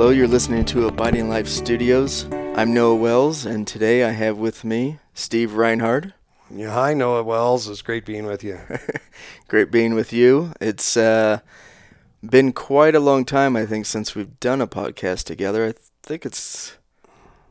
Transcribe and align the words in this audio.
Hello, 0.00 0.12
you're 0.12 0.28
listening 0.28 0.64
to 0.64 0.86
Abiding 0.86 1.28
Life 1.28 1.46
Studios. 1.46 2.24
I'm 2.32 2.72
Noah 2.72 2.94
Wells, 2.94 3.44
and 3.44 3.66
today 3.66 4.02
I 4.02 4.12
have 4.12 4.38
with 4.38 4.64
me 4.64 4.98
Steve 5.12 5.52
Reinhard. 5.52 6.14
Yeah, 6.50 6.72
hi 6.72 6.94
Noah 6.94 7.22
Wells. 7.22 7.68
It's 7.68 7.82
great 7.82 8.06
being 8.06 8.24
with 8.24 8.42
you. 8.42 8.60
Great 9.48 9.70
being 9.70 9.94
with 9.94 10.10
you. 10.10 10.54
It's 10.58 10.96
uh, 10.96 11.40
been 12.24 12.54
quite 12.54 12.94
a 12.94 12.98
long 12.98 13.26
time, 13.26 13.56
I 13.56 13.66
think, 13.66 13.84
since 13.84 14.14
we've 14.14 14.40
done 14.40 14.62
a 14.62 14.66
podcast 14.66 15.24
together. 15.24 15.66
I 15.66 15.74
think 16.02 16.24
it's, 16.24 16.78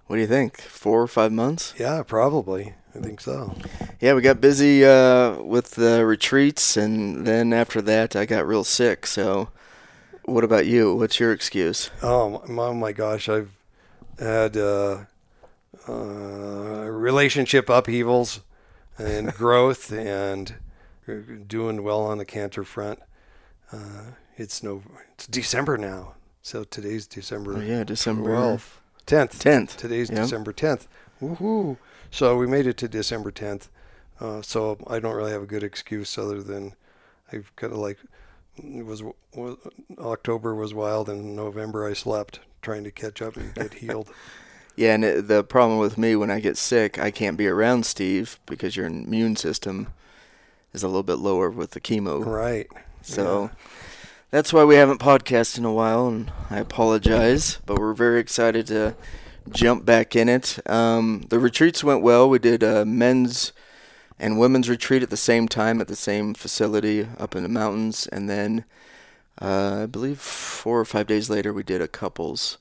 what 0.07 0.15
do 0.15 0.21
you 0.23 0.27
think, 0.27 0.59
four 0.59 1.03
or 1.03 1.07
five 1.07 1.31
months? 1.31 1.75
yeah, 1.77 2.01
probably. 2.01 2.73
I 2.95 2.99
think 2.99 3.21
so. 3.21 3.53
Yeah, 4.01 4.15
we 4.15 4.23
got 4.23 4.41
busy 4.41 4.83
uh, 4.83 5.39
with 5.43 5.75
the 5.75 6.03
retreats, 6.03 6.77
and 6.77 7.27
then 7.27 7.53
after 7.53 7.79
that, 7.83 8.15
I 8.15 8.25
got 8.25 8.47
real 8.47 8.63
sick. 8.63 9.05
So, 9.05 9.49
what 10.25 10.43
about 10.43 10.65
you? 10.67 10.95
What's 10.95 11.19
your 11.19 11.31
excuse? 11.31 11.89
Oh 12.01 12.43
my, 12.47 12.63
oh 12.63 12.73
my 12.73 12.91
gosh, 12.91 13.27
I've 13.29 13.51
had 14.19 14.57
uh, 14.57 15.05
uh, 15.87 15.93
relationship 15.93 17.69
upheavals 17.69 18.41
and 18.97 19.33
growth, 19.35 19.91
and 19.91 20.55
doing 21.47 21.83
well 21.83 22.01
on 22.01 22.17
the 22.17 22.25
cancer 22.25 22.63
front. 22.63 22.99
Uh, 23.71 24.11
it's 24.37 24.61
no, 24.63 24.83
it's 25.13 25.27
December 25.27 25.77
now, 25.77 26.13
so 26.41 26.63
today's 26.63 27.05
December. 27.07 27.57
Oh, 27.57 27.61
yeah, 27.61 27.83
December 27.83 28.31
12th, 28.31 28.77
10th. 29.05 29.31
10th. 29.39 29.75
Today's 29.77 30.09
Yep. 30.09 30.19
December 30.19 30.53
10th. 30.53 30.87
Woohoo! 31.21 31.77
So 32.11 32.37
we 32.37 32.47
made 32.47 32.65
it 32.67 32.77
to 32.77 32.87
December 32.87 33.31
10th. 33.31 33.67
Uh, 34.19 34.41
so 34.41 34.77
I 34.87 34.99
don't 34.99 35.15
really 35.15 35.31
have 35.31 35.43
a 35.43 35.47
good 35.47 35.63
excuse 35.63 36.17
other 36.17 36.41
than 36.43 36.73
I've 37.31 37.55
kind 37.55 37.71
of 37.73 37.79
like 37.79 37.97
it 38.63 38.85
was, 38.85 39.03
was 39.33 39.57
October 39.97 40.55
was 40.55 40.73
wild 40.73 41.09
and 41.09 41.35
November 41.35 41.87
I 41.87 41.93
slept 41.93 42.39
trying 42.61 42.83
to 42.83 42.91
catch 42.91 43.21
up 43.21 43.37
and 43.37 43.53
get 43.53 43.75
healed. 43.75 44.09
Yeah, 44.75 44.93
and 44.93 45.03
it, 45.03 45.27
the 45.27 45.43
problem 45.43 45.77
with 45.79 45.97
me 45.97 46.15
when 46.15 46.31
I 46.31 46.39
get 46.39 46.55
sick, 46.55 46.97
I 46.97 47.11
can't 47.11 47.35
be 47.35 47.49
around 47.49 47.85
Steve 47.85 48.39
because 48.45 48.77
your 48.77 48.85
immune 48.85 49.35
system 49.35 49.87
is 50.71 50.83
a 50.83 50.87
little 50.87 51.03
bit 51.03 51.17
lower 51.17 51.49
with 51.49 51.71
the 51.71 51.81
chemo. 51.81 52.25
right. 52.25 52.65
So 53.01 53.51
that's 54.31 54.53
why 54.53 54.63
we 54.63 54.75
haven't 54.75 55.01
podcasted 55.01 55.57
in 55.57 55.65
a 55.65 55.73
while, 55.73 56.07
and 56.07 56.31
I 56.49 56.59
apologize. 56.59 57.59
But 57.65 57.77
we're 57.77 57.93
very 57.93 58.21
excited 58.21 58.67
to 58.67 58.95
jump 59.49 59.83
back 59.83 60.15
in 60.15 60.29
it. 60.29 60.59
Um, 60.69 61.25
the 61.27 61.39
retreats 61.39 61.83
went 61.83 62.01
well. 62.01 62.29
We 62.29 62.39
did 62.39 62.63
a 62.63 62.85
men's 62.85 63.51
and 64.19 64.39
women's 64.39 64.69
retreat 64.69 65.03
at 65.03 65.09
the 65.09 65.17
same 65.17 65.47
time 65.47 65.79
at 65.81 65.87
the 65.87 65.95
same 65.95 66.33
facility 66.33 67.07
up 67.17 67.35
in 67.35 67.43
the 67.43 67.49
mountains, 67.49 68.07
and 68.07 68.29
then 68.29 68.65
uh, 69.41 69.81
I 69.83 69.85
believe 69.85 70.19
four 70.19 70.79
or 70.79 70.85
five 70.85 71.07
days 71.07 71.29
later 71.29 71.53
we 71.53 71.63
did 71.63 71.81
a 71.81 71.87
couples 71.87 72.57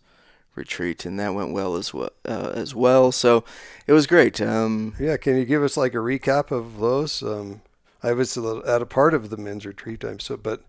retreat, 0.54 1.04
and 1.04 1.18
that 1.18 1.34
went 1.34 1.52
well 1.52 1.76
as 1.76 1.92
well. 1.92 2.10
Uh, 2.24 2.52
as 2.54 2.74
well, 2.74 3.12
so 3.12 3.44
it 3.86 3.92
was 3.92 4.06
great. 4.06 4.40
Um, 4.40 4.94
Yeah. 4.98 5.16
Can 5.16 5.36
you 5.36 5.44
give 5.44 5.62
us 5.62 5.76
like 5.76 5.94
a 5.94 5.98
recap 5.98 6.50
of 6.50 6.78
those? 6.78 7.22
Um, 7.22 7.62
I 8.02 8.12
was 8.12 8.36
at 8.36 8.82
a 8.82 8.86
part 8.86 9.14
of 9.14 9.30
the 9.30 9.36
men's 9.36 9.66
retreat. 9.66 10.04
I'm 10.04 10.20
so, 10.20 10.36
but 10.36 10.62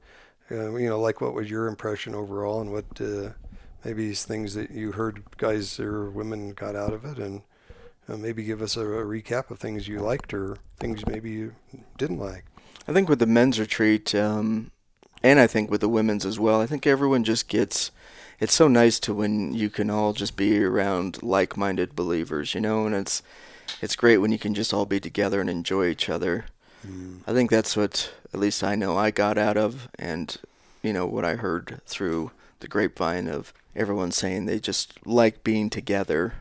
uh, 0.51 0.75
you 0.75 0.89
know, 0.89 0.99
like 0.99 1.21
what 1.21 1.33
was 1.33 1.49
your 1.49 1.67
impression 1.67 2.15
overall, 2.15 2.61
and 2.61 2.71
what 2.71 2.85
uh, 2.99 3.29
maybe 3.85 4.07
these 4.07 4.23
things 4.23 4.55
that 4.55 4.71
you 4.71 4.93
heard 4.93 5.23
guys 5.37 5.79
or 5.79 6.09
women 6.09 6.53
got 6.53 6.75
out 6.75 6.93
of 6.93 7.05
it, 7.05 7.19
and 7.19 7.41
uh, 8.09 8.17
maybe 8.17 8.43
give 8.43 8.61
us 8.61 8.75
a, 8.75 8.81
a 8.81 9.05
recap 9.05 9.51
of 9.51 9.59
things 9.59 9.87
you 9.87 9.99
liked 9.99 10.33
or 10.33 10.57
things 10.79 11.05
maybe 11.05 11.31
you 11.31 11.53
didn't 11.97 12.19
like. 12.19 12.45
I 12.87 12.93
think 12.93 13.07
with 13.07 13.19
the 13.19 13.25
men's 13.27 13.59
retreat, 13.59 14.15
um, 14.15 14.71
and 15.21 15.39
I 15.39 15.47
think 15.47 15.69
with 15.69 15.81
the 15.81 15.89
women's 15.89 16.25
as 16.25 16.39
well, 16.39 16.61
I 16.61 16.65
think 16.65 16.87
everyone 16.87 17.23
just 17.23 17.47
gets. 17.47 17.91
It's 18.39 18.53
so 18.53 18.67
nice 18.67 18.99
to 19.01 19.13
when 19.13 19.53
you 19.53 19.69
can 19.69 19.89
all 19.89 20.13
just 20.13 20.37
be 20.37 20.63
around 20.63 21.21
like-minded 21.21 21.95
believers, 21.95 22.55
you 22.55 22.61
know, 22.61 22.85
and 22.85 22.95
it's 22.95 23.21
it's 23.81 23.95
great 23.95 24.17
when 24.17 24.31
you 24.31 24.39
can 24.39 24.53
just 24.53 24.73
all 24.73 24.85
be 24.85 24.99
together 24.99 25.41
and 25.41 25.49
enjoy 25.49 25.87
each 25.87 26.09
other. 26.09 26.45
I 27.27 27.33
think 27.33 27.51
that's 27.51 27.75
what 27.75 28.11
at 28.33 28.39
least 28.39 28.63
I 28.63 28.75
know 28.75 28.97
I 28.97 29.11
got 29.11 29.37
out 29.37 29.57
of, 29.57 29.89
and 29.99 30.35
you 30.81 30.93
know 30.93 31.05
what 31.05 31.25
I 31.25 31.35
heard 31.35 31.81
through 31.85 32.31
the 32.61 32.67
grapevine 32.67 33.27
of 33.27 33.53
everyone 33.75 34.11
saying 34.11 34.45
they 34.45 34.59
just 34.59 35.05
like 35.05 35.43
being 35.43 35.69
together. 35.69 36.35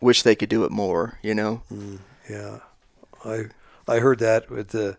Wish 0.00 0.22
they 0.22 0.34
could 0.34 0.48
do 0.48 0.64
it 0.64 0.70
more, 0.70 1.18
you 1.22 1.34
know. 1.34 1.62
Yeah, 2.28 2.60
I 3.24 3.46
I 3.88 3.98
heard 3.98 4.18
that 4.18 4.50
with 4.50 4.68
the 4.68 4.96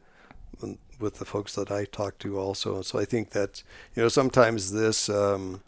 with 1.00 1.16
the 1.16 1.26
folks 1.26 1.54
that 1.56 1.70
I 1.72 1.86
talked 1.86 2.20
to 2.22 2.40
also. 2.40 2.82
So 2.82 2.98
I 3.00 3.06
think 3.06 3.32
that 3.32 3.62
you 3.96 4.02
know 4.02 4.10
sometimes 4.10 4.72
this 4.72 5.10
um, 5.10 5.62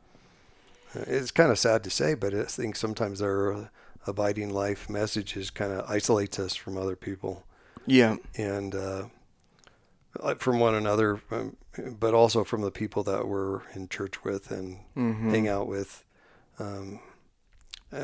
it's 0.96 1.32
kind 1.32 1.52
of 1.52 1.60
sad 1.60 1.84
to 1.84 1.90
say, 1.90 2.14
but 2.14 2.34
I 2.34 2.44
think 2.44 2.76
sometimes 2.76 3.22
our 3.22 3.70
abiding 4.08 4.50
life 4.54 4.90
messages 4.90 5.50
kind 5.50 5.74
of 5.74 5.90
isolates 5.90 6.40
us 6.40 6.56
from 6.56 6.78
other 6.78 6.96
people 6.96 7.44
Yeah, 7.86 8.16
and 8.38 8.74
uh, 8.74 9.04
like 10.24 10.40
from 10.40 10.60
one 10.60 10.76
another, 10.76 11.22
um, 11.30 11.58
but 12.00 12.14
also 12.14 12.44
from 12.44 12.62
the 12.62 12.72
people 12.72 13.04
that 13.04 13.28
we're 13.28 13.62
in 13.74 13.90
church 13.90 14.24
with 14.24 14.50
and 14.50 14.80
Mhm. 14.96 15.30
hang 15.32 15.48
out 15.48 15.68
with. 15.68 16.04
Um, 16.60 17.00
uh, 17.04 17.07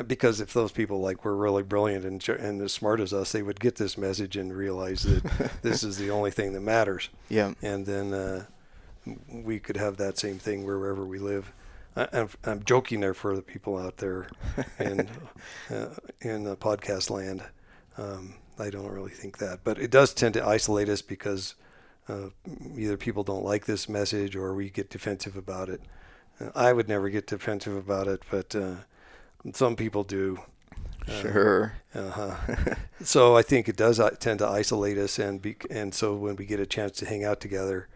because 0.07 0.39
if 0.39 0.53
those 0.53 0.71
people 0.71 1.01
like 1.01 1.25
were 1.25 1.35
really 1.35 1.63
brilliant 1.63 2.05
and, 2.05 2.27
and 2.29 2.61
as 2.61 2.71
smart 2.71 2.99
as 2.99 3.13
us, 3.13 3.31
they 3.31 3.41
would 3.41 3.59
get 3.59 3.75
this 3.75 3.97
message 3.97 4.37
and 4.37 4.55
realize 4.55 5.03
that 5.03 5.51
this 5.61 5.83
is 5.83 5.97
the 5.97 6.09
only 6.09 6.31
thing 6.31 6.53
that 6.53 6.61
matters. 6.61 7.09
yeah, 7.29 7.53
And 7.61 7.85
then 7.85 8.13
uh, 8.13 8.45
we 9.27 9.59
could 9.59 9.77
have 9.77 9.97
that 9.97 10.17
same 10.17 10.39
thing 10.39 10.65
wherever 10.65 11.05
we 11.05 11.19
live. 11.19 11.51
I, 11.95 12.07
I'm, 12.13 12.29
I'm 12.45 12.63
joking 12.63 13.01
there 13.01 13.13
for 13.13 13.35
the 13.35 13.41
people 13.41 13.77
out 13.77 13.97
there 13.97 14.27
and 14.79 15.09
uh, 15.69 15.87
in 16.21 16.45
the 16.45 16.55
podcast 16.55 17.09
land. 17.09 17.43
Um, 17.97 18.35
I 18.57 18.69
don't 18.69 18.91
really 18.91 19.11
think 19.11 19.39
that, 19.39 19.59
but 19.63 19.79
it 19.79 19.91
does 19.91 20.13
tend 20.13 20.35
to 20.35 20.45
isolate 20.45 20.87
us 20.87 21.01
because 21.01 21.55
uh, 22.07 22.29
either 22.77 22.97
people 22.97 23.23
don't 23.23 23.43
like 23.43 23.65
this 23.65 23.89
message 23.89 24.35
or 24.35 24.53
we 24.53 24.69
get 24.69 24.89
defensive 24.89 25.35
about 25.35 25.69
it. 25.69 25.81
Uh, 26.39 26.49
I 26.55 26.71
would 26.71 26.87
never 26.87 27.09
get 27.09 27.27
defensive 27.27 27.75
about 27.75 28.07
it, 28.07 28.23
but 28.31 28.55
uh, 29.47 29.51
some 29.53 29.75
people 29.75 30.03
do. 30.03 30.39
sure. 31.21 31.73
Uh-huh. 31.95 32.35
so 33.03 33.35
I 33.35 33.41
think 33.41 33.67
it 33.69 33.75
does 33.75 33.99
uh, 33.99 34.09
tend 34.11 34.39
to 34.39 34.47
isolate 34.47 34.97
us, 34.97 35.19
and 35.19 35.41
be, 35.41 35.55
and 35.69 35.93
so 35.93 36.15
when 36.15 36.35
we 36.35 36.45
get 36.45 36.59
a 36.59 36.65
chance 36.65 36.97
to 36.99 37.05
hang 37.05 37.23
out 37.23 37.39
together, 37.39 37.87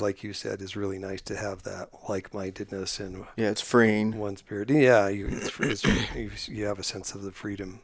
like 0.00 0.24
you 0.24 0.32
said, 0.32 0.60
it's 0.62 0.74
really 0.74 0.98
nice 0.98 1.20
to 1.22 1.36
have 1.36 1.62
that 1.62 1.90
like-mindedness 2.08 2.98
and 2.98 3.24
Yeah, 3.36 3.50
it's 3.50 3.60
freeing. 3.60 4.18
one 4.18 4.36
spirit. 4.36 4.68
Yeah, 4.70 5.08
you, 5.08 5.28
it's, 5.30 5.52
it's, 5.60 5.84
you, 6.16 6.30
you 6.48 6.64
have 6.66 6.78
a 6.80 6.82
sense 6.82 7.14
of 7.14 7.22
the 7.22 7.30
freedom 7.30 7.80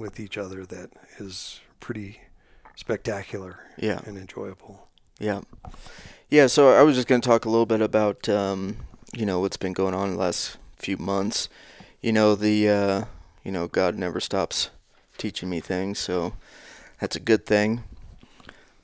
with 0.00 0.18
each 0.18 0.38
other 0.38 0.64
that 0.64 0.90
is 1.18 1.60
pretty 1.80 2.20
spectacular 2.76 3.58
Yeah. 3.76 4.00
and 4.06 4.16
enjoyable. 4.16 4.88
Yeah. 5.18 5.42
Yeah, 6.30 6.46
so 6.46 6.70
I 6.70 6.82
was 6.82 6.96
just 6.96 7.08
going 7.08 7.20
to 7.20 7.28
talk 7.28 7.44
a 7.44 7.50
little 7.50 7.66
bit 7.66 7.80
about, 7.82 8.26
um, 8.28 8.78
you 9.14 9.26
know, 9.26 9.40
what's 9.40 9.56
been 9.58 9.74
going 9.74 9.94
on 9.94 10.08
in 10.08 10.14
the 10.14 10.20
last 10.20 10.56
few 10.76 10.96
months. 10.96 11.48
You 12.00 12.12
know, 12.12 12.34
the, 12.34 12.68
uh, 12.68 13.04
you 13.42 13.52
know, 13.52 13.66
God 13.66 13.96
never 13.96 14.20
stops 14.20 14.70
teaching 15.16 15.48
me 15.48 15.60
things, 15.60 15.98
so 15.98 16.34
that's 17.00 17.16
a 17.16 17.20
good 17.20 17.46
thing. 17.46 17.84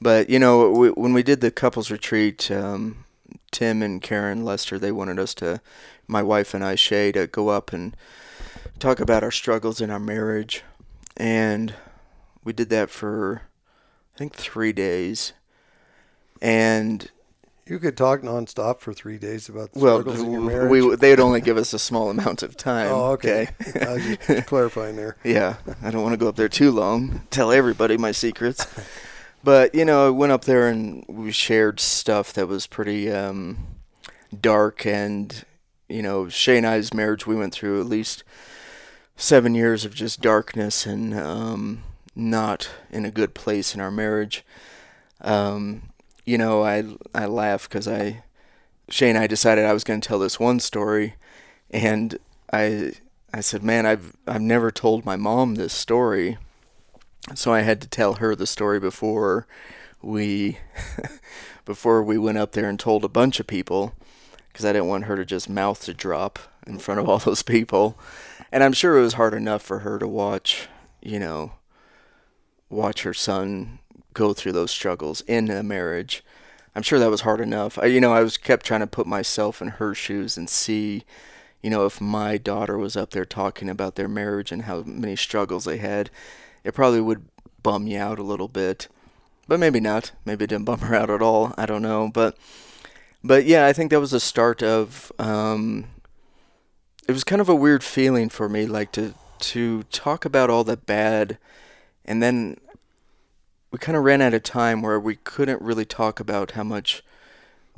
But, 0.01 0.31
you 0.31 0.39
know, 0.39 0.71
we, 0.71 0.89
when 0.91 1.13
we 1.13 1.23
did 1.23 1.41
the 1.41 1.51
couples 1.51 1.91
retreat, 1.91 2.51
um, 2.51 3.05
Tim 3.51 3.83
and 3.83 4.01
Karen 4.01 4.45
Lester, 4.45 4.79
they 4.79 4.93
wanted 4.93 5.19
us 5.19 5.35
to, 5.35 5.61
my 6.07 6.23
wife 6.23 6.55
and 6.55 6.65
I, 6.65 6.75
Shay, 6.75 7.13
to 7.13 7.27
go 7.27 7.49
up 7.49 7.73
and 7.73 7.97
talk 8.79 9.01
about 9.01 9.23
our 9.23 9.31
struggles 9.31 9.81
in 9.81 9.91
our 9.91 10.01
marriage. 10.01 10.63
And 11.17 11.75
we 12.45 12.53
did 12.53 12.71
that 12.71 12.89
for, 12.89 13.43
I 14.15 14.19
think, 14.19 14.35
three 14.35 14.73
days. 14.73 15.35
And 16.41 17.11
You 17.71 17.79
could 17.79 17.97
talk 17.97 18.23
nonstop 18.23 18.81
for 18.81 18.93
three 18.93 19.17
days 19.17 19.49
about 19.49 19.73
the 19.73 19.79
well, 19.79 20.01
struggles 20.01 20.25
in 20.25 20.33
your 20.33 20.41
marriage. 20.41 20.69
we 20.69 20.97
they 20.97 21.11
would 21.11 21.21
only 21.21 21.41
give 21.41 21.57
us 21.57 21.73
a 21.73 21.79
small 21.79 22.11
amount 22.11 22.43
of 22.43 22.57
time. 22.57 22.91
oh, 22.91 23.13
okay. 23.13 23.47
I 23.81 23.93
was 23.93 24.19
just 24.27 24.47
clarifying 24.49 24.97
there. 24.97 25.17
yeah, 25.23 25.55
I 25.81 25.93
don't 25.93 26.03
want 26.03 26.13
to 26.13 26.17
go 26.17 26.27
up 26.27 26.35
there 26.35 26.49
too 26.49 26.73
long. 26.73 27.23
Tell 27.31 27.53
everybody 27.53 27.97
my 27.97 28.11
secrets. 28.11 28.67
But 29.45 29.73
you 29.73 29.85
know, 29.85 30.09
I 30.09 30.11
went 30.11 30.33
up 30.33 30.47
there 30.47 30.67
and 30.67 31.05
we 31.07 31.31
shared 31.31 31.79
stuff 31.79 32.33
that 32.33 32.49
was 32.49 32.67
pretty 32.67 33.09
um, 33.09 33.69
dark, 34.39 34.85
and 34.85 35.45
you 35.89 36.03
know, 36.03 36.29
Shay 36.29 36.57
and 36.57 36.67
I's 36.67 36.93
marriage, 36.93 37.25
we 37.25 37.37
went 37.37 37.53
through 37.53 37.81
at 37.81 37.87
least 37.87 38.25
seven 39.15 39.55
years 39.55 39.85
of 39.85 39.95
just 39.95 40.21
darkness 40.21 40.87
and 40.87 41.15
um, 41.15 41.85
not 42.17 42.69
in 42.91 43.05
a 43.05 43.13
good 43.13 43.33
place 43.33 43.77
in 43.77 43.81
our 43.81 43.93
marriage. 43.93 44.45
Um, 45.21 45.90
you 46.25 46.39
know, 46.39 46.65
I 46.65 46.85
I 47.15 47.27
laugh 47.27 47.69
because 47.69 47.89
I 47.89 48.23
Shay 48.89 49.09
and 49.09 49.19
I 49.19 49.27
decided 49.27 49.65
I 49.65 49.73
was 49.73 49.85
going 49.85 50.01
to 50.01 50.09
tell 50.09 50.19
this 50.19 50.41
one 50.41 50.61
story, 50.61 51.15
and 51.71 52.19
I 52.53 52.93
I 53.33 53.41
said, 53.41 53.63
man, 53.63 53.87
I've 53.87 54.17
I've 54.27 54.41
never 54.43 54.71
told 54.71 55.05
my 55.05 55.17
mom 55.17 55.55
this 55.55 55.73
story, 55.73 56.39
so 57.35 57.53
I 57.53 57.61
had 57.61 57.81
to 57.83 57.89
tell 57.89 58.15
her 58.15 58.35
the 58.35 58.47
story 58.47 58.81
before 58.81 59.47
we 60.03 60.59
before 61.65 62.03
we 62.03 62.19
went 62.19 62.39
up 62.39 62.53
there 62.53 62.69
and 62.69 62.79
told 62.79 63.05
a 63.05 63.09
bunch 63.09 63.39
of 63.41 63.47
people, 63.47 63.95
because 64.49 64.65
I 64.65 64.73
didn't 64.73 64.89
want 64.89 65.05
her 65.05 65.17
to 65.17 65.25
just 65.25 65.49
mouth 65.49 65.85
to 65.85 65.95
drop 65.95 66.39
in 66.67 66.79
front 66.79 67.01
of 67.01 67.09
all 67.09 67.19
those 67.21 67.43
people. 67.43 67.99
And 68.53 68.65
I'm 68.65 68.73
sure 68.73 68.99
it 68.99 69.03
was 69.03 69.15
hard 69.15 69.35
enough 69.35 69.63
for 69.63 69.81
her 69.81 69.99
to 69.99 70.09
watch, 70.09 70.69
you 71.01 71.21
know, 71.21 71.53
watch 72.69 73.03
her 73.03 73.15
son 73.15 73.79
go 74.15 74.33
through 74.33 74.53
those 74.53 74.71
struggles 74.71 75.21
in 75.23 75.51
a 75.51 75.63
marriage. 75.63 76.23
I'm 76.75 76.83
sure 76.83 76.99
that 76.99 77.11
was 77.11 77.23
hard 77.23 77.41
enough. 77.41 77.79
I, 77.79 77.87
you 77.87 78.01
know, 78.01 78.13
I 78.13 78.23
was 78.23 78.37
kept 78.37 78.65
trying 78.65 78.81
to 78.81 78.87
put 78.87 79.07
myself 79.07 79.61
in 79.61 79.69
her 79.69 79.95
shoes 79.95 80.37
and 80.37 80.49
see, 80.49 81.05
you 81.63 81.71
know, 81.71 81.85
if 81.85 82.01
my 82.01 82.39
daughter 82.39 82.79
was 82.79 82.97
up 82.97 83.11
there 83.11 83.25
talking 83.25 83.69
about 83.69 83.97
their 83.97 84.09
marriage 84.09 84.53
and 84.53 84.63
how 84.63 84.83
many 84.83 85.17
struggles 85.17 85.65
they 85.65 85.79
had, 85.79 86.11
it 86.63 86.75
probably 86.75 87.01
would 87.01 87.27
bum 87.63 87.87
you 87.87 87.99
out 87.99 88.19
a 88.19 88.25
little 88.25 88.49
bit. 88.49 88.89
But 89.49 89.59
maybe 89.59 89.81
not. 89.81 90.13
Maybe 90.25 90.45
it 90.45 90.51
didn't 90.51 90.67
bum 90.67 90.79
her 90.81 90.95
out 90.95 91.11
at 91.11 91.23
all. 91.23 91.55
I 91.59 91.67
don't 91.67 91.83
know. 91.83 92.11
But 92.13 92.37
but 93.23 93.45
yeah, 93.45 93.67
I 93.67 93.73
think 93.73 93.91
that 93.91 94.01
was 94.01 94.13
the 94.13 94.21
start 94.21 94.63
of 94.63 95.13
um, 95.19 95.87
it 97.09 97.13
was 97.13 97.25
kind 97.25 97.41
of 97.41 97.49
a 97.49 97.55
weird 97.55 97.83
feeling 97.83 98.29
for 98.29 98.49
me 98.49 98.67
like 98.67 98.93
to 98.93 99.15
to 99.41 99.83
talk 99.85 100.25
about 100.25 100.51
all 100.51 100.65
the 100.65 100.77
bad 100.77 101.39
and 102.05 102.23
then 102.23 102.57
we 103.71 103.79
kind 103.79 103.97
of 103.97 104.05
ran 104.05 104.21
out 104.21 104.35
of 104.35 104.43
time 104.43 104.83
where 104.83 104.99
we 104.99 105.17
couldn't 105.17 105.63
really 105.63 105.85
talk 105.85 106.19
about 106.21 106.53
how 106.53 106.65
much 106.65 107.03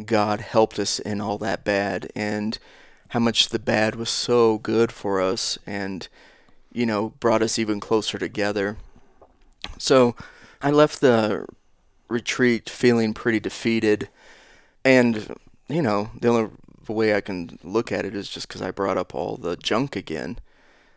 God 0.05 0.41
helped 0.41 0.79
us 0.79 0.99
in 0.99 1.21
all 1.21 1.39
that 1.39 1.65
bad 1.65 2.11
and 2.17 2.59
how 3.09 3.21
much 3.21 3.51
the 3.51 3.59
bad 3.59 3.95
was 3.95 4.09
so 4.09 4.59
good 4.59 4.91
for 4.91 5.21
us 5.21 5.59
and 5.67 6.09
you 6.73 6.87
know 6.87 7.11
brought 7.21 7.43
us 7.43 7.59
even 7.59 7.79
closer 7.79 8.19
together. 8.19 8.79
So 9.79 10.17
I 10.63 10.71
left 10.71 11.01
the 11.01 11.47
retreat 12.09 12.71
feeling 12.71 13.13
pretty 13.13 13.41
defeated 13.41 14.09
and 14.85 15.37
you 15.69 15.83
know 15.83 16.11
the 16.19 16.29
only 16.29 16.51
way 16.89 17.15
I 17.15 17.21
can 17.21 17.59
look 17.63 17.93
at 17.93 18.05
it 18.05 18.15
is 18.15 18.29
just 18.29 18.49
because 18.49 18.63
I 18.63 18.71
brought 18.71 18.99
up 18.99 19.15
all 19.15 19.37
the 19.37 19.57
junk 19.57 19.95
again, 19.95 20.39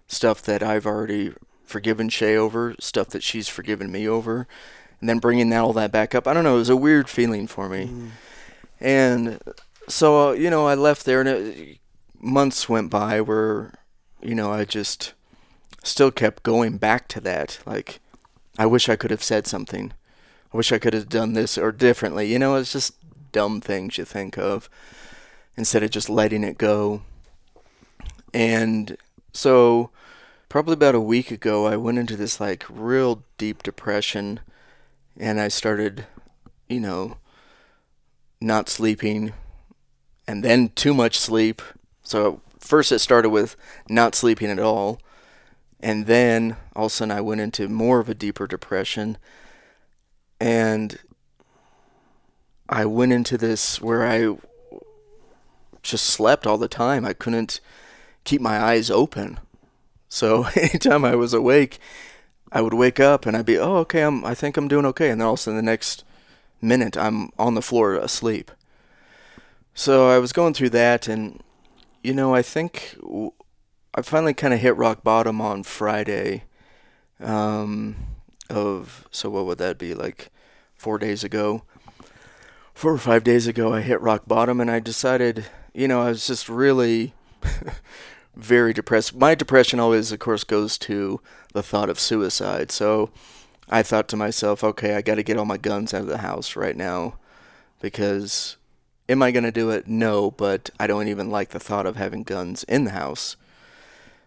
stuff 0.07 0.42
that 0.44 0.63
I've 0.63 0.86
already 0.86 1.33
forgiven 1.65 2.09
Shay 2.09 2.38
over, 2.38 2.75
stuff 2.80 3.09
that 3.09 3.24
she's 3.24 3.47
forgiven 3.47 3.92
me 3.92 4.07
over, 4.07 4.47
and 5.00 5.09
then 5.09 5.19
bringing 5.19 5.51
all 5.53 5.74
that 5.74 5.92
back 5.92 6.15
up. 6.15 6.27
I 6.27 6.33
don't 6.33 6.44
know. 6.44 6.56
It 6.56 6.59
was 6.59 6.69
a 6.69 6.75
weird 6.75 7.09
feeling 7.09 7.47
for 7.47 7.69
me, 7.69 7.88
mm. 7.88 8.09
and 8.80 9.39
so 9.88 10.30
uh, 10.30 10.31
you 10.33 10.50
know, 10.50 10.68
I 10.68 10.75
left 10.75 11.06
there, 11.06 11.21
and 11.21 11.30
it, 11.30 11.77
months 12.19 12.68
went 12.68 12.89
by 12.89 13.21
where 13.21 13.74
you 14.21 14.36
know 14.36 14.51
I 14.51 14.65
just 14.65 15.13
still 15.83 16.12
kept 16.12 16.44
going 16.44 16.77
back 16.77 17.07
to 17.09 17.21
that. 17.21 17.59
Like, 17.65 18.00
I 18.57 18.65
wish 18.65 18.89
I 18.89 18.95
could 18.95 19.12
have 19.12 19.24
said 19.24 19.47
something. 19.47 19.94
I 20.53 20.57
wish 20.57 20.71
I 20.71 20.80
could 20.80 20.94
have 20.94 21.09
done 21.09 21.33
this 21.33 21.57
or 21.57 21.71
differently. 21.71 22.31
You 22.31 22.39
know, 22.39 22.56
it's 22.56 22.71
just 22.71 22.95
dumb 23.31 23.62
things 23.62 23.97
you 23.97 24.06
think 24.06 24.38
of 24.38 24.69
instead 25.57 25.83
of 25.83 25.92
just 25.92 26.09
letting 26.09 26.44
it 26.44 26.57
go. 26.57 27.01
And 28.33 28.97
so, 29.33 29.92
probably 30.50 30.74
about 30.74 30.95
a 30.95 31.01
week 31.01 31.31
ago, 31.31 31.68
I 31.68 31.77
went 31.77 32.00
into 32.00 32.15
this 32.15 32.39
like 32.39 32.65
real 32.69 33.24
deep 33.38 33.63
depression 33.63 34.39
and 35.18 35.40
I 35.40 35.48
started, 35.48 36.06
you 36.68 36.80
know, 36.80 37.18
not 38.42 38.70
sleeping 38.70 39.34
and 40.28 40.44
then 40.44 40.70
too 40.70 40.94
much 40.94 41.18
sleep. 41.18 41.62
So 42.04 42.42
first 42.60 42.92
it 42.92 43.00
started 43.00 43.30
with 43.30 43.56
not 43.90 44.16
sleeping 44.16 44.50
at 44.50 44.60
all. 44.60 45.00
And 45.80 46.06
then 46.06 46.58
all 46.76 46.88
of 46.88 46.92
a 46.92 46.96
sudden 46.96 47.12
I 47.12 47.22
went 47.22 47.42
into 47.42 47.68
more 47.68 48.00
of 48.00 48.10
a 48.10 48.16
deeper 48.16 48.48
depression. 48.48 49.18
And 50.40 50.98
I 52.68 52.86
went 52.86 53.14
into 53.14 53.38
this 53.38 53.82
where 53.82 54.06
I 54.06 54.36
just 55.84 56.06
slept 56.06 56.48
all 56.48 56.58
the 56.58 56.68
time. 56.68 57.06
I 57.06 57.14
couldn't 57.14 57.60
keep 58.24 58.42
my 58.42 58.60
eyes 58.60 58.90
open. 58.90 59.40
So 60.10 60.46
anytime 60.56 61.06
I 61.06 61.16
was 61.16 61.34
awake, 61.34 61.80
I 62.51 62.62
would 62.62 62.74
wake 62.74 63.00
up 63.00 63.25
and 63.25 63.36
I'd 63.36 63.45
be, 63.45 63.57
oh, 63.57 63.77
okay, 63.77 64.01
I'm, 64.01 64.24
I 64.24 64.33
think 64.33 64.57
I'm 64.57 64.68
doing 64.68 64.86
okay. 64.88 65.09
And 65.09 65.19
then 65.19 65.27
all 65.27 65.33
of 65.33 65.39
a 65.39 65.42
sudden, 65.42 65.57
the 65.57 65.63
next 65.63 66.03
minute, 66.62 66.97
I'm 66.97 67.30
on 67.38 67.56
the 67.56 67.62
floor 67.62 67.95
asleep. 67.95 68.51
So 69.74 70.09
I 70.09 70.19
was 70.19 70.31
going 70.31 70.53
through 70.53 70.69
that, 70.69 71.09
and 71.09 71.44
you 72.01 72.13
know, 72.13 72.33
I 72.33 72.42
think 72.42 72.97
I 73.94 74.01
finally 74.01 74.33
kind 74.33 74.53
of 74.53 74.62
hit 74.62 74.77
rock 74.77 75.03
bottom 75.03 75.42
on 75.42 75.63
Friday. 75.63 76.44
Um, 77.19 77.95
of 78.50 79.07
so 79.12 79.30
what 79.30 79.45
would 79.45 79.57
that 79.57 79.77
be 79.77 79.94
like? 79.94 80.31
Four 80.75 80.97
days 80.97 81.24
ago, 81.24 81.63
four 82.74 82.94
or 82.94 82.97
five 82.97 83.24
days 83.24 83.47
ago, 83.47 83.74
I 83.74 83.81
hit 83.81 84.00
rock 84.00 84.24
bottom, 84.27 84.62
and 84.62 84.71
I 84.71 84.80
decided, 84.80 85.45
you 85.74 85.89
know, 85.89 86.01
I 86.01 86.09
was 86.09 86.25
just 86.25 86.47
really 86.47 87.13
very 88.36 88.74
depressed. 88.74 89.16
My 89.16 89.36
depression 89.36 89.80
always, 89.80 90.12
of 90.12 90.20
course, 90.20 90.44
goes 90.44 90.78
to 90.80 91.22
the 91.54 91.64
thought 91.64 91.90
of 91.90 92.00
suicide. 92.00 92.72
So 92.72 93.10
I 93.70 93.84
thought 93.84 94.08
to 94.10 94.18
myself, 94.18 94.64
okay, 94.64 94.96
I 94.96 95.02
got 95.02 95.16
to 95.16 95.24
get 95.24 95.38
all 95.38 95.46
my 95.46 95.58
guns 95.58 95.94
out 95.94 96.02
of 96.02 96.08
the 96.08 96.20
house 96.20 96.56
right 96.56 96.76
now 96.76 97.16
because 97.82 98.58
am 99.08 99.22
I 99.22 99.32
going 99.32 99.44
to 99.44 99.52
do 99.52 99.70
it? 99.70 99.88
No, 99.88 100.32
but 100.32 100.70
I 100.80 100.88
don't 100.88 101.08
even 101.08 101.30
like 101.30 101.50
the 101.50 101.60
thought 101.60 101.86
of 101.86 101.96
having 101.96 102.24
guns 102.24 102.64
in 102.66 102.84
the 102.84 102.92
house. 102.92 103.36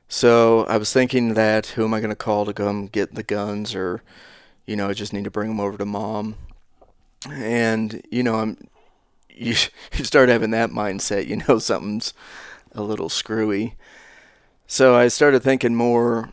So 0.08 0.64
I 0.64 0.78
was 0.78 0.93
thinking 0.93 1.34
that 1.34 1.66
who 1.66 1.84
am 1.84 1.93
I 1.93 2.00
going 2.00 2.11
to 2.11 2.16
call 2.16 2.46
to 2.46 2.54
come 2.54 2.87
get 2.87 3.14
the 3.14 3.22
guns 3.22 3.75
or 3.75 4.02
you 4.69 4.76
know, 4.76 4.90
I 4.90 4.93
just 4.93 5.14
need 5.14 5.25
to 5.25 5.31
bring 5.31 5.49
them 5.49 5.61
over 5.61 5.78
to 5.78 5.87
mom. 5.87 6.37
And 7.31 8.02
you 8.11 8.22
know, 8.22 8.37
I'm 8.37 8.69
you 9.31 9.54
you 9.94 10.04
start 10.04 10.28
having 10.28 10.50
that 10.50 10.70
mindset, 10.70 11.26
you 11.26 11.43
know 11.49 11.58
something's 11.58 12.14
a 12.72 12.82
little 12.82 13.08
screwy. 13.08 13.76
So 14.70 14.94
I 14.94 15.08
started 15.08 15.42
thinking 15.42 15.74
more 15.74 16.28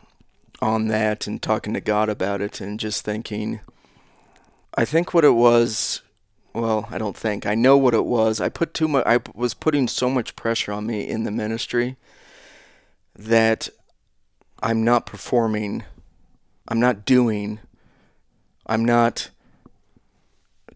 on 0.60 0.88
that 0.88 1.26
and 1.26 1.40
talking 1.40 1.72
to 1.72 1.80
God 1.80 2.10
about 2.10 2.42
it 2.42 2.60
and 2.60 2.78
just 2.78 3.02
thinking, 3.02 3.60
I 4.74 4.84
think 4.84 5.14
what 5.14 5.24
it 5.24 5.30
was, 5.30 6.02
well, 6.52 6.86
I 6.90 6.98
don't 6.98 7.16
think, 7.16 7.46
I 7.46 7.54
know 7.54 7.78
what 7.78 7.94
it 7.94 8.04
was. 8.04 8.38
I 8.38 8.50
put 8.50 8.74
too 8.74 8.88
much, 8.88 9.06
I 9.06 9.20
was 9.34 9.54
putting 9.54 9.88
so 9.88 10.10
much 10.10 10.36
pressure 10.36 10.70
on 10.70 10.86
me 10.86 11.08
in 11.08 11.24
the 11.24 11.30
ministry 11.30 11.96
that 13.18 13.70
I'm 14.62 14.84
not 14.84 15.06
performing, 15.06 15.84
I'm 16.68 16.78
not 16.78 17.06
doing, 17.06 17.58
I'm 18.66 18.84
not 18.84 19.30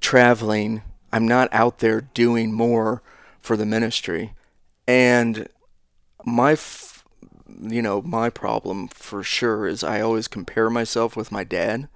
traveling, 0.01 0.81
I'm 1.13 1.29
not 1.29 1.51
out 1.53 1.81
there 1.81 2.01
doing 2.01 2.55
more 2.55 3.03
for 3.43 3.55
the 3.55 3.67
ministry. 3.67 4.33
And 4.89 5.47
my 6.25 6.55
you 7.61 7.83
know 7.83 8.01
my 8.03 8.31
problem 8.31 8.89
for 8.89 9.23
sure 9.23 9.67
is 9.67 9.85
I 9.85 10.01
always 10.01 10.29
compare 10.29 10.71
myself 10.71 11.17
with 11.17 11.33
my 11.33 11.45
dad. 11.45 11.89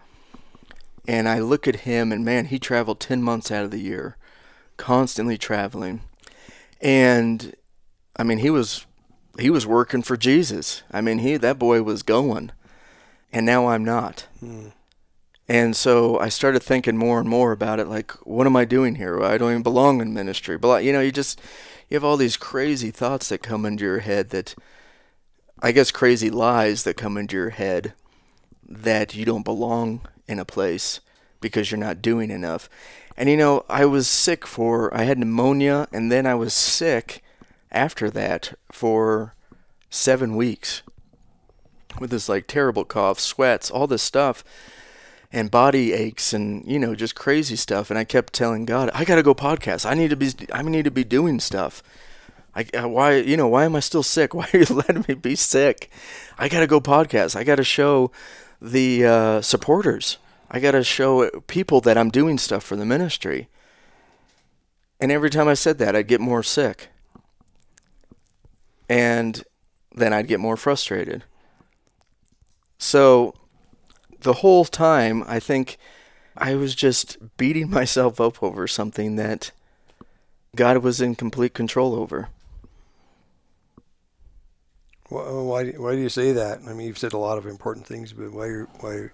And 1.07 1.29
I 1.29 1.39
look 1.39 1.69
at 1.69 1.81
him 1.81 2.13
and 2.13 2.25
man 2.25 2.47
he 2.47 2.59
traveled 2.59 3.01
10 3.01 3.23
months 3.23 3.51
out 3.51 3.65
of 3.65 3.71
the 3.71 3.81
year 3.81 4.17
constantly 4.77 5.39
traveling. 5.39 6.03
And 6.81 7.55
I 8.17 8.25
mean 8.25 8.39
he 8.39 8.51
was 8.51 8.87
he 9.39 9.51
was 9.51 9.67
working 9.67 10.03
for 10.03 10.17
Jesus. 10.17 10.83
I 10.91 11.01
mean 11.01 11.19
he 11.19 11.37
that 11.37 11.59
boy 11.59 11.83
was 11.83 12.03
going 12.03 12.53
and 13.33 13.47
now 13.47 13.69
I'm 13.69 13.85
not. 13.85 14.27
Hmm. 14.41 14.69
and 15.49 15.77
so 15.77 16.19
I 16.19 16.29
started 16.29 16.63
thinking 16.63 16.97
more 16.97 17.21
and 17.21 17.29
more 17.29 17.53
about 17.53 17.81
it 17.81 17.89
like 17.89 18.13
what 18.27 18.47
am 18.47 18.57
I 18.57 18.65
doing 18.65 18.97
here? 18.97 19.23
I 19.23 19.39
don't 19.39 19.51
even 19.51 19.63
belong 19.63 20.01
in 20.01 20.13
ministry. 20.15 20.59
But 20.59 20.85
you 20.85 20.93
know 20.93 21.01
you 21.01 21.13
just 21.13 21.41
you 21.89 21.97
have 21.97 22.05
all 22.05 22.17
these 22.17 22.37
crazy 22.37 22.91
thoughts 22.91 23.29
that 23.29 23.43
come 23.43 23.67
into 23.67 23.85
your 23.85 24.01
head 24.01 24.31
that 24.31 24.55
I 25.65 25.73
guess 25.73 25.91
crazy 25.91 26.29
lies 26.29 26.83
that 26.83 26.99
come 26.99 27.17
into 27.17 27.37
your 27.37 27.49
head 27.49 27.95
that 28.69 29.15
you 29.15 29.25
don't 29.25 29.47
belong 29.47 30.03
in 30.29 30.39
a 30.39 30.45
place 30.45 31.01
because 31.41 31.71
you're 31.71 31.81
not 31.81 32.03
doing 32.03 32.31
enough. 32.31 32.69
And 33.17 33.31
you 33.31 33.39
know, 33.39 33.65
I 33.67 33.87
was 33.87 34.07
sick 34.07 34.47
for 34.47 34.95
I 34.95 35.05
had 35.05 35.19
pneumonia 35.19 35.89
and 35.91 36.13
then 36.13 36.27
I 36.27 36.35
was 36.35 36.53
sick 36.53 37.25
after 37.73 38.11
that 38.11 38.53
for 38.71 39.35
7 39.89 40.37
weeks 40.37 40.83
with 41.99 42.11
this 42.11 42.29
like 42.29 42.47
terrible 42.47 42.85
cough, 42.85 43.19
sweats, 43.19 43.71
all 43.71 43.87
this 43.87 44.03
stuff 44.03 44.45
and 45.33 45.51
body 45.51 45.95
aches 45.95 46.35
and 46.35 46.63
you 46.71 46.79
know 46.79 46.95
just 46.95 47.15
crazy 47.15 47.57
stuff. 47.57 47.89
And 47.89 47.99
i 47.99 48.05
kept 48.05 48.35
telling 48.35 48.67
god 48.67 48.91
i 48.93 49.03
gotta 49.03 49.23
go 49.23 49.35
podcast. 49.35 49.87
I 49.87 49.95
need 49.95 50.11
to 50.11 50.17
be 50.17 50.31
i 50.53 50.61
need 50.61 50.85
to 50.85 50.91
be 50.91 51.05
doing 51.05 51.41
stuff 51.41 51.83
I, 52.55 52.87
why 52.87 53.17
you 53.17 53.37
know 53.37 53.49
why 53.49 53.65
am 53.65 53.75
i 53.75 53.81
still 53.81 54.03
sick? 54.03 54.35
Why 54.35 54.49
are 54.53 54.59
you 54.59 54.67
letting 54.67 55.05
me 55.09 55.15
be 55.15 55.35
sick? 55.35 55.91
I 56.39 56.49
gotta 56.49 56.67
go 56.67 56.81
podcast. 56.81 57.35
I 57.35 57.45
gotta 57.45 57.65
show 57.65 58.13
the 58.61 59.05
uh, 59.05 59.41
supporters. 59.41 60.19
I 60.51 60.61
gotta 60.61 60.85
show 60.85 61.29
people 61.49 61.81
that 61.83 61.99
i'm 61.99 62.11
doing 62.11 62.39
stuff 62.39 62.63
for 62.63 62.77
the 62.77 62.87
ministry. 62.87 63.49
And 65.01 65.11
every 65.11 65.31
time 65.31 65.49
i 65.49 65.55
said 65.55 65.79
that 65.79 65.97
i'd 65.97 66.07
get 66.07 66.21
more 66.21 66.43
sick. 66.43 66.89
And 68.89 69.43
then 69.95 70.13
i'd 70.13 70.29
get 70.29 70.41
more 70.41 70.57
frustrated. 70.57 71.25
So 72.79 73.35
the 74.21 74.35
whole 74.35 74.65
time, 74.65 75.23
I 75.27 75.39
think 75.39 75.77
I 76.37 76.55
was 76.57 76.75
just 76.75 77.17
beating 77.37 77.71
myself 77.79 78.21
up 78.21 78.43
over 78.43 78.67
something 78.67 79.17
that 79.17 79.53
God 80.57 80.79
was 80.79 81.01
in 81.01 81.15
complete 81.15 81.55
control 81.55 81.95
over. 81.95 82.29
Why, 85.09 85.73
why, 85.77 85.95
do 85.95 86.01
you 86.01 86.09
say 86.09 86.33
that? 86.33 86.61
I 86.67 86.73
mean, 86.73 86.87
you've 86.87 86.99
said 86.99 87.13
a 87.13 87.19
lot 87.19 87.37
of 87.37 87.47
important 87.47 87.87
things, 87.87 88.13
but 88.13 88.33
why, 88.33 88.49
why, 88.81 89.11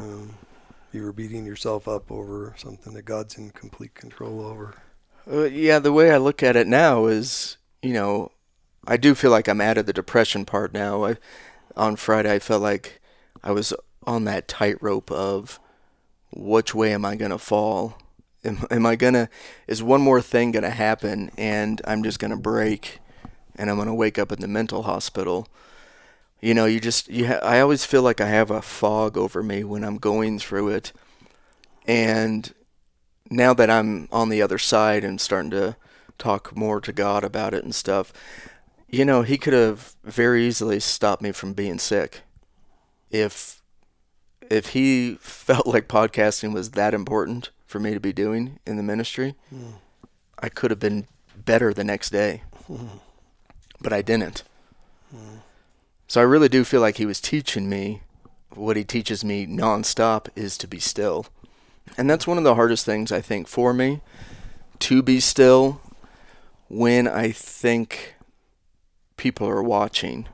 um, 0.00 0.34
you 0.92 1.02
were 1.02 1.12
beating 1.12 1.46
yourself 1.46 1.86
up 1.86 2.10
over 2.10 2.54
something 2.56 2.94
that 2.94 3.04
God's 3.04 3.38
in 3.38 3.50
complete 3.50 3.94
control 3.94 4.44
over? 4.44 4.74
Uh, 5.30 5.44
yeah, 5.44 5.78
the 5.78 5.92
way 5.92 6.10
I 6.10 6.16
look 6.16 6.42
at 6.42 6.56
it 6.56 6.66
now 6.66 7.06
is, 7.06 7.56
you 7.82 7.92
know, 7.92 8.32
I 8.86 8.96
do 8.96 9.14
feel 9.14 9.30
like 9.30 9.48
I'm 9.48 9.60
out 9.60 9.78
of 9.78 9.86
the 9.86 9.92
depression 9.92 10.44
part 10.44 10.72
now. 10.72 11.04
I, 11.04 11.16
on 11.76 11.96
Friday, 11.96 12.32
I 12.32 12.38
felt 12.38 12.62
like 12.62 13.00
I 13.44 13.52
was 13.52 13.72
on 14.06 14.24
that 14.24 14.48
tightrope 14.48 15.10
of 15.10 15.60
which 16.34 16.74
way 16.74 16.92
am 16.92 17.04
I 17.04 17.16
going 17.16 17.30
to 17.30 17.38
fall? 17.38 17.98
Am, 18.44 18.64
am 18.70 18.86
I 18.86 18.96
going 18.96 19.14
to, 19.14 19.28
is 19.66 19.82
one 19.82 20.00
more 20.00 20.22
thing 20.22 20.52
going 20.52 20.62
to 20.62 20.70
happen 20.70 21.30
and 21.36 21.80
I'm 21.84 22.02
just 22.02 22.18
going 22.18 22.30
to 22.30 22.36
break 22.36 23.00
and 23.58 23.70
I'm 23.70 23.76
going 23.76 23.88
to 23.88 23.94
wake 23.94 24.18
up 24.18 24.32
in 24.32 24.40
the 24.40 24.48
mental 24.48 24.84
hospital? 24.84 25.48
You 26.40 26.54
know, 26.54 26.66
you 26.66 26.80
just, 26.80 27.08
you 27.08 27.28
ha- 27.28 27.40
I 27.42 27.60
always 27.60 27.84
feel 27.84 28.02
like 28.02 28.20
I 28.20 28.28
have 28.28 28.50
a 28.50 28.62
fog 28.62 29.16
over 29.16 29.42
me 29.42 29.64
when 29.64 29.84
I'm 29.84 29.96
going 29.96 30.38
through 30.38 30.68
it. 30.68 30.92
And 31.86 32.52
now 33.30 33.54
that 33.54 33.70
I'm 33.70 34.08
on 34.12 34.28
the 34.28 34.42
other 34.42 34.58
side 34.58 35.04
and 35.04 35.20
starting 35.20 35.50
to 35.52 35.76
talk 36.18 36.56
more 36.56 36.80
to 36.80 36.92
God 36.92 37.24
about 37.24 37.54
it 37.54 37.64
and 37.64 37.74
stuff, 37.74 38.12
you 38.88 39.04
know, 39.04 39.22
He 39.22 39.38
could 39.38 39.52
have 39.52 39.94
very 40.04 40.46
easily 40.46 40.80
stopped 40.80 41.22
me 41.22 41.32
from 41.32 41.52
being 41.52 41.78
sick 41.78 42.22
if 43.10 43.62
if 44.48 44.68
He 44.68 45.14
felt 45.20 45.66
like 45.66 45.88
podcasting 45.88 46.52
was 46.52 46.72
that 46.72 46.94
important 46.94 47.50
for 47.66 47.80
me 47.80 47.94
to 47.94 48.00
be 48.00 48.12
doing 48.12 48.58
in 48.66 48.76
the 48.76 48.82
ministry. 48.82 49.34
Mm. 49.54 49.74
I 50.38 50.48
could 50.48 50.70
have 50.70 50.80
been 50.80 51.06
better 51.36 51.72
the 51.72 51.84
next 51.84 52.10
day, 52.10 52.42
but 53.80 53.92
I 53.92 54.02
didn't. 54.02 54.42
Mm. 55.14 55.40
So 56.08 56.20
I 56.20 56.24
really 56.24 56.48
do 56.48 56.64
feel 56.64 56.80
like 56.80 56.96
He 56.96 57.06
was 57.06 57.20
teaching 57.20 57.68
me 57.68 58.02
what 58.54 58.76
He 58.76 58.84
teaches 58.84 59.24
me 59.24 59.46
nonstop 59.46 60.28
is 60.34 60.56
to 60.58 60.66
be 60.66 60.78
still. 60.78 61.26
And 61.96 62.10
that's 62.10 62.26
one 62.26 62.38
of 62.38 62.44
the 62.44 62.54
hardest 62.54 62.84
things 62.84 63.12
I 63.12 63.20
think 63.20 63.48
for 63.48 63.72
me 63.72 64.00
to 64.80 65.02
be 65.02 65.20
still 65.20 65.80
when 66.68 67.06
I 67.06 67.30
think 67.30 68.14
people 69.16 69.48
are 69.48 69.62
watching. 69.62 70.28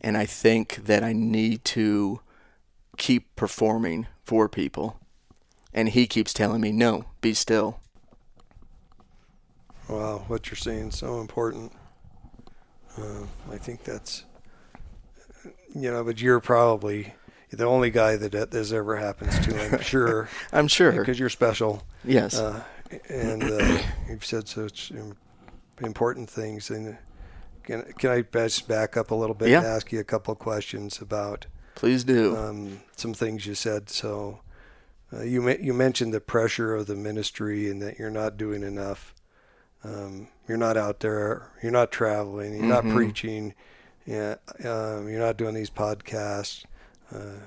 And 0.00 0.16
I 0.16 0.26
think 0.26 0.84
that 0.86 1.02
I 1.02 1.12
need 1.12 1.64
to 1.66 2.20
keep 2.96 3.34
performing 3.36 4.06
for 4.22 4.48
people. 4.48 5.00
And 5.72 5.88
he 5.88 6.06
keeps 6.06 6.32
telling 6.32 6.60
me, 6.60 6.72
no, 6.72 7.06
be 7.20 7.34
still. 7.34 7.80
Wow, 9.88 10.24
what 10.28 10.48
you're 10.48 10.56
saying 10.56 10.88
is 10.88 10.98
so 10.98 11.20
important. 11.20 11.72
Uh, 13.00 13.26
I 13.52 13.58
think 13.58 13.84
that's, 13.84 14.24
you 15.74 15.90
know, 15.90 16.04
but 16.04 16.20
you're 16.20 16.40
probably 16.40 17.14
the 17.50 17.64
only 17.66 17.90
guy 17.90 18.16
that 18.16 18.50
this 18.50 18.72
ever 18.72 18.96
happens 18.96 19.38
to. 19.46 19.60
I'm 19.74 19.80
sure. 19.82 20.28
I'm 20.52 20.68
sure. 20.68 20.92
Because 20.92 21.18
you're 21.18 21.28
special. 21.28 21.82
Yes. 22.04 22.38
Uh, 22.38 22.62
and 23.08 23.42
uh, 23.42 23.78
you've 24.08 24.24
said 24.24 24.48
such 24.48 24.92
important 25.82 26.30
things. 26.30 26.70
And 26.70 26.96
can 27.64 27.82
can 27.98 28.10
I 28.10 28.22
just 28.22 28.68
back 28.68 28.96
up 28.96 29.10
a 29.10 29.14
little 29.14 29.34
bit 29.34 29.48
Yeah. 29.48 29.58
and 29.58 29.66
ask 29.66 29.90
you 29.92 30.00
a 30.00 30.04
couple 30.04 30.32
of 30.32 30.38
questions 30.38 31.00
about 31.00 31.46
Please 31.74 32.04
do. 32.04 32.36
um, 32.36 32.80
some 32.96 33.14
things 33.14 33.46
you 33.46 33.54
said? 33.54 33.90
So 33.90 34.40
uh, 35.12 35.22
you 35.22 35.48
you 35.50 35.72
mentioned 35.74 36.14
the 36.14 36.20
pressure 36.20 36.74
of 36.74 36.86
the 36.86 36.94
ministry 36.96 37.68
and 37.70 37.82
that 37.82 37.98
you're 37.98 38.10
not 38.10 38.36
doing 38.36 38.62
enough. 38.62 39.14
Um, 39.82 40.28
you're 40.48 40.58
not 40.58 40.76
out 40.76 41.00
there. 41.00 41.50
You're 41.62 41.72
not 41.72 41.90
traveling. 41.92 42.54
You're 42.54 42.66
not 42.66 42.84
Mhm. 42.84 42.92
preaching. 42.94 43.54
Yeah, 44.06 44.36
um, 44.64 45.08
you're 45.08 45.20
not 45.20 45.36
doing 45.38 45.54
these 45.54 45.70
podcasts. 45.70 46.64
Uh, 47.14 47.40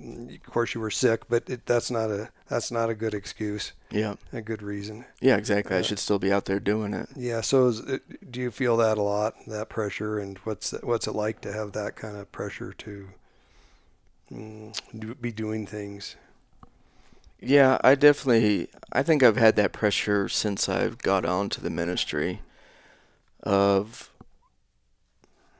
of 0.00 0.42
course, 0.44 0.74
you 0.74 0.80
were 0.80 0.90
sick, 0.90 1.28
but 1.28 1.48
it, 1.50 1.66
that's 1.66 1.90
not 1.90 2.10
a 2.10 2.30
that's 2.48 2.70
not 2.70 2.88
a 2.90 2.94
good 2.94 3.12
excuse. 3.14 3.72
yeah. 3.90 4.14
A 4.32 4.40
good 4.40 4.62
reason. 4.62 5.04
Yeah, 5.20 5.36
exactly. 5.36 5.76
I 5.76 5.80
Uh, 5.80 5.82
should 5.82 5.98
still 5.98 6.18
be 6.18 6.32
out 6.32 6.46
there 6.46 6.60
doing 6.60 6.94
it. 6.94 7.08
Yeah. 7.14 7.40
So, 7.42 7.68
is 7.68 7.80
it, 7.80 8.30
do 8.32 8.40
you 8.40 8.50
feel 8.50 8.76
that 8.78 8.96
a 8.98 9.02
lot? 9.02 9.34
That 9.46 9.68
pressure, 9.68 10.18
and 10.18 10.38
what's 10.44 10.70
what's 10.82 11.06
it 11.06 11.14
like 11.14 11.40
to 11.42 11.52
have 11.52 11.72
that 11.72 11.96
kind 11.96 12.16
of 12.16 12.32
pressure 12.32 12.72
to 12.72 13.08
mm, 14.32 14.74
do, 14.98 15.14
be 15.14 15.32
doing 15.32 15.66
things? 15.66 16.16
Yeah, 17.44 17.78
I 17.82 17.96
definitely 17.96 18.68
I 18.92 19.02
think 19.02 19.24
I've 19.24 19.36
had 19.36 19.56
that 19.56 19.72
pressure 19.72 20.28
since 20.28 20.68
I've 20.68 20.98
got 20.98 21.24
on 21.24 21.48
to 21.50 21.60
the 21.60 21.70
ministry 21.70 22.40
of 23.42 24.10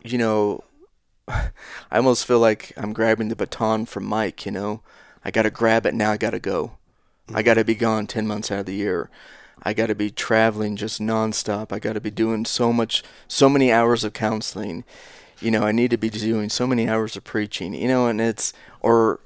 you 0.04 0.16
know 0.16 0.62
I 1.28 1.50
almost 1.90 2.24
feel 2.24 2.38
like 2.38 2.72
I'm 2.76 2.92
grabbing 2.92 3.28
the 3.28 3.36
baton 3.36 3.86
from 3.86 4.04
Mike, 4.04 4.46
you 4.46 4.52
know. 4.52 4.82
I 5.24 5.32
got 5.32 5.42
to 5.42 5.50
grab 5.50 5.84
it 5.84 5.94
now, 5.94 6.12
I 6.12 6.16
got 6.16 6.30
to 6.30 6.38
go. 6.38 6.72
I 7.28 7.32
mm-hmm. 7.32 7.42
got 7.42 7.54
to 7.54 7.64
be 7.64 7.74
gone 7.74 8.06
10 8.06 8.26
months 8.28 8.52
out 8.52 8.60
of 8.60 8.66
the 8.66 8.74
year. 8.74 9.10
I 9.62 9.72
got 9.72 9.86
to 9.86 9.94
be 9.94 10.10
traveling 10.10 10.76
just 10.76 11.00
nonstop. 11.00 11.72
I 11.72 11.78
got 11.80 11.94
to 11.94 12.00
be 12.00 12.10
doing 12.10 12.44
so 12.44 12.72
much 12.72 13.02
so 13.26 13.48
many 13.48 13.72
hours 13.72 14.04
of 14.04 14.12
counseling. 14.12 14.84
You 15.40 15.50
know, 15.50 15.62
I 15.62 15.72
need 15.72 15.90
to 15.90 15.96
be 15.96 16.10
doing 16.10 16.48
so 16.48 16.66
many 16.66 16.88
hours 16.88 17.16
of 17.16 17.24
preaching, 17.24 17.74
you 17.74 17.88
know, 17.88 18.06
and 18.06 18.20
it's 18.20 18.52
or 18.80 19.20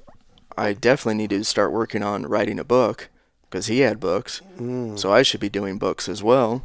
I 0.57 0.73
definitely 0.73 1.15
need 1.15 1.29
to 1.31 1.43
start 1.43 1.71
working 1.71 2.03
on 2.03 2.25
writing 2.25 2.59
a 2.59 2.63
book 2.63 3.09
because 3.49 3.67
he 3.67 3.79
had 3.79 3.99
books. 3.99 4.41
Mm. 4.57 4.97
So 4.99 5.11
I 5.13 5.21
should 5.23 5.39
be 5.39 5.49
doing 5.49 5.77
books 5.77 6.09
as 6.09 6.23
well. 6.23 6.63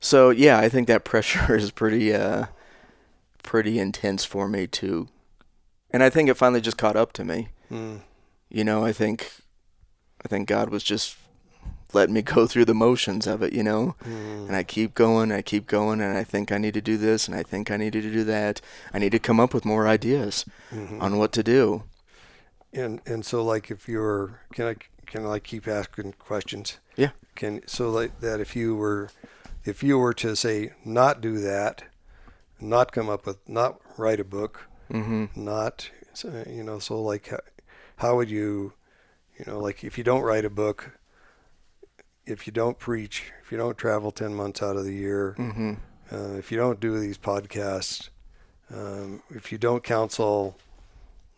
So 0.00 0.30
yeah, 0.30 0.58
I 0.58 0.68
think 0.68 0.86
that 0.88 1.04
pressure 1.12 1.56
is 1.56 1.70
pretty 1.70 2.14
uh 2.14 2.46
pretty 3.42 3.78
intense 3.78 4.24
for 4.24 4.48
me 4.48 4.66
too. 4.66 5.08
And 5.90 6.02
I 6.02 6.10
think 6.10 6.28
it 6.28 6.34
finally 6.36 6.60
just 6.60 6.78
caught 6.78 6.96
up 6.96 7.12
to 7.14 7.24
me. 7.24 7.48
Mm. 7.70 8.00
You 8.48 8.64
know, 8.64 8.84
I 8.84 8.92
think 8.92 9.30
I 10.24 10.28
think 10.28 10.48
God 10.48 10.70
was 10.70 10.82
just 10.84 11.16
letting 11.92 12.14
me 12.14 12.22
go 12.34 12.46
through 12.46 12.64
the 12.64 12.74
motions 12.74 13.26
of 13.26 13.42
it, 13.42 13.52
you 13.52 13.62
know. 13.62 13.94
Mm. 14.04 14.46
And 14.48 14.56
I 14.56 14.62
keep 14.62 14.94
going, 14.94 15.30
I 15.32 15.42
keep 15.42 15.66
going, 15.66 16.00
and 16.00 16.16
I 16.16 16.24
think 16.24 16.50
I 16.52 16.58
need 16.58 16.74
to 16.74 16.80
do 16.80 16.96
this, 16.96 17.28
and 17.28 17.36
I 17.36 17.42
think 17.42 17.70
I 17.70 17.76
need 17.76 17.92
to 17.92 18.00
do 18.02 18.24
that. 18.24 18.60
I 18.92 18.98
need 18.98 19.12
to 19.12 19.18
come 19.18 19.38
up 19.40 19.52
with 19.54 19.64
more 19.64 19.86
ideas 19.86 20.44
Mhm. 20.74 21.00
on 21.00 21.18
what 21.18 21.32
to 21.32 21.42
do. 21.42 21.82
And 22.74 23.00
and 23.06 23.24
so 23.24 23.44
like 23.44 23.70
if 23.70 23.88
you're 23.88 24.40
can 24.52 24.66
I 24.66 24.74
can 25.06 25.24
I 25.24 25.28
like 25.28 25.44
keep 25.44 25.68
asking 25.68 26.14
questions? 26.14 26.78
Yeah. 26.96 27.10
Can 27.36 27.62
so 27.66 27.90
like 27.90 28.20
that 28.20 28.40
if 28.40 28.54
you 28.56 28.74
were 28.74 29.10
if 29.64 29.82
you 29.82 29.98
were 29.98 30.14
to 30.14 30.34
say 30.36 30.72
not 30.84 31.20
do 31.20 31.38
that, 31.38 31.84
not 32.60 32.92
come 32.92 33.08
up 33.08 33.26
with 33.26 33.38
not 33.48 33.80
write 33.96 34.20
a 34.20 34.24
book, 34.24 34.68
Mhm. 34.90 35.34
not 35.36 35.90
you 36.48 36.62
know 36.62 36.78
so 36.78 37.00
like 37.00 37.28
how, 37.28 37.40
how 37.96 38.16
would 38.16 38.30
you 38.30 38.72
you 39.38 39.44
know 39.46 39.58
like 39.60 39.84
if 39.84 39.96
you 39.96 40.04
don't 40.04 40.22
write 40.22 40.44
a 40.44 40.50
book, 40.50 40.98
if 42.26 42.46
you 42.46 42.52
don't 42.52 42.78
preach, 42.78 43.32
if 43.42 43.52
you 43.52 43.58
don't 43.58 43.76
travel 43.78 44.10
10 44.10 44.34
months 44.34 44.62
out 44.62 44.76
of 44.76 44.84
the 44.84 44.94
year, 44.94 45.34
Mhm. 45.38 45.78
uh, 46.12 46.36
if 46.38 46.50
you 46.50 46.58
don't 46.58 46.80
do 46.80 46.98
these 46.98 47.18
podcasts, 47.18 48.08
um, 48.70 49.22
if 49.30 49.52
you 49.52 49.58
don't 49.58 49.84
counsel, 49.84 50.56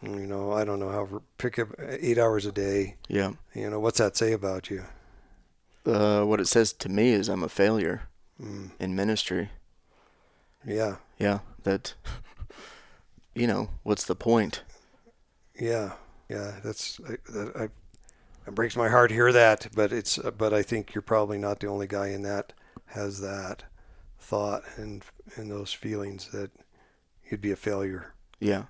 you 0.02 0.26
know, 0.26 0.52
I 0.52 0.64
don't 0.64 0.78
know, 0.80 0.90
how 0.90 1.22
pick 1.38 1.58
up 1.58 1.68
eight 1.78 2.18
hours 2.18 2.46
a 2.46 2.52
day, 2.52 2.96
Yeah. 3.08 3.32
you 3.54 3.70
know, 3.70 3.80
what's 3.80 3.98
that 3.98 4.16
say 4.16 4.32
about 4.32 4.70
you? 4.70 4.84
Uh, 5.84 6.24
what 6.24 6.40
it 6.40 6.48
says 6.48 6.72
to 6.72 6.88
me 6.88 7.10
is 7.10 7.28
I'm 7.28 7.42
a 7.44 7.48
failure 7.48 8.02
Mm, 8.42 8.70
in 8.78 8.94
ministry. 8.94 9.50
yeah, 10.66 10.96
Yeah, 11.18 11.38
that 11.62 11.94
you 13.34 13.46
know, 13.46 13.70
what's 13.82 14.04
the 14.04 14.14
point? 14.16 14.62
yeah, 15.58 15.92
yeah. 16.28 16.52
That's 16.62 17.00
I, 17.08 17.16
that 17.32 17.52
I, 17.56 17.62
it 18.46 18.54
breaks 18.54 18.76
my 18.76 18.88
heart 18.88 19.08
to 19.08 19.14
hear 19.14 19.32
that, 19.32 19.68
but 19.74 19.92
it's 19.92 20.18
but 20.36 20.52
I 20.52 20.62
think 20.62 20.94
you're 20.94 21.02
probably 21.02 21.38
not 21.38 21.60
the 21.60 21.68
only 21.68 21.86
guy 21.86 22.08
in 22.08 22.22
that 22.22 22.52
has 22.86 23.20
that 23.20 23.62
thought 24.18 24.64
and 24.76 25.02
and 25.36 25.50
those 25.50 25.72
feelings 25.72 26.28
that 26.32 26.50
you'd 27.30 27.40
be 27.40 27.52
a 27.52 27.56
failure. 27.56 28.12
Yeah. 28.38 28.64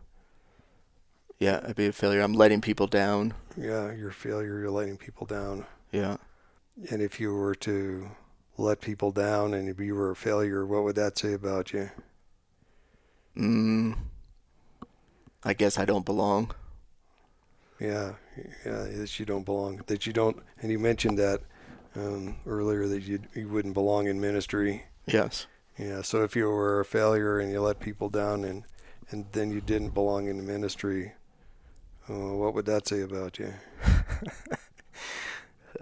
Yeah, 1.39 1.61
I'd 1.67 1.77
be 1.77 1.87
a 1.87 1.93
failure. 1.93 2.21
I'm 2.21 2.33
letting 2.33 2.61
people 2.61 2.87
down. 2.87 3.35
Yeah, 3.57 3.93
you're 3.93 4.11
a 4.11 4.15
failure. 4.15 4.59
You're 4.61 4.71
letting 4.71 4.97
people 4.97 5.27
down. 5.27 5.67
Yeah. 5.93 6.17
And 6.91 7.03
if 7.03 7.21
you 7.21 7.35
were 7.35 7.55
to 7.57 8.11
let 8.59 8.81
people 8.81 9.11
down 9.11 9.55
and 9.55 9.69
if 9.69 9.79
you 9.81 9.95
were 9.95 10.11
a 10.11 10.17
failure, 10.17 10.67
what 10.67 10.85
would 10.85 10.97
that 10.97 11.19
say 11.19 11.33
about 11.35 11.73
you? 11.73 11.91
Mm, 13.37 13.97
I 15.45 15.53
guess 15.53 15.79
I 15.79 15.85
don't 15.85 16.07
belong. 16.07 16.53
Yeah, 17.79 18.15
yeah, 18.65 18.85
that 18.85 19.21
you 19.21 19.27
don't 19.27 19.45
belong. 19.45 19.83
That 19.87 20.07
you 20.07 20.13
don't. 20.15 20.43
And 20.63 20.73
you 20.73 20.79
mentioned 20.79 21.19
that 21.19 21.43
um, 21.95 22.37
earlier 22.47 22.89
that 22.89 23.03
you 23.03 23.21
you 23.35 23.49
wouldn't 23.49 23.75
belong 23.75 24.07
in 24.07 24.19
ministry. 24.21 24.85
Yes. 25.07 25.47
Yeah. 25.79 26.01
So 26.01 26.23
if 26.25 26.35
you 26.35 26.49
were 26.49 26.81
a 26.81 26.85
failure 26.87 27.39
and 27.39 27.53
you 27.53 27.61
let 27.61 27.81
people 27.81 28.09
down 28.09 28.45
and 28.45 28.65
and 29.11 29.27
then 29.33 29.51
you 29.51 29.61
didn't 29.61 29.91
belong 29.91 30.29
in 30.29 30.39
the 30.39 30.43
ministry, 30.43 31.13
uh, 32.09 32.13
what 32.37 32.55
would 32.55 32.67
that 32.67 32.87
say 32.89 33.01
about 33.03 33.39
you? 33.39 33.53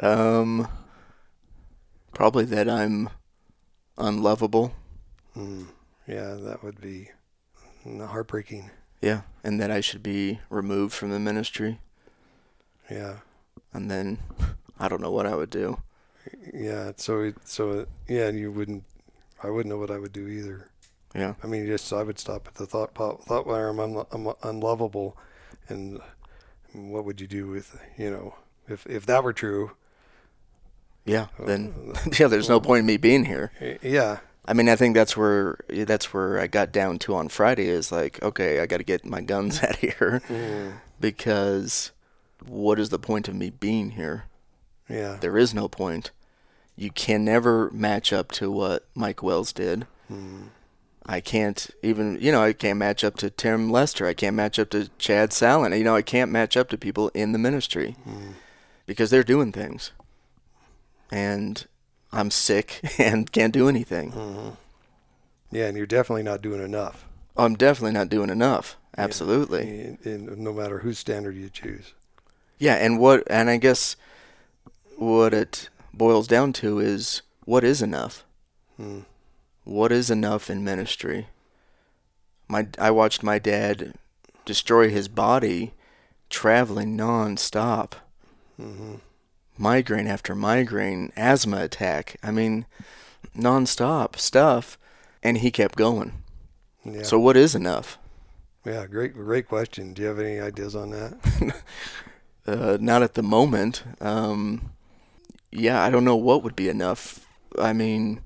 Um 0.00 0.66
probably 2.12 2.44
that 2.46 2.68
I'm 2.68 3.08
unlovable. 3.98 4.74
Mm, 5.36 5.66
Yeah, 6.06 6.34
that 6.34 6.62
would 6.64 6.80
be 6.80 7.10
heartbreaking. 7.84 8.70
Yeah, 9.00 9.22
and 9.44 9.60
that 9.60 9.70
I 9.70 9.80
should 9.80 10.02
be 10.02 10.40
removed 10.48 10.94
from 10.94 11.10
the 11.10 11.18
ministry, 11.20 11.78
Yeah, 12.90 13.18
and 13.72 13.90
then 13.90 14.18
I 14.78 14.88
don't 14.88 15.02
know 15.02 15.10
what 15.10 15.26
I 15.26 15.34
would 15.34 15.50
do. 15.50 15.78
yeah. 16.52 16.92
So, 16.96 17.20
it, 17.20 17.36
so 17.44 17.86
yeah, 18.08 18.28
and 18.28 18.38
you 18.38 18.50
wouldn't. 18.50 18.84
I 19.42 19.50
wouldn't 19.50 19.68
know 19.72 19.78
what 19.78 19.90
I 19.90 19.98
would 19.98 20.12
do 20.12 20.26
either. 20.26 20.70
Yeah, 21.14 21.34
I 21.42 21.46
mean, 21.46 21.66
just 21.66 21.92
I 21.92 22.02
would 22.02 22.18
stop 22.18 22.48
at 22.48 22.54
the 22.54 22.66
thought 22.66 22.94
thought 22.94 23.46
where 23.46 23.68
I'm, 23.68 23.78
I'm 23.78 24.32
unlovable, 24.42 25.16
and 25.68 26.00
what 26.72 27.04
would 27.04 27.20
you 27.20 27.26
do 27.26 27.46
with 27.46 27.80
you 27.96 28.10
know 28.10 28.34
if 28.68 28.86
if 28.86 29.06
that 29.06 29.24
were 29.24 29.32
true? 29.32 29.72
yeah. 31.04 31.26
Uh, 31.38 31.44
then 31.46 31.92
yeah, 32.18 32.28
there's 32.28 32.48
no 32.48 32.60
point 32.60 32.80
in 32.80 32.86
me 32.86 32.96
being 32.96 33.24
here. 33.24 33.52
Yeah, 33.82 34.18
I 34.46 34.52
mean, 34.52 34.68
I 34.68 34.76
think 34.76 34.94
that's 34.94 35.16
where 35.16 35.58
that's 35.68 36.12
where 36.12 36.38
I 36.38 36.46
got 36.46 36.72
down 36.72 36.98
to 37.00 37.14
on 37.14 37.28
Friday 37.28 37.68
is 37.68 37.90
like, 37.90 38.22
okay, 38.22 38.60
I 38.60 38.66
got 38.66 38.78
to 38.78 38.84
get 38.84 39.04
my 39.04 39.20
guns 39.20 39.62
out 39.62 39.70
of 39.70 39.78
here 39.78 40.22
mm. 40.28 40.74
because 41.00 41.92
what 42.46 42.78
is 42.78 42.90
the 42.90 42.98
point 42.98 43.28
of 43.28 43.34
me 43.34 43.50
being 43.50 43.92
here? 43.92 44.24
yeah, 44.88 45.16
There 45.20 45.38
is 45.38 45.54
no 45.54 45.68
point. 45.68 46.10
You 46.76 46.90
can 46.90 47.24
never 47.24 47.70
match 47.70 48.12
up 48.12 48.32
to 48.32 48.50
what 48.50 48.86
Mike 48.94 49.22
Wells 49.22 49.52
did. 49.52 49.86
Mm. 50.12 50.48
I 51.06 51.20
can't 51.20 51.70
even, 51.82 52.18
you 52.20 52.32
know, 52.32 52.42
I 52.42 52.52
can't 52.52 52.78
match 52.78 53.04
up 53.04 53.16
to 53.16 53.30
Tim 53.30 53.70
Lester. 53.70 54.06
I 54.06 54.14
can't 54.14 54.36
match 54.36 54.58
up 54.58 54.70
to 54.70 54.88
Chad 54.98 55.32
Salen. 55.32 55.76
You 55.76 55.84
know, 55.84 55.94
I 55.94 56.02
can't 56.02 56.30
match 56.30 56.56
up 56.56 56.70
to 56.70 56.78
people 56.78 57.10
in 57.12 57.32
the 57.32 57.38
ministry 57.38 57.96
because 58.86 59.10
they're 59.10 59.22
doing 59.22 59.52
things. 59.52 59.92
And 61.10 61.66
I'm 62.12 62.30
sick 62.30 62.80
and 62.98 63.30
can't 63.30 63.52
do 63.52 63.68
anything. 63.68 64.12
yeah, 65.50 65.66
and 65.66 65.76
you're 65.76 65.86
definitely 65.86 66.22
not 66.22 66.40
doing 66.40 66.62
enough. 66.62 67.04
I'm 67.36 67.54
definitely 67.54 67.92
not 67.92 68.08
doing 68.08 68.30
enough. 68.30 68.76
Absolutely. 68.96 69.62
in, 69.62 69.98
in, 70.04 70.44
no 70.44 70.52
matter 70.52 70.78
whose 70.78 70.98
standard 70.98 71.36
you 71.36 71.50
choose. 71.50 71.92
Yeah, 72.58 72.76
and 72.76 72.98
what 72.98 73.24
and 73.28 73.50
I 73.50 73.56
guess 73.56 73.96
what 74.96 75.34
it 75.34 75.68
boils 75.92 76.28
down 76.28 76.52
to 76.54 76.78
is 76.78 77.22
what 77.44 77.64
is 77.64 77.82
enough? 77.82 78.24
Hmm. 78.76 79.00
What 79.64 79.92
is 79.92 80.10
enough 80.10 80.50
in 80.50 80.62
ministry? 80.62 81.28
My 82.48 82.68
I 82.78 82.90
watched 82.90 83.22
my 83.22 83.38
dad 83.38 83.94
destroy 84.44 84.90
his 84.90 85.08
body 85.08 85.72
traveling 86.28 86.96
non-stop. 86.96 87.96
Mm-hmm. 88.60 88.96
Migraine 89.56 90.06
after 90.06 90.34
migraine, 90.34 91.12
asthma 91.16 91.62
attack. 91.62 92.16
I 92.22 92.30
mean, 92.30 92.66
non-stop 93.34 94.16
stuff 94.16 94.76
and 95.22 95.38
he 95.38 95.50
kept 95.50 95.76
going. 95.76 96.22
Yeah. 96.84 97.02
So 97.02 97.18
what 97.18 97.36
is 97.36 97.54
enough? 97.54 97.98
yeah, 98.66 98.86
great, 98.86 99.14
great 99.14 99.48
question. 99.48 99.92
Do 99.92 100.02
you 100.02 100.08
have 100.08 100.18
any 100.18 100.40
ideas 100.40 100.74
on 100.76 100.90
that? 100.90 101.62
Uh, 102.46 102.76
not 102.78 103.02
at 103.02 103.14
the 103.14 103.22
moment. 103.22 103.82
Um, 104.02 104.72
yeah, 105.50 105.82
I 105.82 105.88
don't 105.88 106.04
know 106.04 106.14
what 106.14 106.42
would 106.42 106.54
be 106.54 106.68
enough. 106.68 107.26
I 107.58 107.72
mean, 107.72 108.20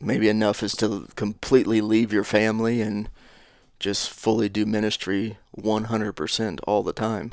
maybe 0.00 0.28
enough 0.28 0.62
is 0.62 0.74
to 0.76 1.08
completely 1.16 1.80
leave 1.80 2.12
your 2.12 2.24
family 2.24 2.80
and 2.80 3.08
just 3.78 4.10
fully 4.10 4.48
do 4.48 4.64
ministry 4.66 5.38
100% 5.56 6.60
all 6.66 6.82
the 6.82 6.92
time. 6.92 7.32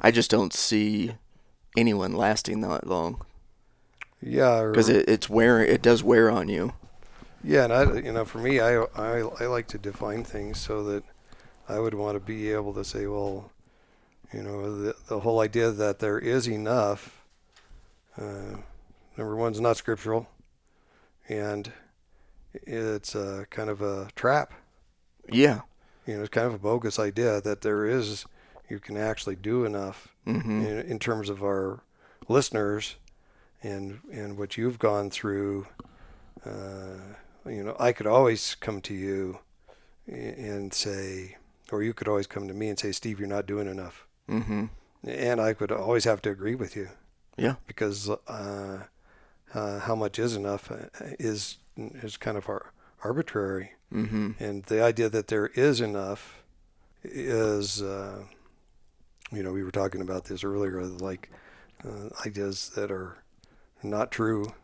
I 0.00 0.10
just 0.10 0.30
don't 0.30 0.52
see 0.52 1.12
anyone 1.76 2.12
lasting 2.14 2.60
that 2.62 2.86
long 2.86 3.22
yeah, 4.22 4.66
because 4.70 4.88
it, 4.88 5.08
it's 5.08 5.28
wear 5.28 5.60
it 5.64 5.82
does 5.82 6.02
wear 6.02 6.30
on 6.30 6.48
you. 6.48 6.72
yeah, 7.44 7.64
and 7.64 7.72
I, 7.72 7.94
you 7.98 8.12
know, 8.12 8.24
for 8.24 8.38
me, 8.38 8.60
I, 8.60 8.82
I, 8.96 9.20
I 9.40 9.46
like 9.46 9.68
to 9.68 9.78
define 9.78 10.24
things 10.24 10.58
so 10.58 10.82
that 10.84 11.04
I 11.68 11.78
would 11.78 11.94
want 11.94 12.16
to 12.16 12.20
be 12.20 12.50
able 12.52 12.72
to 12.74 12.84
say, 12.84 13.06
well, 13.06 13.50
you 14.32 14.42
know, 14.42 14.82
the, 14.82 14.96
the 15.08 15.20
whole 15.20 15.40
idea 15.40 15.70
that 15.70 15.98
there 15.98 16.18
is 16.18 16.48
enough. 16.48 17.24
Uh, 18.18 18.56
number 19.16 19.36
one's 19.36 19.60
not 19.60 19.76
scriptural, 19.76 20.28
and 21.28 21.70
it's 22.62 23.14
a 23.14 23.46
kind 23.50 23.70
of 23.70 23.80
a 23.82 24.08
trap. 24.16 24.52
Yeah. 25.30 25.60
You 26.06 26.16
know, 26.16 26.20
it's 26.20 26.30
kind 26.30 26.46
of 26.46 26.54
a 26.54 26.58
bogus 26.58 26.98
idea 26.98 27.40
that 27.40 27.62
there 27.62 27.84
is, 27.86 28.24
you 28.68 28.78
can 28.78 28.96
actually 28.96 29.36
do 29.36 29.64
enough 29.64 30.08
hmm 30.24 30.40
in, 30.60 30.78
in 30.80 30.98
terms 30.98 31.28
of 31.28 31.42
our 31.42 31.80
listeners 32.28 32.96
and 33.62 34.00
and 34.12 34.36
what 34.38 34.56
you've 34.56 34.78
gone 34.78 35.10
through. 35.10 35.66
Uh, 36.44 37.14
you 37.46 37.62
know, 37.62 37.76
I 37.78 37.92
could 37.92 38.06
always 38.06 38.54
come 38.54 38.80
to 38.82 38.94
you 38.94 39.38
and 40.06 40.72
say, 40.72 41.36
or 41.72 41.82
you 41.82 41.92
could 41.92 42.08
always 42.08 42.26
come 42.26 42.46
to 42.48 42.54
me 42.54 42.68
and 42.68 42.78
say, 42.78 42.92
Steve, 42.92 43.18
you're 43.18 43.28
not 43.28 43.46
doing 43.46 43.68
enough. 43.68 44.06
hmm 44.28 44.66
And 45.04 45.40
I 45.40 45.52
could 45.54 45.72
always 45.72 46.04
have 46.04 46.22
to 46.22 46.30
agree 46.30 46.54
with 46.54 46.76
you 46.76 46.88
Yeah. 47.36 47.54
because 47.66 48.08
uh, 48.08 48.84
uh, 49.54 49.78
how 49.80 49.94
much 49.96 50.18
is 50.18 50.36
enough 50.36 50.70
uh, 50.70 50.86
is 51.18 51.58
is 51.76 52.16
kind 52.16 52.36
of 52.36 52.48
ar- 52.48 52.72
arbitrary. 53.04 53.72
hmm 53.90 54.32
And 54.38 54.64
the 54.64 54.82
idea 54.82 55.08
that 55.08 55.28
there 55.28 55.46
is 55.48 55.80
enough 55.80 56.42
is, 57.02 57.82
uh, 57.82 58.24
you 59.32 59.42
know, 59.42 59.52
we 59.52 59.62
were 59.64 59.70
talking 59.70 60.00
about 60.00 60.24
this 60.24 60.42
earlier, 60.44 60.82
like 60.84 61.30
uh, 61.84 62.08
ideas 62.24 62.70
that 62.74 62.90
are 62.90 63.18
not 63.82 64.10
true, 64.10 64.54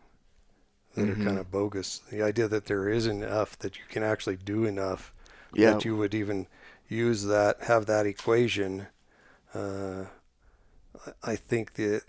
that 0.94 1.07
Mhm. 1.07 1.20
are 1.20 1.25
kind 1.25 1.38
of 1.38 1.51
bogus. 1.51 2.01
The 2.11 2.22
idea 2.22 2.48
that 2.48 2.66
there 2.66 2.88
is 2.88 3.07
enough, 3.07 3.59
that 3.59 3.77
you 3.79 3.85
can 3.88 4.03
actually 4.03 4.37
do 4.37 4.64
enough, 4.64 5.12
Yeah. 5.53 5.72
that 5.75 5.85
you 5.85 5.96
would 5.96 6.14
even 6.14 6.46
use 6.88 7.25
that, 7.25 7.62
have 7.62 7.87
that 7.87 8.07
equation. 8.07 8.87
Uh, 9.55 10.07
I- 11.07 11.33
I 11.33 11.37
think 11.37 11.75
that 11.75 12.03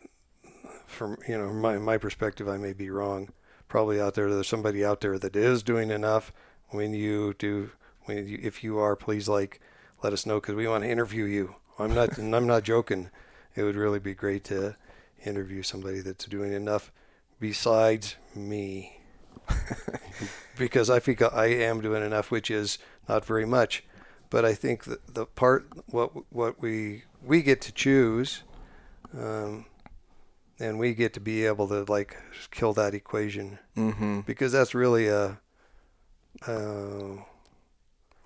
from, 0.88 1.18
you 1.28 1.38
know, 1.38 1.52
my, 1.54 1.78
my 1.78 1.98
perspective, 1.98 2.48
I 2.48 2.58
may 2.58 2.74
be 2.74 2.90
wrong. 2.90 3.30
Probably 3.74 4.00
out 4.00 4.14
there, 4.14 4.32
there's 4.32 4.48
somebody 4.48 4.86
out 4.86 5.02
there 5.02 5.18
that 5.18 5.36
is 5.36 5.64
doing 5.64 5.90
enough. 5.90 6.32
When 6.70 6.94
you 6.94 7.34
do 7.34 7.72
when 8.06 8.28
you, 8.28 8.38
if 8.40 8.64
you 8.64 8.78
are 8.78 8.96
please 8.96 9.28
like 9.28 9.60
let 10.04 10.14
us 10.14 10.28
know 10.28 10.40
because 10.40 10.54
we 10.54 10.68
want 10.68 10.84
to 10.84 10.92
interview 10.92 11.24
you. 11.24 11.56
I'm 11.80 11.96
not 11.96 12.20
and 12.20 12.36
i'm 12.36 12.46
not 12.46 12.62
joking. 12.62 13.10
It 13.56 13.64
would 13.64 13.76
really 13.76 13.98
be 13.98 14.14
great 14.14 14.44
to 14.44 14.76
interview 15.26 15.64
somebody 15.64 16.02
that's 16.02 16.26
doing 16.26 16.54
enough 16.54 16.92
besides 17.40 18.16
me. 18.36 19.00
Because 20.56 20.92
i 20.92 21.00
think 21.00 21.24
i 21.24 21.48
am 21.48 21.82
doing 21.82 22.06
enough 22.06 22.30
which 22.30 22.52
is 22.52 22.78
not 23.10 23.26
very 23.26 23.48
much. 23.48 23.84
But 24.30 24.46
i 24.46 24.54
think 24.54 24.84
that 24.84 25.16
the 25.16 25.26
part 25.26 25.66
what 25.88 26.12
what 26.32 26.62
we 26.62 27.06
we 27.24 27.42
get 27.42 27.60
to 27.62 27.72
choose 27.72 28.44
um, 29.18 29.66
and 30.60 30.78
we 30.80 30.94
get 30.94 31.14
to 31.14 31.20
be 31.20 31.46
able 31.46 31.68
to 31.68 31.84
like 31.92 32.16
kill 32.52 32.74
that 32.74 32.94
equation 32.94 33.60
hmm 33.76 34.22
because 34.26 34.52
that's 34.52 34.74
really 34.76 35.08
a 35.08 35.40
uh, 36.48 37.16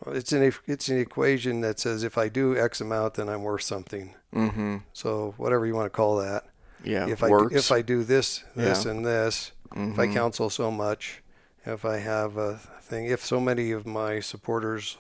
it's 0.08 0.32
an 0.32 0.52
it's 0.66 0.90
an 0.90 1.00
equation 1.00 1.62
that 1.62 1.80
says 1.80 2.04
if 2.04 2.18
I 2.18 2.30
do 2.30 2.58
X 2.58 2.82
amount, 2.82 3.16
then 3.16 3.30
I'm 3.30 3.44
worth 3.44 3.64
something. 3.64 4.16
hmm 4.34 4.78
So 4.94 5.34
whatever 5.38 5.66
you 5.66 5.76
want 5.76 5.86
to 5.92 5.96
call 5.96 6.18
that. 6.18 6.46
Yeah. 6.84 7.08
if 7.10 7.24
I 7.24 7.30
do, 7.30 7.50
if 7.52 7.72
I 7.72 7.82
do 7.82 8.04
this 8.04 8.44
this 8.56 8.86
Yeah. 8.86 8.92
and 8.92 9.06
this, 9.06 9.52
if 9.72 9.98
I 10.00 10.08
Mhm. 10.08 10.14
counsel 10.14 10.50
so 10.50 10.70
much, 10.72 11.24
if 11.66 11.84
I 11.84 11.98
have 11.98 12.38
a 12.38 12.60
thing, 12.82 13.06
if 13.06 13.26
so 13.26 13.40
many 13.40 13.72
of 13.72 13.86
my 13.86 14.20
supporters 14.20 14.98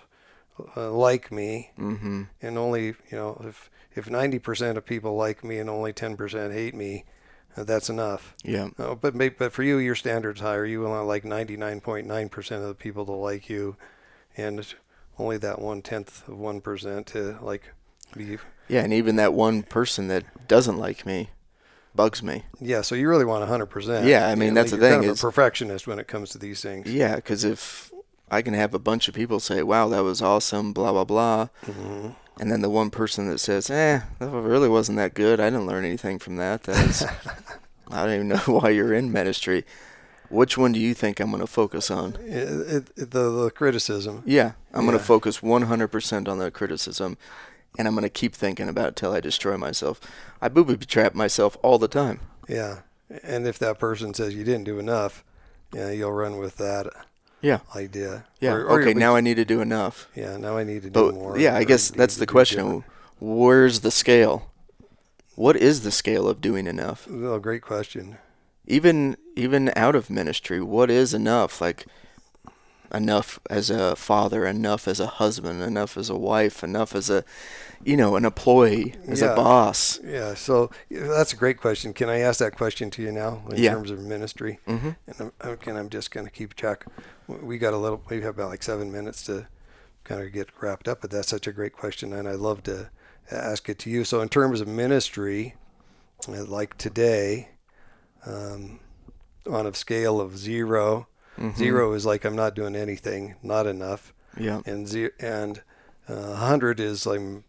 uh, 0.76 0.92
like 0.92 1.32
me, 1.32 1.72
hmm 1.78 2.24
and 2.42 2.58
only 2.58 2.88
you 3.12 3.18
know 3.18 3.42
if 3.48 3.70
if 3.96 4.08
90% 4.10 4.78
of 4.78 4.86
people 4.86 5.16
like 5.16 5.44
me 5.44 5.58
and 5.60 5.70
only 5.70 5.92
10% 5.94 6.52
hate 6.54 6.76
me, 6.76 7.06
that's 7.63 7.89
enough. 7.89 8.34
Yeah. 8.43 8.70
Oh, 8.80 8.96
but 8.96 9.15
but 9.38 9.52
for 9.54 9.63
you, 9.63 9.78
your 9.78 9.96
standard's 9.96 10.41
higher. 10.41 10.65
You 10.65 10.82
want 10.82 11.08
like 11.08 11.24
99.9% 11.24 12.52
of 12.52 12.67
the 12.67 12.74
people 12.76 13.06
to 13.06 13.12
like 13.12 13.50
you, 13.50 13.76
and 14.36 14.65
only 15.20 15.38
that 15.38 15.60
one 15.60 15.82
tenth 15.82 16.28
of 16.28 16.38
one 16.38 16.62
percent 16.62 17.08
to 17.08 17.38
like 17.41 17.63
be. 18.15 18.38
Yeah, 18.67 18.82
and 18.84 18.93
even 18.93 19.15
that 19.15 19.34
one 19.34 19.63
person 19.63 20.08
that 20.10 20.48
doesn't 20.48 20.78
like 20.78 21.06
me 21.06 21.30
bugs 21.96 22.22
me. 22.22 22.43
Yeah, 22.60 22.82
so 22.82 22.93
you 22.96 23.08
really 23.10 23.26
want 23.26 23.50
100%. 23.50 24.06
Yeah, 24.08 24.28
I 24.28 24.36
mean, 24.36 24.50
You 24.50 24.54
that's 24.56 24.72
you're 24.72 24.80
the 24.82 24.88
kind 24.89 25.02
thing 25.02 25.10
of 25.10 25.13
is- 25.15 25.20
a 25.20 25.26
perfectionist 25.26 25.88
when 25.88 25.98
it 26.00 26.08
comes 26.08 26.30
to 26.32 26.38
these 26.38 26.62
things. 26.62 26.91
Yeah, 26.91 27.15
because 27.15 27.43
if 27.43 27.91
I 28.30 28.41
can 28.41 28.54
have 28.54 28.74
a 28.74 28.80
bunch 28.80 29.08
of 29.08 29.15
people 29.15 29.39
say, 29.39 29.63
"Wow, 29.63 29.88
that 29.89 30.04
was 30.04 30.22
awesome," 30.22 30.74
blah 30.74 30.91
blah 30.91 31.06
blah, 31.06 31.48
hmm 31.65 32.10
and 32.39 32.52
then 32.52 32.62
the 32.62 32.69
one 32.69 32.89
person 32.89 33.30
that 33.30 33.39
says, 33.39 33.69
"Eh, 33.69 34.02
that 34.19 34.30
really 34.30 34.69
wasn't 34.69 34.97
that 34.97 35.13
good. 35.13 35.39
I 35.39 35.50
didn't 35.50 35.67
learn 35.67 35.86
anything 35.86 36.19
from 36.19 36.36
that." 36.38 36.63
That's 36.63 37.04
I 37.89 38.06
don't 38.06 38.15
even 38.15 38.28
know 38.28 38.38
why 38.45 38.69
you're 38.69 38.93
in 38.93 39.12
ministry. 39.12 39.65
Which 40.30 40.58
one 40.58 40.73
do 40.73 40.80
you 40.80 40.93
think 40.93 41.19
I'm 41.19 41.30
going 41.30 41.39
to 41.39 41.47
focus 41.47 41.89
on? 41.89 42.15
It, 42.15 42.91
it, 42.97 43.12
the, 43.12 43.30
the 43.30 43.52
criticism. 43.56 44.23
Yeah, 44.26 44.54
I'm 44.73 44.86
going 44.86 44.97
to 44.97 45.04
focus 45.04 45.39
100% 45.39 46.28
on 46.28 46.38
the 46.38 46.52
criticism, 46.52 47.17
and 47.78 47.88
I'm 47.88 47.93
going 47.93 48.04
to 48.04 48.10
keep 48.10 48.36
thinking 48.36 48.67
about 48.67 48.89
it 48.89 48.95
till 48.97 49.13
I 49.13 49.21
destroy 49.21 49.56
myself. 49.56 50.02
I 50.41 50.50
booby 50.50 50.76
trap 50.86 51.15
myself 51.15 51.56
all 51.63 51.78
the 51.78 51.88
time. 51.88 52.19
Yeah, 52.50 52.80
and 53.23 53.47
if 53.47 53.58
that 53.60 53.80
person 53.80 54.13
says 54.13 54.36
you 54.36 54.43
didn't 54.43 54.65
do 54.65 54.80
enough, 54.80 55.23
yeah, 55.73 55.91
you'll 55.91 56.12
run 56.12 56.38
with 56.38 56.58
that. 56.58 56.88
Yeah. 57.41 57.60
idea. 57.76 58.26
Yeah. 58.39 58.54
Or- 58.54 58.65
or 58.65 58.80
okay. 58.82 58.93
we- 58.93 59.00
Now 59.00 59.15
I 59.15 59.21
need 59.21 59.36
to 59.36 59.45
do 59.45 59.62
enough. 59.62 60.08
Yeah. 60.15 60.38
Now 60.38 60.58
I 60.58 60.63
need 60.63 60.82
to 60.84 60.89
do 60.89 60.93
But 60.93 61.13
more. 61.13 61.38
yeah, 61.38 61.56
I 61.56 61.63
guess 61.63 61.89
that's 61.91 62.17
the 62.17 62.26
question. 62.26 62.63
different. 62.65 62.84
Where's 63.19 63.80
the 63.82 63.91
scale? 63.91 64.50
What 65.36 65.56
is 65.56 65.82
the 65.84 65.91
scale 65.91 66.28
of 66.28 66.41
doing 66.41 66.65
enough? 66.67 67.08
Well, 67.10 67.38
great 67.39 67.62
question. 67.62 68.17
Even 68.65 69.17
even 69.36 69.71
out 69.76 69.95
of 69.95 70.10
ministry, 70.10 70.60
what 70.62 70.89
is 70.89 71.13
enough? 71.13 71.62
Like 71.62 71.86
enough 72.93 73.39
as 73.50 73.69
a 73.69 73.95
father, 73.95 74.45
enough 74.45 74.88
as 74.88 75.00
a 75.00 75.08
husband, 75.08 75.62
enough 75.62 75.95
as 75.97 76.10
a 76.10 76.15
wife, 76.17 76.63
enough 76.63 76.95
as 76.95 77.10
a 77.10 77.23
you 77.88 77.95
know, 77.95 78.17
an 78.17 78.26
employee, 78.26 78.93
as 79.08 79.21
Yeah. 79.21 79.32
a 79.32 79.36
boss. 79.36 80.00
Yeah. 80.04 80.34
So 80.34 80.69
that's 80.91 81.32
a 81.32 81.38
great 81.38 81.58
question. 81.58 81.93
Can 81.93 82.10
I 82.10 82.19
ask 82.19 82.38
that 82.39 82.58
question 82.58 82.89
to 82.91 83.02
you 83.02 83.13
now 83.13 83.43
in 83.50 83.58
Yeah. 83.63 83.71
terms 83.71 83.91
of 83.91 84.00
ministry? 84.00 84.60
Mhm. 84.67 84.97
And 85.08 85.32
I'm, 85.39 85.78
I'm 85.78 85.89
just 85.89 86.12
going 86.12 86.26
to 86.28 86.32
keep 86.32 86.54
track. 86.54 86.86
We 87.28 87.58
got 87.58 87.73
a 87.73 87.78
little. 87.78 88.04
We 88.10 88.17
have 88.21 88.36
about 88.36 88.50
like 88.50 88.62
seven 88.63 88.91
minutes 88.91 89.23
to 89.28 89.47
kind 90.04 90.21
of 90.21 90.34
get 90.34 90.50
wrapped 90.60 90.89
up. 90.89 91.00
But 91.00 91.12
that's 91.12 91.30
such 91.30 91.47
a 91.47 91.54
great 91.54 91.71
question, 91.73 92.12
and 92.12 92.28
I'd 92.28 92.39
love 92.39 92.62
to 92.63 92.89
ask 93.32 93.69
it 93.69 93.80
to 93.80 93.89
you. 93.89 94.04
So 94.04 94.19
in 94.19 94.28
terms 94.28 94.60
of 94.60 94.67
ministry, 94.67 95.56
uh, 96.28 96.43
like 96.43 96.78
today, 96.78 97.50
um, 98.26 98.82
on 99.50 99.65
a 99.65 99.73
scale 99.73 100.19
of 100.19 100.38
0 100.38 101.08
Mhm. 101.38 101.56
zero 101.56 101.93
is 101.93 102.06
like 102.06 102.26
I'm 102.26 102.36
not 102.36 102.54
doing 102.56 102.76
anything, 102.76 103.36
not 103.41 103.65
enough, 103.65 104.13
Yeah. 104.38 104.62
and 104.65 104.88
ze- 104.88 105.12
and 105.21 105.62
uh, 106.10 106.36
hundred 106.36 106.80
is 106.80 107.06
I'm 107.06 107.43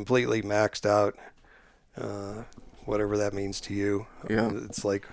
completely 0.00 0.42
maxed 0.42 0.84
out. 0.84 1.16
Uh, 1.96 2.42
whatever 2.84 3.16
that 3.16 3.32
means 3.32 3.62
to 3.62 3.72
you. 3.72 4.06
Yeah. 4.28 4.50
It's 4.66 4.84
like 4.84 5.06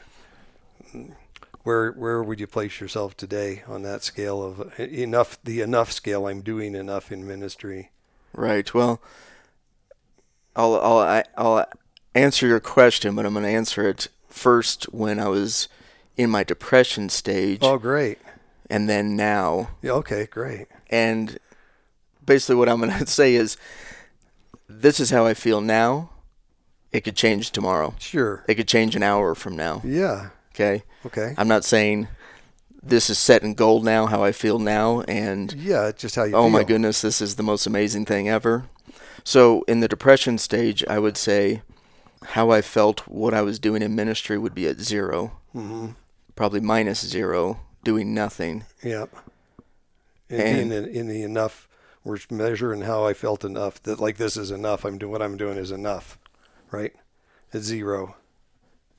where 1.64 1.92
where 1.94 2.22
would 2.22 2.42
you 2.42 2.48
place 2.48 2.82
yourself 2.82 3.16
today 3.16 3.64
on 3.66 3.84
that 3.84 4.04
scale 4.04 4.44
of 4.44 4.78
enough 4.78 5.38
the 5.42 5.62
enough 5.62 5.90
scale 5.94 6.28
I'm 6.28 6.42
doing 6.42 6.76
enough 6.76 7.14
in 7.14 7.26
ministry. 7.26 7.92
Right. 8.34 8.74
Well, 8.74 9.02
I'll 10.54 10.76
I'll 10.76 10.98
I- 11.00 11.24
I'll 11.38 11.66
answer 12.14 12.46
your 12.46 12.60
question, 12.60 13.16
but 13.16 13.26
I'm 13.26 13.32
going 13.34 13.44
to 13.46 13.50
answer 13.50 13.88
it 13.88 14.10
first 14.28 14.84
when 14.94 15.18
I 15.18 15.30
was 15.30 15.70
in 16.18 16.30
my 16.30 16.44
depression 16.44 17.08
stage, 17.08 17.60
Oh 17.62 17.78
great. 17.78 18.20
and 18.70 18.90
then 18.90 19.16
now. 19.16 19.70
Yeah, 19.82 19.94
okay, 19.94 20.26
great. 20.28 20.68
And 20.90 21.40
basically, 22.26 22.56
what 22.56 22.68
I'm 22.70 22.82
going 22.82 22.92
to 23.00 23.08
say 23.08 23.34
is, 23.36 23.56
this 24.82 25.00
is 25.00 25.10
how 25.10 25.26
I 25.26 25.34
feel 25.34 25.62
now. 25.62 26.10
It 26.92 27.02
could 27.02 27.16
change 27.16 27.52
tomorrow. 27.52 27.96
Sure. 28.00 28.44
It 28.48 28.56
could 28.56 28.68
change 28.68 28.96
an 28.96 29.04
hour 29.04 29.34
from 29.36 29.56
now. 29.56 29.82
Yeah. 29.84 30.30
Okay. 30.54 30.84
Okay. 31.06 31.34
I'm 31.38 31.48
not 31.48 31.64
saying 31.66 32.08
this 32.84 33.10
is 33.10 33.18
set 33.18 33.42
in 33.44 33.56
gold 33.56 33.84
now. 33.84 34.06
How 34.06 34.24
I 34.24 34.32
feel 34.32 34.60
now, 34.60 35.02
and 35.02 35.52
Yeah, 35.54 35.92
just 35.96 36.16
how 36.16 36.24
you 36.26 36.36
oh 36.36 36.44
feel. 36.44 36.50
my 36.50 36.64
goodness, 36.64 37.02
this 37.02 37.22
is 37.22 37.36
the 37.36 37.44
most 37.44 37.66
amazing 37.66 38.06
thing 38.06 38.30
ever. 38.30 38.66
So 39.24 39.64
in 39.68 39.80
the 39.80 39.88
depression 39.88 40.38
stage, 40.38 40.84
I 40.88 41.00
would 41.00 41.18
say 41.18 41.62
how 42.24 42.52
I 42.52 42.62
felt 42.62 43.02
what 43.08 43.34
I 43.34 43.42
was 43.42 43.58
doing 43.58 43.82
in 43.82 43.96
ministry 43.96 44.38
would 44.38 44.54
be 44.54 44.68
at 44.68 44.80
0 44.80 45.32
hmm 45.54 45.88
probably 46.36 46.60
minus 46.62 47.06
zero, 47.06 47.60
doing 47.84 48.12
nothing. 48.14 48.64
Yep. 48.84 49.10
And, 50.30 50.42
And- 50.42 50.60
in, 50.60 50.70
the, 50.70 50.90
in 50.90 51.08
the 51.08 51.22
enough, 51.24 51.68
we're 52.04 52.18
measuring 52.30 52.82
how 52.82 53.06
I 53.06 53.14
felt 53.14 53.44
enough 53.44 53.82
that 53.84 54.00
like 54.00 54.18
this 54.18 54.38
is 54.38 54.52
enough. 54.52 54.84
I'm 54.86 54.98
doing 54.98 55.12
what 55.12 55.22
I'm 55.22 55.38
doing 55.38 55.58
is 55.58 55.72
enough, 55.72 56.18
right? 56.72 56.94
At 57.54 57.62
zero, 57.62 58.16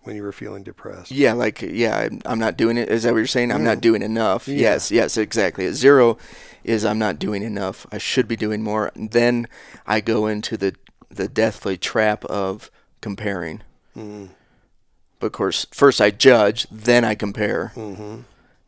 when 0.02 0.16
you 0.16 0.22
were 0.22 0.32
feeling 0.32 0.62
depressed. 0.62 1.10
Yeah, 1.10 1.32
like 1.32 1.60
yeah, 1.62 1.96
I'm, 1.98 2.20
I'm 2.24 2.38
not 2.38 2.56
doing 2.56 2.76
it. 2.78 2.88
Is 2.88 3.02
that 3.02 3.12
what 3.12 3.18
you're 3.18 3.26
saying? 3.26 3.52
I'm 3.52 3.64
not 3.64 3.78
Mm. 3.78 3.82
doing 3.82 4.02
enough. 4.02 4.46
Yeah. 4.48 4.56
Yes, 4.56 4.90
yes, 4.90 5.16
exactly. 5.16 5.66
At 5.66 5.74
zero 5.74 6.18
is 6.62 6.84
I'm 6.84 6.98
not 6.98 7.18
doing 7.18 7.42
enough. 7.42 7.86
I 7.92 7.98
should 7.98 8.26
be 8.28 8.36
doing 8.36 8.62
more. 8.62 8.90
Then 8.96 9.48
I 9.86 10.00
go 10.00 10.26
into 10.26 10.56
the 10.56 10.74
the 11.10 11.28
deathly 11.28 11.76
trap 11.76 12.24
of 12.26 12.70
comparing. 13.00 13.62
Mm. 13.96 14.30
But 15.20 15.26
of 15.26 15.32
course, 15.32 15.66
first 15.72 16.00
I 16.00 16.10
judge, 16.10 16.66
then 16.70 17.04
I 17.04 17.14
compare. 17.14 17.72
Mm-hmm. 17.74 18.20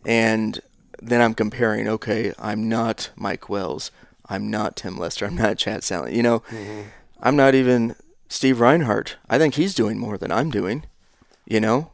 and 0.04 0.60
then 1.02 1.20
I'm 1.20 1.34
comparing. 1.34 1.86
Okay, 1.88 2.32
I'm 2.38 2.68
not 2.68 3.10
Mike 3.16 3.48
Wells. 3.48 3.90
I'm 4.28 4.50
not 4.50 4.76
Tim 4.76 4.96
Lester. 4.98 5.26
I'm 5.26 5.36
not 5.36 5.58
Chad 5.58 5.82
Salley. 5.82 6.14
You 6.14 6.22
know, 6.22 6.40
Mm-hmm. 6.40 6.82
I'm 7.22 7.36
not 7.36 7.54
even 7.54 7.94
Steve 8.28 8.60
Reinhardt. 8.60 9.16
I 9.30 9.38
think 9.38 9.54
he's 9.54 9.74
doing 9.74 9.98
more 9.98 10.18
than 10.18 10.30
I'm 10.32 10.50
doing. 10.50 10.84
You 11.46 11.60
know, 11.60 11.90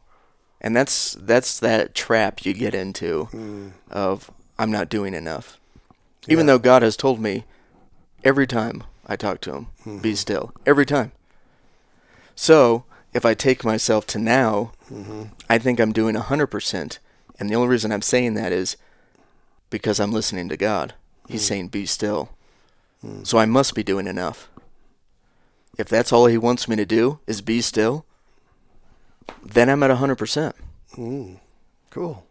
and 0.61 0.75
that's 0.75 1.13
that's 1.19 1.59
that 1.59 1.93
trap 1.93 2.43
you 2.45 2.53
get 2.53 2.73
into 2.73 3.27
Mm. 3.31 3.71
of 3.91 4.31
I'm 4.57 4.71
not 4.71 4.89
doing 4.89 5.13
enough, 5.13 5.59
even 6.27 6.45
Yeah. 6.47 6.53
though 6.53 6.59
God 6.59 6.81
has 6.81 6.97
told 6.97 7.19
me 7.19 7.43
every 8.23 8.47
time 8.47 8.83
I 9.05 9.15
talk 9.15 9.41
to 9.41 9.53
Him, 9.53 9.67
Mm-hmm. 9.85 9.97
be 9.99 10.15
still. 10.15 10.53
Every 10.65 10.85
time. 10.85 11.11
So 12.35 12.83
if 13.13 13.25
I 13.25 13.33
take 13.33 13.63
myself 13.63 14.05
to 14.07 14.19
now, 14.19 14.71
Mm-hmm. 14.91 15.23
I 15.49 15.57
think 15.59 15.79
I'm 15.79 15.91
doing 15.93 16.15
100%. 16.15 16.97
And 17.39 17.49
the 17.49 17.55
only 17.55 17.67
reason 17.67 17.91
I'm 17.91 18.01
saying 18.01 18.33
that 18.35 18.51
is 18.51 18.75
because 19.69 19.99
I'm 19.99 20.11
listening 20.11 20.49
to 20.49 20.57
God. 20.57 20.93
He's 21.27 21.43
Mm. 21.43 21.47
saying, 21.47 21.67
be 21.69 21.85
still. 21.85 22.29
So 23.23 23.37
I 23.37 23.45
must 23.45 23.75
be 23.75 23.83
doing 23.83 24.07
enough. 24.07 24.47
If 25.77 25.89
that's 25.89 26.13
all 26.13 26.27
He 26.27 26.37
wants 26.37 26.67
me 26.69 26.75
to 26.77 26.85
do 26.85 27.19
is 27.27 27.41
be 27.41 27.59
still, 27.61 28.05
then 29.43 29.69
I'm 29.69 29.83
at 29.83 29.91
100%. 29.91 30.53
Mm. 30.95 31.39
Cool. 31.89 32.25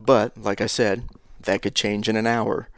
But, 0.00 0.36
like 0.38 0.60
I 0.62 0.66
said, 0.66 1.04
that 1.40 1.60
could 1.62 1.74
change 1.74 2.08
in 2.08 2.16
an 2.16 2.26
hour. 2.26 2.68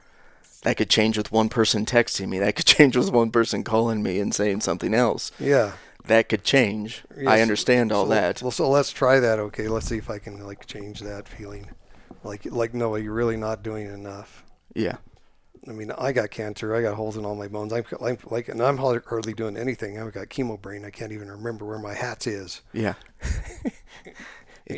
That 0.63 0.77
could 0.77 0.91
change 0.91 1.17
with 1.17 1.31
one 1.33 1.49
person 1.49 1.87
texting 1.87 2.29
me. 2.29 2.39
That 2.41 2.57
could 2.57 2.67
change 2.77 2.97
with 2.97 3.13
one 3.13 3.31
person 3.31 3.63
calling 3.63 4.03
me 4.03 4.19
and 4.19 4.35
saying 4.35 4.63
something 4.63 4.93
else. 4.95 5.31
Yeah. 5.39 5.73
That 6.07 6.29
could 6.29 6.43
change. 6.45 7.05
I 7.29 7.41
understand 7.43 7.93
all 7.93 8.07
so, 8.07 8.11
that. 8.11 8.43
Well, 8.43 8.51
so 8.51 8.69
let's 8.69 8.91
try 8.91 9.21
that. 9.21 9.39
Okay, 9.39 9.69
let's 9.69 9.87
see 9.87 9.99
if 9.99 10.11
I 10.11 10.19
can 10.19 10.45
like 10.45 10.67
change 10.67 11.01
that 11.01 11.29
feeling. 11.29 11.69
Like, 12.25 12.47
like 12.47 12.75
no, 12.75 12.97
you're 12.97 13.13
really 13.13 13.37
not 13.37 13.63
doing 13.63 13.87
enough. 13.87 14.43
Yeah. 14.75 14.97
I 15.69 15.73
mean, 15.73 15.91
I 15.93 16.13
got 16.13 16.31
cancer. 16.31 16.75
I 16.75 16.81
got 16.83 16.95
holes 16.95 17.17
in 17.19 17.25
all 17.27 17.35
my 17.35 17.47
bones. 17.49 17.73
I'm, 17.73 17.85
I'm 18.01 18.17
like, 18.31 18.49
and 18.49 18.63
I'm 18.63 18.79
hardly 18.79 19.35
doing 19.35 19.57
anything. 19.59 20.01
I've 20.01 20.13
got 20.13 20.29
chemo 20.29 20.61
brain. 20.61 20.85
I 20.87 20.91
can't 20.91 21.13
even 21.13 21.31
remember 21.31 21.67
where 21.67 21.79
my 21.79 21.93
hats 21.95 22.27
is. 22.27 22.63
Yeah. 22.73 22.95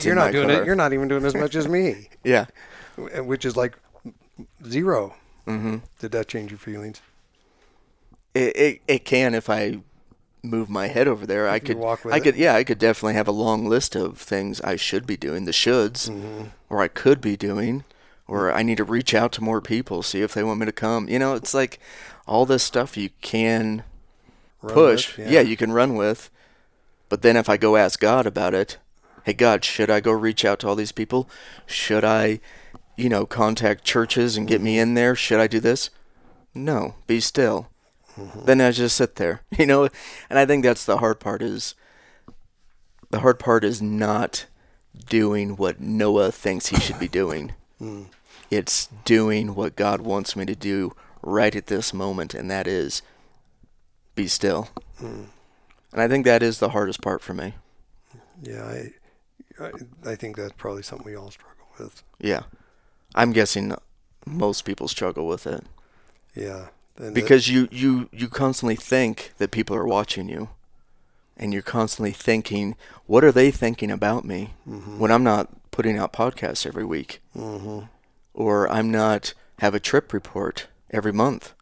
You're 0.03 0.14
not 0.14 0.33
doing 0.33 0.49
car. 0.49 0.62
it. 0.62 0.66
You're 0.66 0.75
not 0.75 0.92
even 0.92 1.07
doing 1.09 1.25
as 1.25 1.35
much 1.35 1.55
as 1.55 1.68
me, 1.68 2.09
Yeah. 2.25 2.47
which 2.97 3.45
is 3.45 3.57
like 3.57 3.77
zero. 4.66 5.14
Mm-hmm. 5.47 5.79
Did 5.99 6.12
that 6.12 6.29
change 6.29 6.51
your 6.51 6.59
feelings? 6.59 7.01
It, 8.35 8.57
it 8.57 8.81
it 8.88 9.05
can 9.05 9.35
if 9.35 9.51
I 9.51 9.79
move 10.42 10.71
my 10.71 10.87
head 10.87 11.07
over 11.07 11.27
there. 11.27 11.49
I 11.49 11.57
If 11.57 11.62
you 11.62 11.66
could 11.75 11.77
walk 11.79 12.05
with 12.05 12.14
I 12.14 12.16
it. 12.16 12.21
could 12.23 12.37
yeah 12.37 12.55
I 12.55 12.64
could 12.64 12.79
definitely 12.79 13.14
have 13.14 13.29
a 13.29 13.33
long 13.33 13.66
list 13.68 13.95
of 13.95 14.16
things 14.18 14.61
I 14.62 14.77
should 14.77 15.07
be 15.07 15.16
doing, 15.16 15.45
the 15.45 15.53
shoulds, 15.53 16.09
Mm-hmm. 16.09 16.45
or 16.71 16.81
I 16.81 16.88
could 16.88 17.21
be 17.21 17.37
doing, 17.37 17.85
or 18.33 18.51
I 18.51 18.62
need 18.62 18.79
to 18.79 18.85
reach 18.85 19.12
out 19.12 19.31
to 19.33 19.45
more 19.45 19.61
people, 19.61 20.03
see 20.03 20.23
if 20.23 20.33
they 20.33 20.42
want 20.42 20.59
me 20.59 20.64
to 20.64 20.73
come. 20.73 21.07
You 21.07 21.18
know, 21.18 21.35
it's 21.35 21.53
like 21.53 21.79
all 22.27 22.47
this 22.47 22.62
stuff 22.62 22.97
you 22.97 23.11
can 23.21 23.85
Run 24.62 24.73
push. 24.75 25.18
with? 25.18 25.31
yeah. 25.31 25.42
you 25.42 25.55
can 25.55 25.71
run 25.71 25.97
with. 25.97 26.31
But 27.11 27.21
then 27.21 27.37
if 27.37 27.51
I 27.51 27.59
go 27.59 27.77
ask 27.77 28.01
God 28.01 28.27
about 28.27 28.55
it, 28.55 28.79
hey 29.25 29.35
God, 29.35 29.66
should 29.66 29.90
I 29.90 30.01
go 30.01 30.12
reach 30.12 30.47
out 30.47 30.61
to 30.61 30.68
all 30.68 30.75
these 30.75 30.92
people? 30.92 31.29
Should 31.66 32.05
I, 32.05 32.40
you 32.97 33.11
know, 33.11 33.27
contact 33.27 33.85
churches 33.85 34.38
and 34.38 34.49
get 34.49 34.62
me 34.62 34.79
in 34.79 34.95
there? 34.95 35.14
Should 35.14 35.38
I 35.38 35.47
do 35.47 35.61
this? 35.61 35.90
No, 36.55 36.95
be 37.07 37.21
still. 37.21 37.68
Then 38.47 38.62
I 38.62 38.71
just 38.71 38.97
sit 38.97 39.16
there, 39.16 39.42
you 39.59 39.66
know, 39.66 39.90
and 40.31 40.38
I 40.38 40.47
think 40.47 40.64
that's 40.64 40.87
the 40.87 40.99
hard 40.99 41.21
part 41.21 41.42
is 41.42 41.75
the 43.11 43.21
hard 43.21 43.38
part 43.38 43.62
is 43.62 43.83
not 43.83 44.47
doing 45.07 45.57
what 45.57 45.81
Noah 45.83 46.33
thinks 46.33 46.68
he 46.68 46.77
should 46.81 46.99
be 46.99 47.09
doing. 47.09 47.53
Mm. 47.81 48.07
It's 48.53 48.88
doing 49.07 49.55
what 49.55 49.77
God 49.77 50.03
wants 50.03 50.37
me 50.37 50.45
to 50.45 50.55
do 50.55 50.95
right 51.23 51.57
at 51.57 51.69
this 51.69 51.95
moment, 51.95 52.35
and 52.35 52.51
that 52.51 52.67
is 52.67 53.01
be 54.15 54.27
still. 54.27 54.69
Mm. 55.01 55.27
And 55.93 56.03
I 56.03 56.07
think 56.07 56.27
that 56.27 56.43
is 56.43 56.59
the 56.59 56.69
hardest 56.69 57.01
part 57.01 57.23
for 57.23 57.33
me. 57.33 57.55
Yeah, 58.43 58.62
I, 58.65 58.93
I, 59.65 59.71
I 60.12 60.15
think 60.17 60.37
that's 60.37 60.53
probably 60.53 60.83
something 60.83 61.07
we 61.07 61.17
all 61.17 61.31
struggle 61.31 61.65
with. 61.79 62.03
Yeah. 62.21 62.43
I'm 63.15 63.33
guessing 63.33 63.75
most 64.27 64.67
people 64.67 64.87
struggle 64.88 65.27
with 65.27 65.47
it 65.47 65.65
Yeah, 66.35 66.69
and 66.97 67.07
that- 67.09 67.15
because 67.15 67.49
you, 67.49 67.69
you, 67.71 68.09
you 68.12 68.29
constantly 68.29 68.77
think 68.77 69.33
that 69.38 69.51
people 69.51 69.75
are 69.77 69.87
watching 69.87 70.29
you 70.29 70.51
and 71.38 71.53
you're 71.55 71.62
constantly 71.62 72.12
thinking, 72.12 72.77
what 73.07 73.25
are 73.25 73.33
they 73.33 73.51
thinking 73.51 73.91
about 73.91 74.25
me 74.27 74.53
Mhm. 74.69 74.99
when 74.99 75.11
I'm 75.11 75.25
not 75.25 75.49
putting 75.71 75.97
out 75.97 76.12
podcasts 76.12 76.67
every 76.67 76.85
week 76.85 77.21
Mhm. 77.35 77.88
Or 78.35 78.68
I'm 78.71 78.90
not 78.90 79.35
have 79.59 79.75
a 79.75 79.81
trip 79.81 80.12
report 80.12 80.66
every 80.90 81.12
month? 81.12 81.53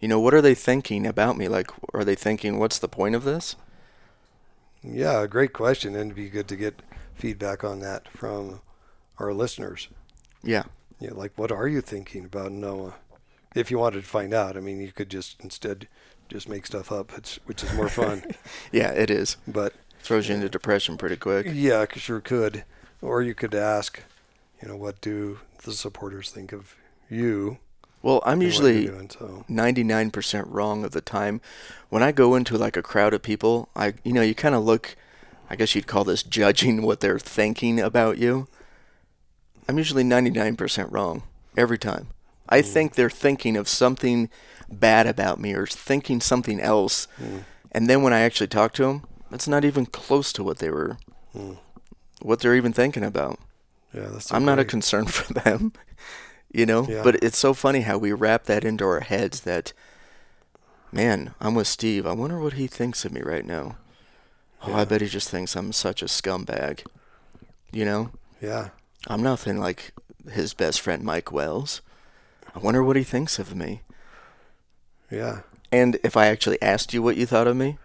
You 0.00 0.08
know, 0.08 0.18
what 0.20 0.34
are 0.34 0.40
they 0.42 0.54
thinking 0.54 1.06
about 1.06 1.36
me? 1.36 1.46
Like, 1.48 1.70
are 1.94 2.04
they 2.04 2.14
thinking, 2.16 2.58
what's 2.58 2.78
the 2.78 2.88
point 2.88 3.14
of 3.14 3.24
this? 3.24 3.54
Yeah, 4.82 5.26
great 5.26 5.52
question, 5.52 5.94
and 5.94 6.06
it'd 6.10 6.16
be 6.16 6.28
good 6.28 6.48
to 6.48 6.56
get 6.56 6.82
feedback 7.14 7.62
on 7.62 7.78
that 7.80 8.08
from 8.08 8.60
our 9.18 9.32
listeners. 9.32 9.88
Yeah. 10.42 10.64
know, 11.00 11.14
like, 11.14 11.32
what 11.36 11.52
are 11.52 11.68
you 11.68 11.80
thinking 11.80 12.24
about 12.24 12.50
Noah? 12.50 12.94
If 13.54 13.70
you 13.70 13.78
wanted 13.78 14.02
to 14.02 14.08
find 14.08 14.34
out, 14.34 14.56
I 14.56 14.60
mean, 14.60 14.80
you 14.80 14.90
could 14.92 15.08
just 15.10 15.36
instead 15.40 15.86
just 16.28 16.48
make 16.48 16.66
stuff 16.66 16.90
up, 16.90 17.12
which 17.44 17.62
is 17.62 17.72
more 17.74 17.88
fun. 17.88 18.24
Yeah, 18.72 18.90
it 18.90 19.10
is. 19.10 19.36
but 19.46 19.74
Throws 20.02 20.28
you 20.28 20.34
into 20.34 20.48
depression 20.48 20.96
pretty 20.96 21.16
quick. 21.16 21.46
yeah, 21.52 21.84
sure 21.94 22.20
could. 22.20 22.64
Or 23.00 23.22
you 23.22 23.34
could 23.34 23.54
ask, 23.54 24.00
you 24.62 24.68
know, 24.68 24.76
what 24.76 25.00
do 25.00 25.40
the 25.64 25.72
supporters 25.72 26.30
think 26.30 26.52
of 26.52 26.76
you? 27.10 27.58
Well, 28.02 28.22
I'm 28.24 28.42
usually 28.42 28.86
doing? 28.86 29.10
So 29.10 29.44
99% 29.48 30.44
wrong 30.46 30.84
of 30.84 30.92
the 30.92 31.00
time. 31.00 31.40
When 31.88 32.02
I 32.02 32.12
go 32.12 32.34
into 32.34 32.56
like 32.56 32.76
a 32.76 32.82
crowd 32.82 33.14
of 33.14 33.22
people, 33.22 33.68
I 33.76 33.94
you 34.04 34.12
know, 34.12 34.22
you 34.22 34.34
kind 34.34 34.54
of 34.54 34.64
look 34.64 34.96
I 35.50 35.56
guess 35.56 35.74
you'd 35.74 35.86
call 35.86 36.04
this 36.04 36.22
judging 36.22 36.82
what 36.82 37.00
they're 37.00 37.18
thinking 37.18 37.78
about 37.78 38.18
you. 38.18 38.48
I'm 39.68 39.78
usually 39.78 40.02
99% 40.02 40.90
wrong 40.90 41.22
every 41.56 41.78
time. 41.78 42.08
I 42.48 42.62
mm. 42.62 42.64
think 42.64 42.94
they're 42.94 43.10
thinking 43.10 43.56
of 43.56 43.68
something 43.68 44.30
bad 44.70 45.06
about 45.06 45.38
me 45.38 45.52
or 45.52 45.66
thinking 45.66 46.20
something 46.20 46.58
else. 46.58 47.06
Mm. 47.20 47.44
And 47.70 47.88
then 47.88 48.02
when 48.02 48.12
I 48.12 48.20
actually 48.20 48.48
talk 48.48 48.72
to 48.74 48.84
them, 48.84 49.04
it's 49.30 49.46
not 49.46 49.64
even 49.64 49.86
close 49.86 50.32
to 50.34 50.42
what 50.42 50.58
they 50.58 50.70
were 50.70 50.98
mm. 51.36 51.58
what 52.20 52.40
they're 52.40 52.56
even 52.56 52.72
thinking 52.72 53.04
about. 53.04 53.38
Yeah, 53.94 54.08
that's. 54.10 54.26
so 54.26 54.34
I'm 54.36 54.44
not 54.44 54.58
a 54.58 54.64
concern 54.64 55.06
for 55.16 55.32
them, 55.32 55.72
you 56.52 56.66
know. 56.66 56.86
Yeah. 56.88 57.02
But 57.02 57.16
it's 57.22 57.38
so 57.38 57.54
funny 57.54 57.80
how 57.80 57.98
we 57.98 58.12
wrap 58.12 58.44
that 58.44 58.64
into 58.64 58.84
our 58.84 59.00
heads 59.00 59.40
that, 59.40 59.72
man, 60.90 61.34
I'm 61.40 61.54
with 61.54 61.66
Steve. 61.68 62.06
I 62.06 62.12
wonder 62.12 62.38
what 62.40 62.54
he 62.54 62.66
thinks 62.66 63.04
of 63.04 63.12
me 63.12 63.20
right 63.22 63.44
now. 63.46 63.76
Oh, 64.64 64.74
I 64.74 64.84
bet 64.84 65.00
he 65.00 65.08
just 65.08 65.28
thinks 65.28 65.56
I'm 65.56 65.72
such 65.72 66.02
a 66.02 66.06
scumbag. 66.06 66.84
You 67.72 67.84
know, 67.84 68.10
Yeah, 68.40 68.68
I'm 69.08 69.22
nothing 69.22 69.58
like 69.58 69.92
his 70.30 70.54
best 70.54 70.80
friend 70.80 71.02
Mike 71.02 71.32
Wells. 71.32 71.80
I 72.54 72.58
wonder 72.60 72.84
what 72.84 72.96
he 72.96 73.02
thinks 73.02 73.38
of 73.38 73.56
me. 73.56 73.80
yeah, 75.10 75.40
And 75.72 75.98
if 76.04 76.16
I 76.16 76.26
actually 76.26 76.60
asked 76.62 76.92
you 76.92 77.02
what 77.02 77.16
you 77.16 77.26
thought 77.26 77.46
of 77.46 77.56
me, 77.56 77.78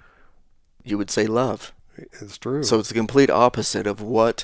you 0.84 0.98
would 0.98 1.10
say 1.10 1.26
love. 1.26 1.74
it's 1.98 2.38
true. 2.38 2.64
So 2.64 2.80
it's 2.80 2.90
the 2.90 2.96
complete 2.96 3.30
opposite 3.30 3.88
of 3.88 4.02
what, 4.02 4.44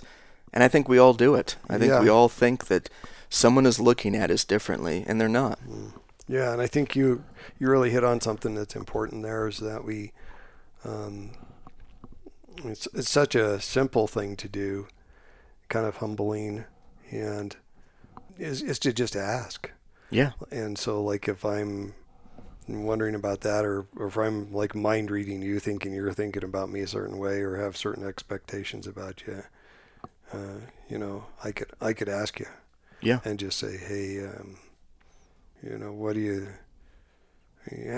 and 0.54 0.64
I 0.64 0.68
think 0.68 0.88
we 0.88 0.98
all 0.98 1.14
do 1.14 1.36
it. 1.36 1.56
I 1.70 1.78
think 1.78 1.92
Yeah. 1.92 2.02
we 2.02 2.10
all 2.10 2.30
think 2.30 2.68
that 2.68 2.90
someone 3.30 3.66
is 3.66 3.80
looking 3.80 4.16
at 4.16 4.30
us 4.32 4.46
differently, 4.46 5.04
and 5.08 5.20
they're 5.20 5.28
not. 5.30 5.60
Yeah, 6.28 6.54
and 6.54 6.62
I 6.62 6.68
think 6.68 6.96
you 6.96 7.24
you 7.60 7.70
really 7.70 7.90
hit 7.90 8.04
on 8.04 8.22
something 8.22 8.56
that's 8.56 8.76
important 8.76 9.24
there 9.24 9.48
is 9.48 9.58
that 9.60 9.84
we 9.84 10.12
um, 10.86 11.32
it's 12.64 12.88
it's 12.94 13.10
such 13.10 13.36
a 13.36 13.60
simple 13.60 14.08
thing 14.08 14.36
to 14.38 14.48
do, 14.48 14.88
kind 15.70 15.86
of 15.86 15.98
humbling, 15.98 16.66
and 17.12 17.56
is 18.38 18.62
is 18.62 18.80
to 18.80 18.94
just 18.94 19.16
ask. 19.16 19.72
Yeah, 20.10 20.34
And 20.52 20.78
so 20.78 21.04
like 21.04 21.28
if 21.28 21.44
I'm 21.44 21.96
wondering 22.68 23.16
about 23.16 23.42
that 23.42 23.66
or, 23.66 23.88
or 23.98 24.08
if 24.08 24.16
I'm 24.18 24.54
like 24.54 24.76
mind 24.76 25.10
reading 25.10 25.42
you 25.42 25.60
thinking 25.60 25.92
you're 25.92 26.14
thinking 26.14 26.44
about 26.44 26.70
me 26.70 26.82
a 26.82 26.88
certain 26.88 27.18
way 27.18 27.42
or 27.42 27.58
have 27.58 27.76
certain 27.76 28.08
expectations 28.08 28.86
about 28.86 29.24
you, 29.26 29.44
uh, 30.34 30.60
you 30.90 30.98
know, 30.98 31.26
I 31.44 31.52
could 31.52 31.72
I 31.82 31.94
could 31.94 32.10
ask 32.10 32.40
you 32.40 32.48
yeah, 33.02 33.20
and 33.26 33.38
just 33.40 33.60
say, 33.60 33.78
hey, 33.78 34.26
um, 34.26 34.58
you 35.62 35.78
know, 35.78 35.92
what 35.92 36.14
do 36.14 36.20
you, 36.20 36.48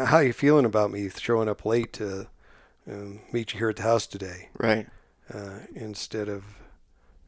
how 0.06 0.20
you 0.20 0.34
feeling 0.34 0.66
about 0.66 0.92
me 0.92 1.10
showing 1.10 1.50
up 1.50 1.66
late 1.66 1.94
to 1.94 2.28
um, 2.90 3.20
meet 3.32 3.54
you 3.54 3.60
here 3.60 3.70
at 3.70 3.78
the 3.78 3.84
house 3.84 4.06
today, 4.08 4.50
right. 4.58 4.88
uh, 5.34 5.60
instead 5.74 6.30
of 6.30 6.44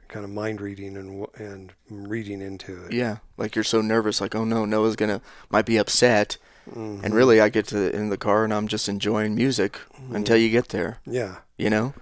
kind 0.08 0.24
of 0.24 0.32
mind 0.32 0.62
reading 0.62 0.96
and 0.96 1.28
and 1.36 1.74
reading 1.90 2.42
into 2.42 2.86
it. 2.86 2.94
Yeah, 2.94 3.18
like 3.38 3.56
you're 3.56 3.64
so 3.64 3.82
nervous, 3.82 4.22
like 4.22 4.36
oh 4.36 4.46
no, 4.46 4.66
Noah's 4.66 4.96
gonna 4.96 5.22
might 5.50 5.66
be 5.66 5.78
upset, 5.78 6.38
Mhm. 6.70 7.04
and 7.04 7.14
really 7.14 7.42
I 7.42 7.50
get 7.50 7.68
to 7.68 7.94
in 7.96 8.10
the 8.10 8.18
car 8.18 8.44
and 8.44 8.54
I'm 8.54 8.68
just 8.68 8.88
enjoying 8.88 9.36
music 9.36 9.80
until 10.12 10.38
you 10.38 10.50
get 10.50 10.70
there. 10.70 11.00
Yeah, 11.06 11.38
You 11.58 11.70
know, 11.70 11.94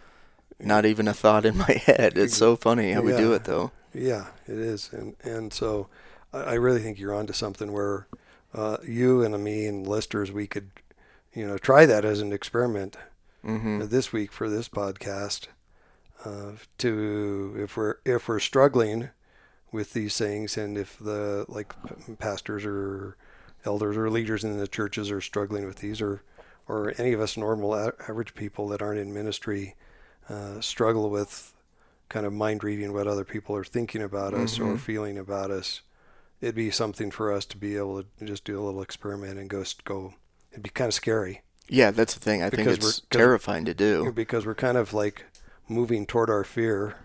not 0.59 0.85
even 0.85 1.07
a 1.07 1.13
thought 1.13 1.45
in 1.45 1.57
my 1.57 1.71
head. 1.85 2.17
It's 2.17 2.37
so 2.37 2.55
funny 2.55 2.91
how 2.91 3.01
we 3.01 3.11
do 3.15 3.33
it 3.33 3.43
though. 3.45 3.71
yeah, 3.93 4.27
it 4.47 4.57
is, 4.57 4.89
and 4.93 5.15
and 5.23 5.53
so 5.53 5.87
I, 6.33 6.39
I 6.41 6.53
really 6.55 6.81
think 6.81 6.99
you're 6.99 7.13
onto 7.13 7.33
something 7.33 7.71
where 7.71 8.07
uh, 8.53 8.77
you 8.85 9.21
and 9.23 9.43
me 9.43 9.65
and 9.67 9.85
listeners 9.87 10.31
we 10.31 10.47
could, 10.47 10.69
you 11.33 11.45
know, 11.45 11.57
try 11.57 11.85
that 11.85 12.05
as 12.05 12.21
an 12.21 12.31
experiment. 12.33 12.95
hmm 13.43 13.81
uh, 13.81 13.85
this 13.85 14.11
week 14.13 14.31
for 14.31 14.49
this 14.49 14.67
podcast 14.69 15.47
uh, 16.23 16.51
to 16.79 17.55
if 17.59 17.77
we're 17.77 17.95
if 18.05 18.27
we're 18.27 18.39
struggling 18.39 19.09
with 19.71 19.93
these 19.93 20.17
things 20.17 20.57
and 20.57 20.77
if 20.77 20.97
the 20.99 21.45
like 21.49 21.73
pastors 22.17 22.65
or 22.65 23.17
elders 23.65 23.97
or 23.97 24.09
leaders 24.09 24.43
in 24.43 24.57
the 24.57 24.67
churches 24.67 25.11
are 25.11 25.21
struggling 25.21 25.65
with 25.65 25.77
these 25.77 26.01
or 26.01 26.21
or 26.67 26.93
any 26.97 27.11
of 27.13 27.19
us 27.21 27.35
normal 27.37 27.75
average 27.75 28.33
people 28.35 28.67
that 28.69 28.81
aren't 28.81 28.99
in 28.99 29.13
ministry 29.13 29.75
uh, 30.29 30.59
struggle 30.61 31.09
with 31.09 31.53
kind 32.09 32.25
of 32.25 32.33
mind 32.33 32.63
reading 32.63 32.93
what 32.93 33.07
other 33.07 33.23
people 33.25 33.55
are 33.55 33.63
thinking 33.63 34.01
about 34.01 34.33
us 34.33 34.59
or 34.59 34.75
Mhm. 34.75 34.79
feeling 34.79 35.17
about 35.17 35.51
us 35.51 35.81
it'd 36.41 36.53
be 36.55 36.69
something 36.69 37.09
for 37.11 37.31
us 37.31 37.45
to 37.45 37.57
be 37.57 37.75
able 37.77 38.03
to 38.03 38.25
just 38.25 38.43
do 38.43 38.59
a 38.59 38.63
little 38.63 38.81
experiment 38.81 39.39
and 39.39 39.49
go 39.49 39.63
go 39.85 40.13
it'd 40.51 40.63
be 40.63 40.69
kind 40.69 40.87
of 40.89 40.93
scary 40.93 41.41
Yeah, 41.67 41.89
that's 41.89 42.13
the 42.13 42.19
thing. 42.19 42.43
I 42.43 42.51
think 42.51 42.67
it's 42.67 42.99
terrifying 43.09 43.65
to 43.65 43.73
do. 43.73 44.11
because 44.11 44.45
we're 44.45 44.53
kind 44.53 44.77
of 44.77 44.93
like 44.93 45.25
moving 45.67 46.05
toward 46.05 46.29
our 46.29 46.43
fear, 46.43 46.95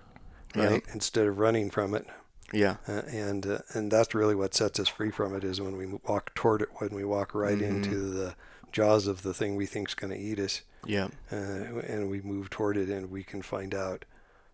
Yeah. 0.55 0.81
Instead 0.93 1.27
of 1.29 1.39
running 1.39 1.71
from 1.71 1.95
it, 1.95 2.07
Yeah, 2.53 2.77
uh, 2.87 3.03
and 3.09 3.47
uh, 3.47 3.59
and 3.73 3.91
that's 3.91 4.15
really 4.15 4.35
what 4.35 4.53
sets 4.55 4.79
us 4.79 4.89
free 4.89 5.11
from 5.11 5.35
it 5.35 5.45
is 5.45 5.61
when 5.63 5.77
we 5.79 5.87
walk 5.87 6.35
toward 6.35 6.61
it, 6.61 6.69
when 6.75 6.91
we 6.91 7.05
walk 7.05 7.35
right 7.35 7.57
Mhm. 7.59 7.69
into 7.69 8.11
the 8.11 8.35
jaws 8.73 9.07
of 9.07 9.23
the 9.23 9.33
thing 9.33 9.57
we 9.57 9.65
think's 9.65 9.95
going 9.95 10.11
to 10.13 10.19
eat 10.19 10.39
us, 10.39 10.61
yeah, 10.85 11.09
uh, 11.33 11.37
and 11.37 12.11
we 12.11 12.21
move 12.21 12.51
toward 12.51 12.77
it, 12.77 12.89
and 12.89 13.11
we 13.11 13.23
can 13.23 13.43
find 13.43 13.75
out. 13.75 14.05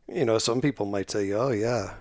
You 0.08 0.24
know, 0.24 0.38
some 0.38 0.60
people 0.60 0.86
might 0.86 1.10
say, 1.10 1.32
"Oh 1.32 1.50
yeah, 1.50 1.94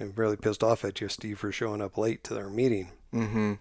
I'm 0.00 0.12
really 0.16 0.36
pissed 0.36 0.62
off 0.64 0.84
at 0.84 1.00
you, 1.00 1.08
Steve, 1.08 1.38
for 1.38 1.52
showing 1.52 1.80
up 1.82 1.96
late 1.98 2.24
to 2.24 2.34
their 2.34 2.48
meeting." 2.48 2.90
hmm 3.12 3.54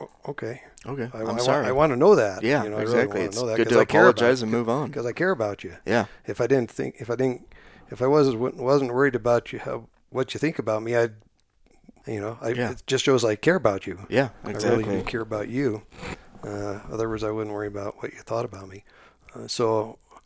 O- 0.00 0.10
Okay, 0.28 0.62
Okay, 0.86 1.10
I, 1.12 1.18
I'm 1.22 1.30
I, 1.36 1.38
sorry. 1.38 1.66
I 1.66 1.72
want 1.72 1.90
to 1.92 1.96
know 1.96 2.14
that. 2.14 2.42
yeah, 2.42 2.62
you 2.64 2.70
know, 2.70 2.78
I 2.78 2.82
exactly. 2.82 3.14
Really 3.20 3.26
it's 3.26 3.36
know 3.40 3.46
that 3.46 3.56
good 3.56 3.68
to 3.70 3.78
I 3.80 3.82
apologize 3.82 4.42
and 4.42 4.50
move 4.50 4.68
on. 4.68 4.88
because 4.88 5.06
I 5.06 5.12
care 5.12 5.30
about 5.32 5.64
you. 5.64 5.76
Yeah, 5.86 6.06
if 6.26 6.40
I 6.40 6.46
didn't 6.46 6.70
think 6.70 6.96
if 6.98 7.10
I 7.10 7.16
didn't 7.16 7.52
if 7.90 8.00
I 8.02 8.06
wasn't 8.06 8.38
wasn't 8.56 8.92
worried 8.92 9.14
about 9.16 9.52
you 9.52 9.58
how 9.58 9.88
what 10.10 10.34
you 10.34 10.38
think 10.40 10.58
about 10.58 10.82
me 10.82 10.94
I'd 10.94 11.14
you 12.06 12.20
know 12.20 12.38
I, 12.40 12.50
Yeah. 12.50 12.70
it 12.72 12.82
just 12.86 13.04
shows 13.04 13.24
I 13.24 13.34
care 13.36 13.56
about 13.56 13.86
you 13.86 14.06
yeah, 14.08 14.28
exactly. 14.44 14.68
I 14.84 14.86
really 14.88 15.02
do 15.02 15.02
care 15.10 15.20
about 15.22 15.48
you 15.48 15.82
uh, 16.44 16.80
otherwise 16.92 17.24
I 17.24 17.30
wouldn't 17.30 17.54
worry 17.54 17.66
about 17.66 17.96
what 18.02 18.12
you 18.12 18.20
thought 18.20 18.44
about 18.44 18.68
me 18.68 18.84
uh, 18.84 19.07
so 19.46 19.98
uh, 20.14 20.18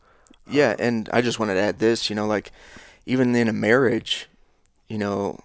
Yeah, 0.49 0.75
and 0.79 1.09
I 1.13 1.21
just 1.21 1.39
wanted 1.39 1.55
to 1.55 1.61
add 1.61 1.79
this, 1.79 2.09
you 2.09 2.15
know, 2.15 2.27
like 2.27 2.51
even 3.05 3.35
in 3.35 3.47
a 3.47 3.53
marriage, 3.53 4.27
you 4.87 4.97
know, 4.97 5.39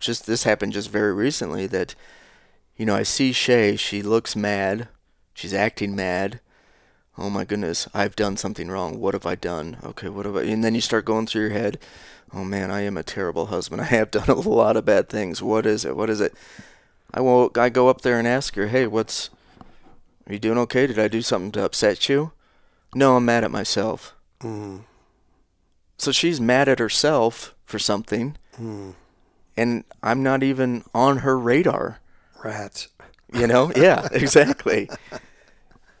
just 0.00 0.26
this 0.26 0.44
happened 0.44 0.72
just 0.72 0.90
very 0.90 1.12
recently 1.12 1.66
that, 1.68 1.94
you 2.76 2.86
know, 2.86 2.94
I 2.94 3.02
see 3.04 3.32
Shay, 3.32 3.76
she 3.76 4.02
looks 4.02 4.34
mad, 4.34 4.88
she's 5.34 5.54
acting 5.54 5.94
mad. 5.94 6.40
Oh 7.18 7.28
my 7.28 7.44
goodness, 7.44 7.88
I've 7.92 8.16
done 8.16 8.36
something 8.38 8.68
wrong. 8.68 8.98
What 8.98 9.14
have 9.14 9.26
I 9.26 9.34
done? 9.34 9.76
Okay, 9.84 10.08
what 10.08 10.24
have 10.24 10.36
I? 10.36 10.42
And 10.44 10.64
then 10.64 10.74
you 10.74 10.80
start 10.80 11.04
going 11.04 11.26
through 11.26 11.42
your 11.42 11.50
head, 11.50 11.78
oh 12.32 12.44
man, 12.44 12.70
I 12.70 12.80
am 12.80 12.96
a 12.96 13.02
terrible 13.02 13.46
husband. 13.46 13.80
I 13.82 13.86
have 13.86 14.10
done 14.10 14.28
a 14.28 14.34
lot 14.34 14.76
of 14.76 14.84
bad 14.84 15.08
things. 15.08 15.42
What 15.42 15.66
is 15.66 15.84
it? 15.84 15.96
What 15.96 16.10
is 16.10 16.20
it? 16.20 16.34
I 17.12 17.20
will. 17.20 17.50
I 17.56 17.68
go 17.68 17.88
up 17.88 18.00
there 18.00 18.18
and 18.18 18.26
ask 18.26 18.54
her, 18.56 18.68
hey, 18.68 18.86
what's? 18.86 19.28
Are 20.26 20.32
you 20.32 20.38
doing 20.38 20.58
okay? 20.58 20.86
Did 20.86 20.98
I 20.98 21.08
do 21.08 21.20
something 21.20 21.52
to 21.52 21.64
upset 21.64 22.08
you? 22.08 22.32
No, 22.94 23.16
I'm 23.16 23.24
mad 23.24 23.44
at 23.44 23.50
myself. 23.50 24.14
mm, 24.40 24.82
So 25.98 26.12
she's 26.12 26.40
mad 26.40 26.68
at 26.68 26.78
herself 26.78 27.54
for 27.64 27.78
something, 27.78 28.36
mm, 28.60 28.94
and 29.56 29.84
I'm 30.02 30.22
not 30.22 30.42
even 30.42 30.84
on 30.94 31.18
her 31.18 31.38
radar. 31.38 32.00
rats 32.44 32.88
You 33.32 33.46
know? 33.46 33.72
Yeah, 33.76 34.08
exactly. 34.12 34.90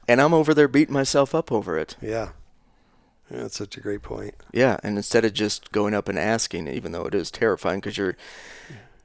And 0.08 0.20
I'm 0.20 0.34
over 0.34 0.52
there 0.52 0.68
beating 0.68 0.92
myself 0.94 1.34
up 1.34 1.50
over 1.52 1.78
it. 1.78 1.96
yeah 2.02 2.30
yeah 3.30 3.38
that's 3.42 3.56
such 3.56 3.76
a 3.78 3.80
great 3.80 4.02
point 4.02 4.34
Yeah, 4.52 4.76
and 4.82 4.96
instead 4.98 5.24
of 5.24 5.32
just 5.32 5.72
going 5.72 5.94
up 5.94 6.08
and 6.08 6.18
asking, 6.18 6.68
even 6.68 6.92
though 6.92 7.06
it 7.06 7.14
is 7.14 7.30
terrifying, 7.30 7.80
because 7.80 7.96
you're, 7.96 8.16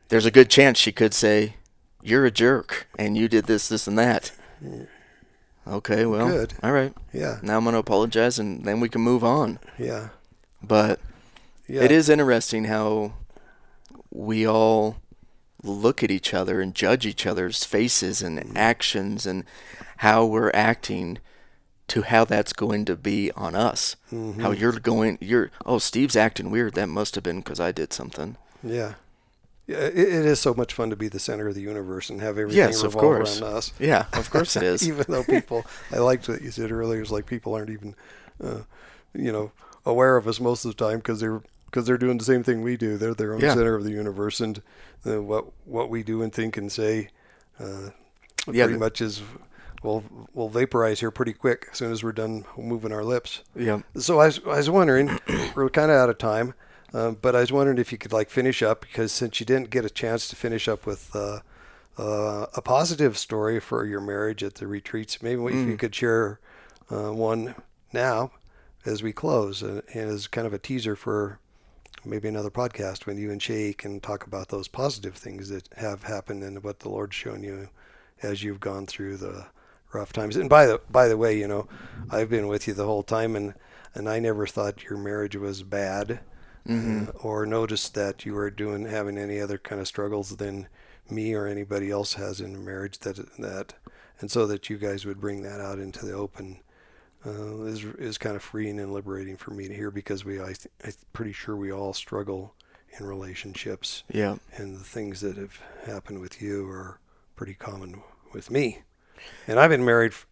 there's 0.10 0.26
a 0.26 0.32
good 0.32 0.50
chance 0.50 0.78
she 0.78 0.92
could 0.92 1.14
say, 1.14 1.56
"You're 2.02 2.26
a 2.26 2.32
jerk, 2.32 2.88
and 3.00 3.16
you 3.16 3.30
did 3.30 3.46
this, 3.46 3.70
this, 3.70 3.88
and 3.88 3.98
that." 3.98 4.32
Okay, 5.68 6.06
well, 6.06 6.28
Good. 6.28 6.54
all 6.64 6.72
right. 6.72 6.94
yeah 7.14 7.40
Now 7.42 7.58
I'm 7.58 7.64
gonna 7.66 7.78
apologize, 7.78 8.40
and 8.40 8.64
then 8.66 8.80
we 8.80 8.90
can 8.90 9.02
move 9.02 9.24
on. 9.24 9.60
yeah 9.78 10.10
But 10.64 11.00
yeah 11.68 11.84
It 11.84 11.92
is 11.92 12.10
interesting 12.10 12.66
how 12.66 13.14
we 14.12 14.48
all 14.48 14.98
look 15.64 16.04
at 16.04 16.12
each 16.12 16.34
other 16.34 16.62
and 16.62 16.74
judge 16.74 17.06
each 17.06 17.26
other's 17.26 17.64
faces 17.64 18.22
and 18.22 18.58
actions 18.58 19.26
and 19.26 19.44
how 19.98 20.26
we're 20.26 20.52
acting 20.54 21.18
to 21.90 22.02
how 22.04 22.24
that's 22.26 22.54
going 22.54 22.86
to 22.86 22.96
be 22.96 23.32
on 23.32 23.56
us. 23.56 23.96
Mm-hmm. 24.12 24.42
How 24.42 24.52
you're 24.52 24.74
going, 24.80 25.18
you're, 25.22 25.52
oh, 25.66 25.78
Steve's 25.80 26.16
acting 26.16 26.52
weird. 26.52 26.74
That 26.76 26.88
must 26.88 27.16
have 27.16 27.24
been 27.24 27.40
because 27.40 27.60
I 27.60 27.72
did 27.72 27.92
something. 27.94 28.38
yeah 28.64 28.72
Yeah, 28.74 28.94
it, 29.68 29.76
it 29.98 30.26
is 30.26 30.40
so 30.40 30.54
much 30.54 30.74
fun 30.74 30.90
to 30.90 30.96
be 30.96 31.08
the 31.08 31.20
center 31.20 31.48
of 31.48 31.56
the 31.56 31.62
universe 31.62 32.10
and 32.10 32.22
have 32.22 32.38
everything 32.38 32.58
Yes, 32.58 32.84
of 32.84 32.96
revolve 32.96 33.16
course. 33.18 33.42
around 33.42 33.54
us. 33.56 33.74
Yeah, 33.80 34.06
of 34.14 34.30
course 34.30 34.56
it 34.56 34.64
is. 34.64 34.88
even 34.88 35.06
though 35.10 35.24
people, 35.24 35.66
I 35.92 35.98
liked 35.98 36.28
what 36.30 36.42
you 36.42 36.52
said 36.52 36.72
earlier. 36.72 37.02
It's 37.02 37.12
like 37.12 37.26
people 37.26 37.54
aren't 37.54 37.70
even, 37.70 37.96
uh, 38.44 38.62
you 39.14 39.32
know, 39.32 39.52
aware 39.86 40.18
of 40.18 40.28
us 40.28 40.40
most 40.40 40.66
of 40.66 40.76
the 40.76 40.86
time 40.86 40.98
because 40.98 41.20
they're 41.20 41.42
because 41.66 41.86
they're 41.86 41.98
doing 41.98 42.18
the 42.18 42.24
same 42.24 42.44
thing 42.44 42.62
we 42.62 42.78
do. 42.78 42.98
They're 42.98 43.14
their 43.14 43.34
own 43.34 43.42
Yeah. 43.42 43.54
center 43.54 43.76
of 43.76 43.84
the 43.84 43.92
universe, 43.92 44.40
and 44.40 44.62
uh, 45.06 45.22
what 45.22 45.46
what 45.66 45.90
we 45.90 46.02
do 46.04 46.22
and 46.22 46.32
think 46.34 46.56
and 46.58 46.72
say, 46.72 47.10
uh, 47.60 47.90
Yeah, 48.48 48.64
pretty 48.64 48.74
the- 48.74 48.80
much 48.80 49.02
is. 49.02 49.22
We'll, 49.84 50.04
we'll 50.34 50.50
vaporize 50.50 51.02
here 51.02 51.12
pretty 51.12 51.34
quick 51.34 51.68
as 51.72 51.78
soon 51.78 51.92
as 51.92 52.04
we're 52.04 52.12
done 52.12 52.46
moving 52.58 52.92
our 52.92 53.04
lips. 53.04 53.44
Yeah. 53.56 53.82
So 53.96 54.20
I 54.20 54.26
was, 54.26 54.40
I 54.44 54.58
was 54.58 54.70
wondering, 54.72 55.20
we're 55.56 55.70
kind 55.70 55.92
of 55.92 55.98
out 55.98 56.10
of 56.10 56.18
time, 56.18 56.56
um, 56.94 57.18
but 57.22 57.36
I 57.36 57.42
was 57.42 57.52
wondering 57.52 57.78
if 57.78 57.92
you 57.92 57.98
could 57.98 58.14
like 58.14 58.30
finish 58.30 58.62
up 58.62 58.82
because 58.82 59.12
since 59.12 59.40
you 59.40 59.46
didn't 59.46 59.70
get 59.70 59.86
a 59.86 59.90
chance 59.90 60.28
to 60.30 60.36
finish 60.36 60.68
up 60.68 60.86
with 60.86 61.16
uh, 61.16 61.40
uh, 61.98 62.48
a 62.54 62.62
positive 62.62 63.18
story 63.18 63.60
for 63.60 63.86
your 63.86 64.02
marriage 64.02 64.44
at 64.44 64.56
the 64.56 64.68
retreats, 64.68 65.22
maybe 65.22 65.44
if 65.46 65.68
you 65.68 65.78
could 65.78 65.94
share 65.94 66.40
uh, 66.90 67.12
one 67.12 67.56
now 67.92 68.32
as 68.86 69.04
we 69.04 69.12
close 69.12 69.62
and, 69.62 69.82
and 69.94 70.10
as 70.10 70.28
kind 70.28 70.48
of 70.48 70.54
a 70.54 70.60
teaser 70.60 70.96
for 70.96 71.40
maybe 72.06 72.28
another 72.28 72.50
podcast 72.50 73.06
when 73.06 73.18
you 73.18 73.32
and 73.32 73.42
Shay 73.42 73.74
can 73.74 74.00
talk 74.00 74.26
about 74.26 74.50
those 74.50 74.68
positive 74.68 75.16
things 75.16 75.50
that 75.50 75.68
have 75.78 76.04
happened 76.04 76.44
and 76.44 76.64
what 76.64 76.80
the 76.80 76.90
Lord's 76.90 77.16
shown 77.16 77.44
you 77.44 77.70
as 78.22 78.44
you've 78.44 78.60
gone 78.60 78.86
through 78.86 79.18
the 79.18 79.48
rough 79.94 80.14
times. 80.14 80.36
And 80.36 80.50
by 80.50 80.66
the 80.66 80.82
by 80.90 81.08
the 81.08 81.18
way, 81.18 81.38
you 81.38 81.48
know, 81.48 81.68
I've 82.10 82.30
been 82.30 82.48
with 82.48 82.68
you 82.68 82.74
the 82.74 82.86
whole 82.86 83.04
time, 83.04 83.36
and 83.36 83.54
and 83.94 84.10
I 84.10 84.20
never 84.20 84.48
thought 84.48 84.84
your 84.84 84.98
marriage 84.98 85.36
was 85.36 85.64
bad, 85.64 86.20
uh, 86.70 87.12
or 87.22 87.46
noticed 87.46 87.94
that 87.96 88.26
you 88.26 88.36
are 88.38 88.50
doing 88.50 88.86
having 88.86 89.18
any 89.18 89.40
other 89.40 89.58
kind 89.58 89.80
of 89.82 89.88
struggles 89.88 90.36
than 90.38 90.68
me 91.10 91.34
or 91.34 91.48
anybody 91.48 91.90
else 91.90 92.14
has 92.16 92.42
in 92.42 92.56
a 92.56 92.58
marriage 92.60 93.00
that 93.00 93.18
that, 93.40 93.74
and 94.20 94.30
so 94.30 94.46
that 94.48 94.70
you 94.70 94.78
guys 94.78 95.06
would 95.06 95.22
bring 95.22 95.42
that 95.44 95.62
out 95.62 95.80
into 95.80 96.06
the 96.06 96.14
open. 96.14 96.60
Uh, 97.26 97.64
is 97.64 97.84
is 97.98 98.18
kind 98.18 98.36
of 98.36 98.44
freeing 98.44 98.80
and 98.80 98.94
liberating 98.94 99.36
for 99.38 99.52
me 99.52 99.68
to 99.68 99.74
hear 99.74 99.90
because 99.92 100.24
we 100.24 100.40
I 100.42 100.48
th- 100.54 100.68
I'm 100.86 100.94
pretty 101.14 101.34
sure 101.34 101.56
we 101.56 101.72
all 101.72 101.94
struggle 101.94 102.54
in 103.00 103.06
relationships 103.06 104.04
Yeah. 104.12 104.38
and 104.56 104.76
the 104.76 104.84
things 104.84 105.22
that 105.22 105.36
have 105.36 105.60
happened 105.86 106.20
with 106.22 106.42
you 106.42 106.70
are 106.70 107.00
pretty 107.36 107.54
common 107.56 108.02
with 108.34 108.50
me. 108.52 108.84
And 109.48 109.60
I've 109.60 109.70
been 109.72 109.84
married 109.86 110.14
f- 110.14 110.26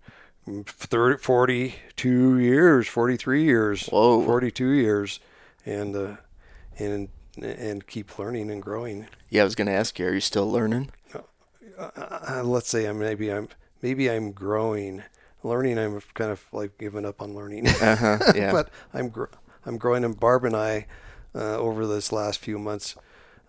30, 0.67 1.17
42 1.17 2.39
years, 2.39 2.87
43 2.87 3.43
years, 3.43 3.87
Whoa. 3.87 4.23
42 4.23 4.67
years, 4.69 5.19
and 5.65 5.95
uh, 5.95 6.15
and 6.77 7.09
and 7.41 7.85
keep 7.87 8.17
learning 8.17 8.49
and 8.49 8.61
growing. 8.61 9.07
Yeah, 9.29 9.41
I 9.41 9.45
was 9.45 9.55
gonna 9.55 9.71
ask 9.71 9.99
you, 9.99 10.07
are 10.07 10.13
you 10.13 10.19
still 10.21 10.49
learning? 10.51 10.91
Uh, 11.77 12.41
let's 12.43 12.69
say 12.69 12.85
I'm 12.85 12.99
maybe 12.99 13.31
I'm 13.31 13.49
maybe 13.81 14.09
I'm 14.09 14.31
growing. 14.31 15.03
Learning, 15.43 15.77
I'm 15.77 16.01
kind 16.15 16.31
of 16.31 16.43
like 16.51 16.77
giving 16.79 17.05
up 17.05 17.21
on 17.21 17.35
learning. 17.35 17.67
Uh 17.67 17.95
huh. 17.95 18.17
Yeah. 18.35 18.51
but 18.51 18.69
I'm 18.93 19.09
gr- 19.09 19.25
I'm 19.65 19.77
growing, 19.77 20.03
and 20.03 20.19
Barb 20.19 20.43
and 20.45 20.55
I, 20.55 20.87
uh, 21.35 21.57
over 21.57 21.85
this 21.85 22.11
last 22.11 22.39
few 22.39 22.57
months, 22.57 22.95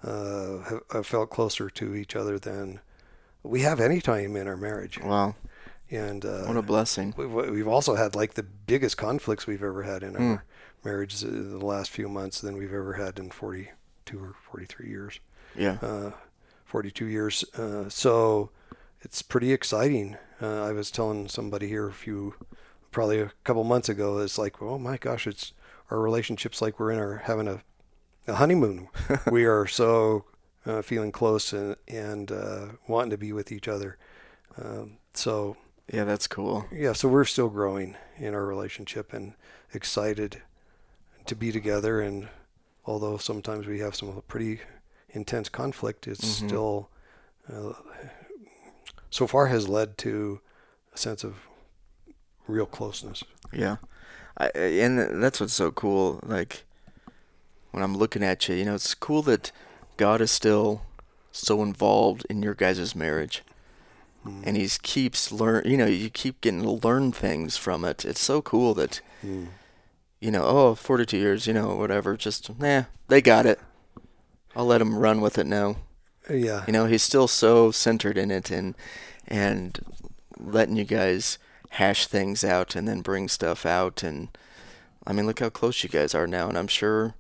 uh, 0.05 0.59
have, 0.59 0.81
have 0.93 1.07
felt 1.07 1.31
closer 1.31 1.71
to 1.71 1.95
each 1.95 2.15
other 2.15 2.39
than 2.39 2.81
we 3.43 3.61
have 3.63 3.81
any 3.81 4.01
time 4.03 4.37
in 4.37 4.47
our 4.47 4.57
marriage. 4.57 5.01
wow. 5.01 5.37
And 5.91 6.25
uh, 6.25 6.43
What 6.47 6.57
a 6.57 6.63
blessing. 6.63 7.15
we've, 7.17 7.31
we've 7.31 7.69
also 7.69 7.95
had 7.95 8.15
like 8.17 8.35
the 8.35 8.43
biggest 8.43 8.97
conflicts 8.97 9.47
we've 9.47 9.63
ever 9.63 9.85
had 9.85 10.03
in 10.03 10.17
our 10.17 10.45
Mm. 10.81 10.85
marriage 10.85 11.23
in 11.23 11.59
the 11.59 11.65
last 11.65 11.91
few 11.91 12.09
months 12.09 12.41
than 12.41 12.57
we've 12.57 12.73
ever 12.73 12.95
had 12.95 13.19
in 13.19 13.31
42 13.31 14.19
or 14.19 14.35
43 14.51 14.89
years. 14.89 15.21
Yeah. 15.57 15.79
Uh, 15.83 16.13
42 16.65 17.07
years. 17.07 17.45
Uh, 17.57 17.89
so 17.89 18.51
it's 19.01 19.23
pretty 19.23 19.53
exciting. 19.53 20.17
Uh, 20.41 20.63
I 20.65 20.73
was 20.73 20.91
telling 20.91 21.29
somebody 21.29 21.69
here 21.69 21.89
a 21.89 21.93
few, 21.93 22.35
probably 22.91 23.21
a 23.21 23.33
couple 23.45 23.65
months 23.65 23.89
ago, 23.89 24.19
it's 24.19 24.39
like, 24.39 24.61
oh 24.61 24.79
my 24.79 24.97
gosh, 24.97 25.27
it's 25.27 25.53
our 25.91 26.01
relationship's 26.01 26.61
like 26.61 26.79
we're 26.81 26.91
in 26.93 26.99
our 26.99 27.19
having 27.19 27.49
a, 27.49 27.63
a 28.27 28.35
honeymoon. 28.35 28.89
we 29.31 29.45
are 29.45 29.67
so 29.67 30.25
uh, 30.67 30.83
feeling 30.83 31.13
close 31.13 31.53
and, 31.53 31.77
and 31.89 32.33
uh, 32.33 32.67
wanting 32.89 33.11
to 33.11 33.17
be 33.19 33.33
with 33.33 33.53
each 33.53 33.69
other. 33.69 33.97
Um, 34.61 34.99
so 35.15 35.57
Yeah, 35.93 36.05
that's 36.05 36.27
cool. 36.27 36.67
yeah, 36.73 36.93
so 36.93 37.09
we're 37.09 37.25
still 37.25 37.49
growing 37.49 37.97
in 38.19 38.35
our 38.35 38.45
relationship 38.45 39.13
and 39.13 39.35
excited 39.73 40.43
to 41.29 41.35
be 41.37 41.53
together. 41.53 42.01
And 42.01 42.29
although 42.85 43.17
sometimes 43.19 43.67
we 43.67 43.81
have 43.81 43.95
some 43.95 44.23
pretty 44.29 44.61
intense 45.11 45.49
conflict, 45.49 46.07
it's 46.07 46.25
Mhm. 46.41 46.47
still 46.49 46.89
uh, 47.53 47.73
so 49.11 49.27
far 49.27 49.47
has 49.47 49.69
led 49.69 49.97
to 49.99 50.41
a 50.93 50.99
sense 50.99 51.23
of 51.25 51.37
real 52.49 52.67
closeness. 52.67 53.23
Yeah. 53.53 53.77
I, 54.37 54.49
and 54.49 55.23
that's 55.23 55.41
what's 55.41 55.53
so 55.55 55.71
cool. 55.71 56.21
Like, 56.25 56.65
when 57.71 57.83
I'm 57.83 57.97
looking 57.97 58.23
at 58.25 58.49
you, 58.49 58.55
you 58.57 58.65
know, 58.65 58.75
it's 58.75 58.95
cool 58.95 59.23
that 59.23 59.53
God 59.97 60.21
is 60.21 60.31
still 60.31 60.83
so 61.33 61.63
involved 61.63 62.27
in 62.29 62.43
your 62.43 62.55
guys' 62.55 62.95
marriage. 62.95 63.43
And 64.43 64.57
He 64.57 64.69
keeps 64.83 65.31
learn. 65.31 65.63
You 65.65 65.77
know, 65.77 65.87
you 65.87 66.11
keep 66.11 66.41
getting 66.41 66.63
to 66.63 66.71
learn 66.73 67.13
things 67.13 67.57
from 67.57 67.85
it. 67.85 68.05
It's 68.05 68.21
so 68.21 68.43
cool 68.43 68.75
that, 68.75 69.01
Mm. 69.25 69.51
You 70.21 70.31
know, 70.31 70.45
oh, 70.45 70.75
42 70.75 71.17
years, 71.17 71.47
you 71.47 71.53
know, 71.53 71.75
whatever. 71.77 72.17
Just, 72.17 72.59
nah, 72.59 72.85
they 73.09 73.21
got 73.21 73.47
it. 73.47 73.61
I'll 74.55 74.67
let 74.67 74.81
him 74.81 74.99
run 74.99 75.21
with 75.21 75.39
it 75.39 75.47
now. 75.47 75.77
Yeah, 76.29 76.65
You 76.67 76.73
know, 76.73 76.87
he's 76.87 77.05
still 77.05 77.29
so 77.29 77.71
centered 77.71 78.19
in 78.19 78.31
it 78.33 78.51
and 78.51 78.75
and 79.29 79.79
letting 80.39 80.77
you 80.77 80.85
guys 80.85 81.39
hash 81.71 82.07
things 82.07 82.43
out 82.43 82.75
and 82.75 82.89
then 82.89 83.01
bring 83.01 83.29
stuff 83.29 83.65
out 83.65 84.03
and 84.03 84.37
I 85.07 85.13
mean, 85.13 85.27
look 85.27 85.39
how 85.39 85.51
close 85.51 85.85
you 85.85 85.89
guys 85.89 86.15
are 86.17 86.27
now 86.27 86.49
and 86.49 86.59
I'm 86.59 86.67
sure 86.67 87.15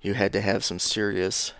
you 0.00 0.14
had 0.14 0.32
to 0.32 0.40
have 0.40 0.64
some 0.64 0.80
serious 0.80 1.52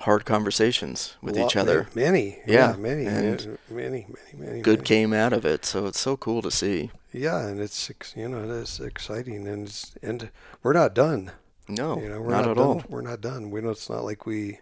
hard 0.00 0.24
conversations 0.24 1.16
with 1.22 1.36
Lot- 1.36 1.46
each 1.46 1.56
other. 1.56 1.88
Many, 1.94 2.38
Yeah, 2.46 2.72
yeah, 2.72 2.76
many, 2.76 3.06
and 3.06 3.58
many, 3.70 4.06
many, 4.06 4.06
many. 4.34 4.60
Good 4.60 4.78
many. 4.80 4.86
came 4.86 5.12
out 5.12 5.32
of 5.32 5.44
it, 5.44 5.64
so 5.64 5.86
it's 5.86 6.00
so 6.00 6.16
cool 6.16 6.42
to 6.42 6.50
see. 6.50 6.90
Yeah, 7.12 7.46
and 7.46 7.58
it's 7.60 7.90
you 8.14 8.28
know 8.28 8.44
it 8.44 8.50
is 8.50 8.78
exciting, 8.80 9.46
and 9.48 9.66
it's, 9.68 9.94
and 10.02 10.30
we're 10.62 10.74
not 10.74 10.94
done. 10.94 11.32
No, 11.68 12.00
you 12.00 12.08
know, 12.08 12.20
we're 12.20 12.30
not, 12.30 12.42
not, 12.42 12.50
at 12.50 12.56
done. 12.56 12.66
all. 12.66 12.82
We're 12.88 13.00
not 13.00 13.20
done. 13.20 13.50
We 13.50 13.60
know 13.60 13.70
it's 13.70 13.90
not 13.90 14.04
like 14.04 14.26
we. 14.26 14.60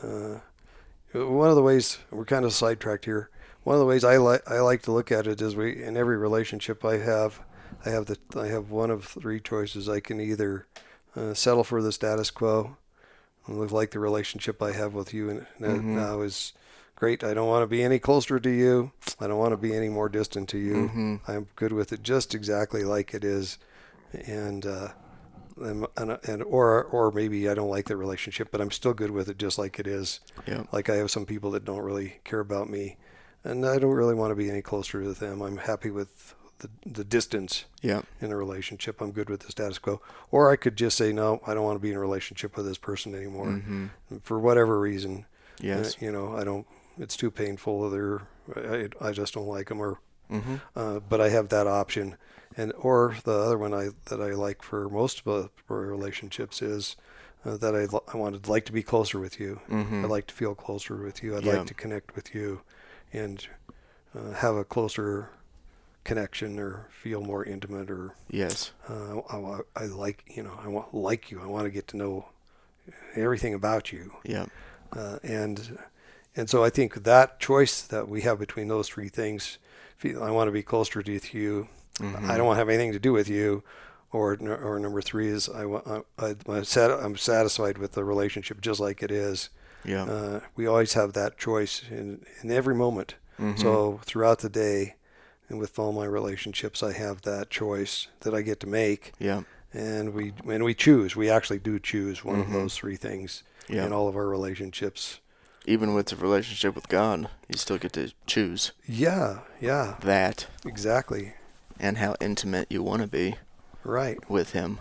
Uh, 0.00 0.38
one 1.12 1.48
of 1.50 1.56
the 1.56 1.62
ways 1.62 1.98
we're 2.10 2.24
kind 2.24 2.44
of 2.44 2.52
sidetracked 2.52 3.04
here. 3.06 3.30
One 3.64 3.74
of 3.74 3.80
the 3.80 3.86
ways 3.86 4.04
I 4.04 4.16
like 4.18 4.48
I 4.48 4.60
like 4.60 4.82
to 4.82 4.92
look 4.92 5.10
at 5.10 5.26
it 5.26 5.42
is 5.42 5.56
we 5.56 5.82
in 5.82 5.96
every 5.96 6.16
relationship 6.16 6.84
I 6.84 6.98
have, 6.98 7.40
I 7.84 7.90
have 7.90 8.06
the 8.06 8.16
I 8.36 8.46
have 8.46 8.70
one 8.70 8.90
of 8.90 9.04
three 9.04 9.40
choices. 9.40 9.88
I 9.88 10.00
can 10.00 10.20
either 10.20 10.66
uh, 11.16 11.34
settle 11.34 11.64
for 11.64 11.82
the 11.82 11.92
status 11.92 12.30
quo, 12.30 12.76
like 13.48 13.90
the 13.92 13.98
relationship 13.98 14.62
I 14.62 14.72
have 14.72 14.94
with 14.94 15.12
you 15.14 15.30
and 15.30 15.46
that 15.60 15.80
Mhm. 15.80 15.84
now 15.84 16.20
is 16.20 16.52
great. 16.96 17.24
I 17.24 17.32
don't 17.34 17.48
want 17.48 17.62
to 17.62 17.66
be 17.66 17.82
any 17.82 17.98
closer 17.98 18.38
to 18.38 18.50
you. 18.50 18.92
I 19.20 19.26
don't 19.26 19.38
want 19.38 19.52
to 19.52 19.56
be 19.56 19.74
any 19.74 19.88
more 19.88 20.08
distant 20.08 20.48
to 20.50 20.58
you. 20.58 20.88
hmm 20.88 21.16
I'm 21.26 21.48
good 21.56 21.72
with 21.72 21.92
it 21.92 22.02
just 22.02 22.34
exactly 22.34 22.84
like 22.84 23.14
it 23.14 23.24
is, 23.24 23.58
and 24.26 24.64
uh, 24.66 24.88
and, 25.60 25.86
and 25.96 26.18
and 26.24 26.42
or 26.44 26.84
or 26.84 27.10
maybe 27.10 27.48
I 27.48 27.54
don't 27.54 27.70
like 27.70 27.86
the 27.86 27.96
relationship, 27.96 28.48
but 28.50 28.60
I'm 28.60 28.70
still 28.70 28.94
good 28.94 29.10
with 29.10 29.28
it 29.28 29.38
just 29.38 29.58
like 29.58 29.78
it 29.78 29.86
is. 29.86 30.20
Yeah. 30.46 30.64
Like 30.72 30.88
I 30.88 30.96
have 30.96 31.10
some 31.10 31.26
people 31.26 31.50
that 31.52 31.64
don't 31.64 31.82
really 31.82 32.20
care 32.24 32.40
about 32.40 32.68
me, 32.70 32.96
and 33.44 33.64
I 33.66 33.78
don't 33.78 33.94
really 33.94 34.14
want 34.14 34.30
to 34.30 34.36
be 34.36 34.50
any 34.50 34.62
closer 34.62 35.02
to 35.02 35.12
them. 35.14 35.42
I'm 35.42 35.58
happy 35.58 35.90
with 35.90 36.34
the 36.58 36.70
the 36.86 37.04
distance 37.04 37.64
Yeah. 37.82 38.02
in 38.20 38.32
a 38.32 38.36
relationship. 38.36 39.00
I'm 39.00 39.12
good 39.12 39.30
with 39.30 39.40
the 39.40 39.50
status 39.50 39.78
quo. 39.78 40.00
Or 40.30 40.50
I 40.50 40.56
could 40.56 40.76
just 40.76 40.96
say 40.96 41.12
no, 41.12 41.40
I 41.46 41.54
don't 41.54 41.64
want 41.64 41.76
to 41.76 41.80
be 41.82 41.90
in 41.90 41.96
a 41.96 42.00
relationship 42.00 42.56
with 42.56 42.66
this 42.66 42.78
person 42.78 43.14
anymore 43.14 43.50
hmm 43.52 43.86
for 44.22 44.38
whatever 44.38 44.78
reason. 44.80 45.26
Yes. 45.60 45.96
Uh, 45.96 46.04
you 46.04 46.12
know, 46.12 46.36
I 46.36 46.44
don't. 46.44 46.66
It's 46.98 47.16
too 47.16 47.30
painful. 47.30 47.90
They're 47.90 48.22
I, 48.56 48.88
I 49.00 49.12
just 49.12 49.34
don't 49.34 49.46
like 49.46 49.68
them 49.68 49.80
or 49.80 50.00
hmm 50.30 50.56
uh, 50.76 51.00
but 51.00 51.20
I 51.20 51.28
have 51.30 51.48
that 51.48 51.66
option. 51.66 52.16
And 52.56 52.72
or 52.78 53.16
the 53.24 53.32
other 53.32 53.58
one 53.58 53.72
I 53.74 53.90
that 54.06 54.20
I 54.20 54.32
like 54.32 54.62
for 54.62 54.88
most 54.88 55.20
of 55.20 55.28
uh, 55.28 55.48
for 55.66 55.86
relationships 55.86 56.60
is 56.62 56.96
uh, 57.44 57.56
that 57.58 57.74
I 57.76 57.86
I 58.12 58.16
wanted 58.16 58.48
like 58.48 58.64
to 58.66 58.72
be 58.72 58.82
closer 58.82 59.20
with 59.20 59.38
you. 59.38 59.60
hmm 59.68 60.04
I'd 60.04 60.10
like 60.10 60.26
to 60.28 60.34
feel 60.34 60.54
closer 60.54 60.96
with 60.96 61.22
you. 61.22 61.36
I'd 61.36 61.44
Yeah. 61.44 61.58
like 61.58 61.66
to 61.66 61.74
connect 61.74 62.16
with 62.16 62.34
you, 62.34 62.62
and 63.12 63.46
uh, 64.16 64.32
have 64.32 64.56
a 64.56 64.64
closer 64.64 65.30
connection 66.08 66.58
or 66.58 66.86
feel 67.02 67.20
more 67.20 67.44
intimate 67.44 67.90
or 67.90 68.14
Yes. 68.30 68.72
uh, 68.88 69.18
I, 69.34 69.36
wa- 69.36 69.66
I 69.76 69.84
like 70.04 70.24
you 70.36 70.42
know 70.42 70.56
I 70.64 70.68
want 70.68 70.94
like 70.94 71.30
you. 71.30 71.40
I 71.40 71.46
want 71.46 71.64
to 71.66 71.70
get 71.70 71.86
to 71.88 71.96
know 71.96 72.14
everything 73.14 73.54
about 73.54 73.92
you 73.92 74.12
Yeah. 74.24 74.46
uh, 74.92 75.18
and 75.22 75.78
and 76.36 76.48
so 76.48 76.64
I 76.64 76.70
think 76.70 76.90
that 77.04 77.40
choice 77.40 77.82
that 77.82 78.08
we 78.08 78.20
have 78.22 78.38
between 78.38 78.68
those 78.68 78.88
three 78.88 79.08
things, 79.08 79.58
feel- 79.96 80.22
I 80.22 80.30
want 80.30 80.48
to 80.48 80.52
be 80.52 80.62
closer 80.62 81.02
to 81.02 81.12
you. 81.38 81.68
Mhm. 81.98 82.30
I 82.30 82.36
don't 82.36 82.46
want 82.46 82.56
to 82.56 82.60
have 82.60 82.68
anything 82.68 82.92
to 82.92 82.98
do 83.08 83.12
with 83.12 83.28
you, 83.28 83.62
or 84.12 84.36
or 84.68 84.78
number 84.78 85.02
three 85.02 85.28
is 85.28 85.48
I 85.48 85.64
want 85.66 85.84
I, 86.18 86.34
I'm 86.46 86.64
I'm 87.04 87.16
satisfied 87.16 87.76
with 87.78 87.92
the 87.92 88.04
relationship 88.04 88.60
just 88.60 88.80
like 88.80 89.02
it 89.02 89.10
is. 89.10 89.50
Yeah. 89.84 90.04
Uh, 90.04 90.40
we 90.56 90.66
always 90.66 90.92
have 90.94 91.12
that 91.14 91.38
choice 91.38 91.82
in 91.90 92.24
in 92.42 92.50
every 92.52 92.74
moment. 92.74 93.16
Mhm. 93.38 93.58
So 93.58 94.00
throughout 94.04 94.38
the 94.38 94.48
day, 94.48 94.94
and 95.48 95.58
with 95.58 95.78
all 95.78 95.92
my 95.92 96.04
relationships, 96.04 96.82
I 96.82 96.92
have 96.92 97.22
that 97.22 97.50
choice 97.50 98.06
that 98.20 98.34
I 98.34 98.42
get 98.42 98.60
to 98.60 98.66
make, 98.66 99.12
yeah. 99.18 99.42
and 99.72 100.12
we 100.14 100.32
and 100.48 100.64
we 100.64 100.74
choose. 100.74 101.16
We 101.16 101.30
actually 101.30 101.58
do 101.58 101.78
choose 101.78 102.24
one 102.24 102.36
Mhm. 102.36 102.46
of 102.46 102.52
those 102.52 102.76
three 102.76 102.96
things 102.96 103.42
Yeah. 103.68 103.84
in 103.86 103.92
all 103.92 104.08
of 104.08 104.16
our 104.16 104.26
relationships. 104.26 105.20
Even 105.66 105.92
with 105.94 106.06
the 106.06 106.16
relationship 106.16 106.74
with 106.74 106.88
God, 106.88 107.28
you 107.48 107.58
still 107.58 107.76
get 107.78 107.92
to 107.94 108.12
choose 108.26 108.72
Yeah, 108.86 109.40
yeah, 109.60 109.96
that 110.00 110.46
exactly. 110.64 111.34
and 111.78 111.98
how 111.98 112.14
intimate 112.20 112.68
you 112.70 112.82
want 112.82 113.02
to 113.02 113.08
be 113.08 113.36
Right. 113.84 114.18
with 114.30 114.52
Him, 114.52 114.80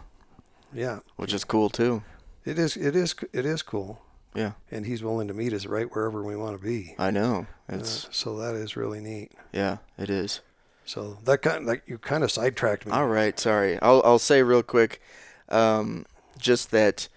Yeah. 0.74 1.00
which 1.18 1.34
is 1.34 1.44
cool 1.44 1.70
too. 1.70 2.04
It 2.46 2.58
is. 2.58 2.78
It 2.78 2.96
is. 2.96 3.14
It 3.34 3.46
is 3.46 3.62
cool. 3.62 4.02
Yeah. 4.34 4.54
And 4.72 4.86
he's 4.86 5.04
willing 5.04 5.28
to 5.28 5.34
meet 5.34 5.52
us 5.52 5.66
right 5.66 5.94
wherever 5.94 6.24
we 6.24 6.36
want 6.38 6.58
to 6.58 6.64
be. 6.64 6.96
I 7.00 7.12
know. 7.12 7.48
Uh, 7.70 7.78
It's 7.78 8.08
so 8.12 8.38
that 8.38 8.56
is 8.56 8.78
really 8.78 9.00
neat. 9.02 9.32
yeah, 9.52 9.78
it 9.98 10.10
is. 10.10 10.40
So 10.88 11.18
that 11.26 11.42
kind, 11.42 11.66
like 11.66 11.84
you 11.86 11.98
kind 11.98 12.24
of 12.24 12.32
sidetracked 12.32 12.86
me. 12.86 12.94
All 12.94 13.08
right, 13.08 13.38
sorry. 13.38 13.78
I'll 13.82 14.02
I'll 14.06 14.20
say 14.20 14.42
real 14.42 14.64
quick, 14.64 15.02
um, 15.50 16.06
just 16.40 16.72
that 16.72 17.10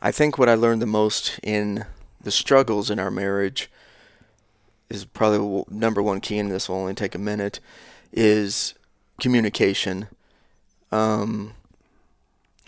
I 0.00 0.12
think 0.12 0.38
what 0.38 0.48
I 0.48 0.54
learned 0.54 0.80
the 0.80 0.86
most 0.86 1.40
in 1.42 1.86
the 2.22 2.30
struggles 2.30 2.90
in 2.90 3.00
our 3.00 3.10
marriage 3.10 3.68
is 4.88 5.04
probably 5.04 5.64
number 5.68 6.00
one 6.00 6.20
key, 6.20 6.38
and 6.38 6.52
this 6.52 6.68
will 6.68 6.76
only 6.76 6.94
take 6.94 7.16
a 7.16 7.18
minute, 7.18 7.58
is 8.12 8.74
communication. 9.20 10.06
Um, 10.92 11.54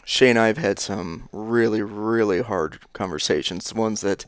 Shay 0.04 0.30
and 0.30 0.38
I 0.38 0.48
have 0.48 0.58
had 0.58 0.80
some 0.80 1.28
really, 1.30 1.82
really 1.82 2.42
hard 2.42 2.80
conversations. 2.92 3.72
Ones 3.72 4.00
that 4.00 4.26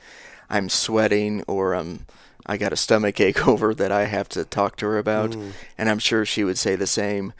I'm 0.48 0.68
sweating 0.68 1.42
or 1.48 1.74
um, 1.74 2.06
I 2.48 2.56
got 2.56 2.72
a 2.72 2.76
stomach 2.76 3.20
ache 3.20 3.46
over 3.48 3.74
that 3.74 3.92
I 3.92 4.04
have 4.06 4.28
to 4.30 4.44
talk 4.44 4.76
to 4.76 4.86
her 4.86 4.98
about, 4.98 5.30
Mm. 5.32 5.52
and 5.76 5.88
I'm 5.90 5.98
sure 5.98 6.24
she 6.24 6.44
would 6.44 6.58
say 6.58 6.74
the 6.76 6.86
same. 6.86 7.32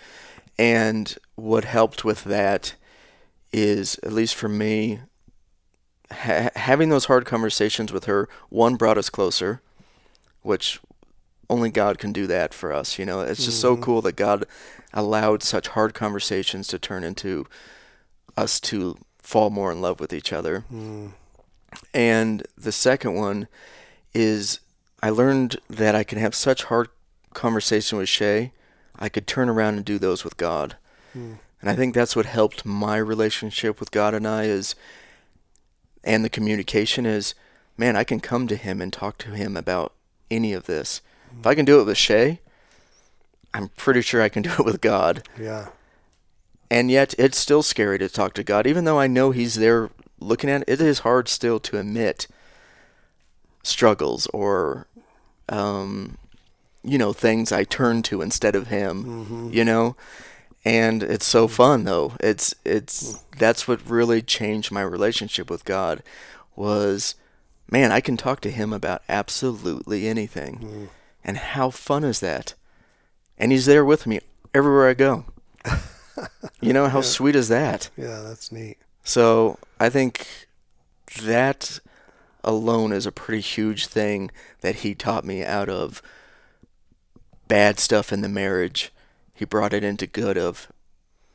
And 0.58 1.16
what 1.36 1.64
helped 1.64 2.04
with 2.04 2.24
that 2.24 2.74
is, 3.52 3.98
at 4.02 4.12
least 4.12 4.34
for 4.34 4.48
me, 4.48 5.00
ha- 6.12 6.50
having 6.56 6.88
those 6.90 7.06
hard 7.06 7.24
conversations 7.24 7.92
with 7.92 8.04
her. 8.04 8.28
One 8.50 8.76
brought 8.76 8.98
us 8.98 9.08
closer, 9.08 9.62
which 10.42 10.80
only 11.48 11.70
God 11.70 11.98
can 11.98 12.12
do 12.12 12.26
that 12.26 12.52
for 12.52 12.72
us. 12.72 12.98
You 12.98 13.06
know, 13.06 13.20
it's 13.20 13.44
just 13.44 13.60
so 13.60 13.76
Mhm. 13.76 13.82
cool 13.82 14.02
that 14.02 14.16
God 14.16 14.44
allowed 14.92 15.42
such 15.42 15.68
hard 15.68 15.94
conversations 15.94 16.66
to 16.68 16.78
turn 16.78 17.04
into 17.04 17.46
us 18.36 18.60
to 18.60 18.96
fall 19.22 19.48
more 19.50 19.72
in 19.72 19.80
love 19.80 20.00
with 20.00 20.12
each 20.12 20.32
other. 20.32 20.64
Mm. 20.72 21.12
And 21.94 22.46
the 22.56 22.72
second 22.72 23.14
one 23.14 23.48
is 24.14 24.60
I 25.02 25.10
learned 25.10 25.56
that 25.68 25.94
I 25.94 26.02
can 26.04 26.18
have 26.18 26.34
such 26.34 26.64
hard 26.64 26.88
conversation 27.34 27.98
with 27.98 28.08
Shay, 28.08 28.52
I 28.98 29.08
could 29.08 29.26
turn 29.26 29.48
around 29.48 29.76
and 29.76 29.84
do 29.84 29.98
those 29.98 30.24
with 30.24 30.36
God. 30.36 30.76
Mm. 31.16 31.38
And 31.60 31.70
I 31.70 31.74
think 31.74 31.94
that's 31.94 32.16
what 32.16 32.26
helped 32.26 32.64
my 32.64 32.96
relationship 32.96 33.80
with 33.80 33.90
God 33.90 34.14
and 34.14 34.26
I 34.26 34.44
is 34.44 34.74
and 36.04 36.24
the 36.24 36.30
communication 36.30 37.06
is 37.06 37.34
man, 37.76 37.94
I 37.94 38.02
can 38.02 38.18
come 38.18 38.48
to 38.48 38.56
him 38.56 38.80
and 38.80 38.92
talk 38.92 39.18
to 39.18 39.30
him 39.30 39.56
about 39.56 39.92
any 40.30 40.52
of 40.52 40.66
this. 40.66 41.00
If 41.38 41.46
I 41.46 41.54
can 41.54 41.64
do 41.64 41.80
it 41.80 41.84
with 41.84 41.96
Shay, 41.96 42.40
I'm 43.54 43.68
pretty 43.68 44.00
sure 44.00 44.20
I 44.20 44.28
can 44.28 44.42
do 44.48 44.50
it 44.50 44.64
with 44.64 44.80
God. 44.80 45.22
Yeah. 45.38 45.68
And 46.70 46.90
yet 46.90 47.14
it's 47.18 47.38
still 47.38 47.62
scary 47.62 47.98
to 47.98 48.08
talk 48.08 48.34
to 48.34 48.44
God 48.44 48.66
even 48.66 48.84
though 48.84 48.98
I 48.98 49.06
know 49.06 49.30
he's 49.30 49.54
there 49.54 49.90
looking 50.18 50.50
at 50.50 50.62
it, 50.62 50.68
it 50.68 50.80
is 50.80 51.00
hard 51.00 51.28
still 51.28 51.60
to 51.60 51.78
admit 51.78 52.26
struggles 53.62 54.26
or 54.28 54.87
um 55.48 56.16
you 56.84 56.96
know 56.98 57.12
things 57.12 57.50
I 57.52 57.64
turn 57.64 58.02
to 58.04 58.22
instead 58.22 58.54
of 58.54 58.68
him 58.68 59.02
hmm 59.04 59.50
you 59.52 59.64
know? 59.64 59.96
And 60.64 61.02
it's 61.02 61.26
so 61.26 61.48
fun 61.48 61.84
though. 61.84 62.12
It's 62.20 62.54
it's 62.64 63.20
that's 63.38 63.66
what 63.68 63.88
really 63.88 64.20
changed 64.22 64.70
my 64.72 64.82
relationship 64.82 65.48
with 65.50 65.64
god 65.64 66.02
was 66.56 67.14
man 67.70 67.92
i 67.92 68.00
can 68.00 68.16
talk 68.16 68.40
to 68.40 68.50
him 68.50 68.72
about 68.72 69.02
absolutely 69.08 70.08
anything. 70.08 70.58
Mm. 70.58 70.88
and 71.24 71.36
how 71.38 71.70
fun 71.70 72.04
is 72.04 72.20
that? 72.20 72.54
And 73.38 73.52
he's 73.52 73.66
there 73.66 73.84
with 73.84 74.06
me 74.06 74.20
everywhere 74.54 74.88
i 74.88 74.94
go. 74.94 75.24
You 76.60 76.72
know 76.72 76.88
how 76.88 76.98
Yeah. 76.98 77.04
sweet 77.16 77.36
is 77.36 77.48
that? 77.48 77.90
Yeah, 77.96 78.20
that's 78.26 78.50
neat. 78.50 78.76
so 79.04 79.58
i 79.80 79.88
think 79.88 80.26
that 81.22 81.78
alone 82.44 82.92
is 82.92 83.06
a 83.06 83.12
pretty 83.12 83.40
huge 83.40 83.86
thing 83.86 84.30
that 84.60 84.76
he 84.76 84.94
taught 84.94 85.24
me 85.24 85.44
out 85.44 85.68
of 85.68 86.02
bad 87.46 87.78
stuff 87.78 88.12
in 88.12 88.20
the 88.20 88.28
marriage. 88.28 88.92
He 89.34 89.44
brought 89.44 89.72
it 89.72 89.84
into 89.84 90.06
good 90.06 90.36
of 90.36 90.70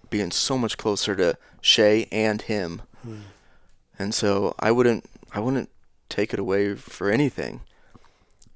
being 0.10 0.32
so 0.32 0.58
much 0.58 0.78
closer 0.78 1.16
to 1.16 1.38
Shay 1.62 2.08
and 2.12 2.42
him. 2.42 2.82
Mm. 3.06 3.22
And 3.98 4.14
so 4.14 4.56
I 4.60 4.72
wouldn't 4.72 5.06
I 5.34 5.40
wouldn't 5.40 5.70
take 6.10 6.34
it 6.34 6.40
away 6.40 6.76
for 6.76 7.10
anything 7.10 7.62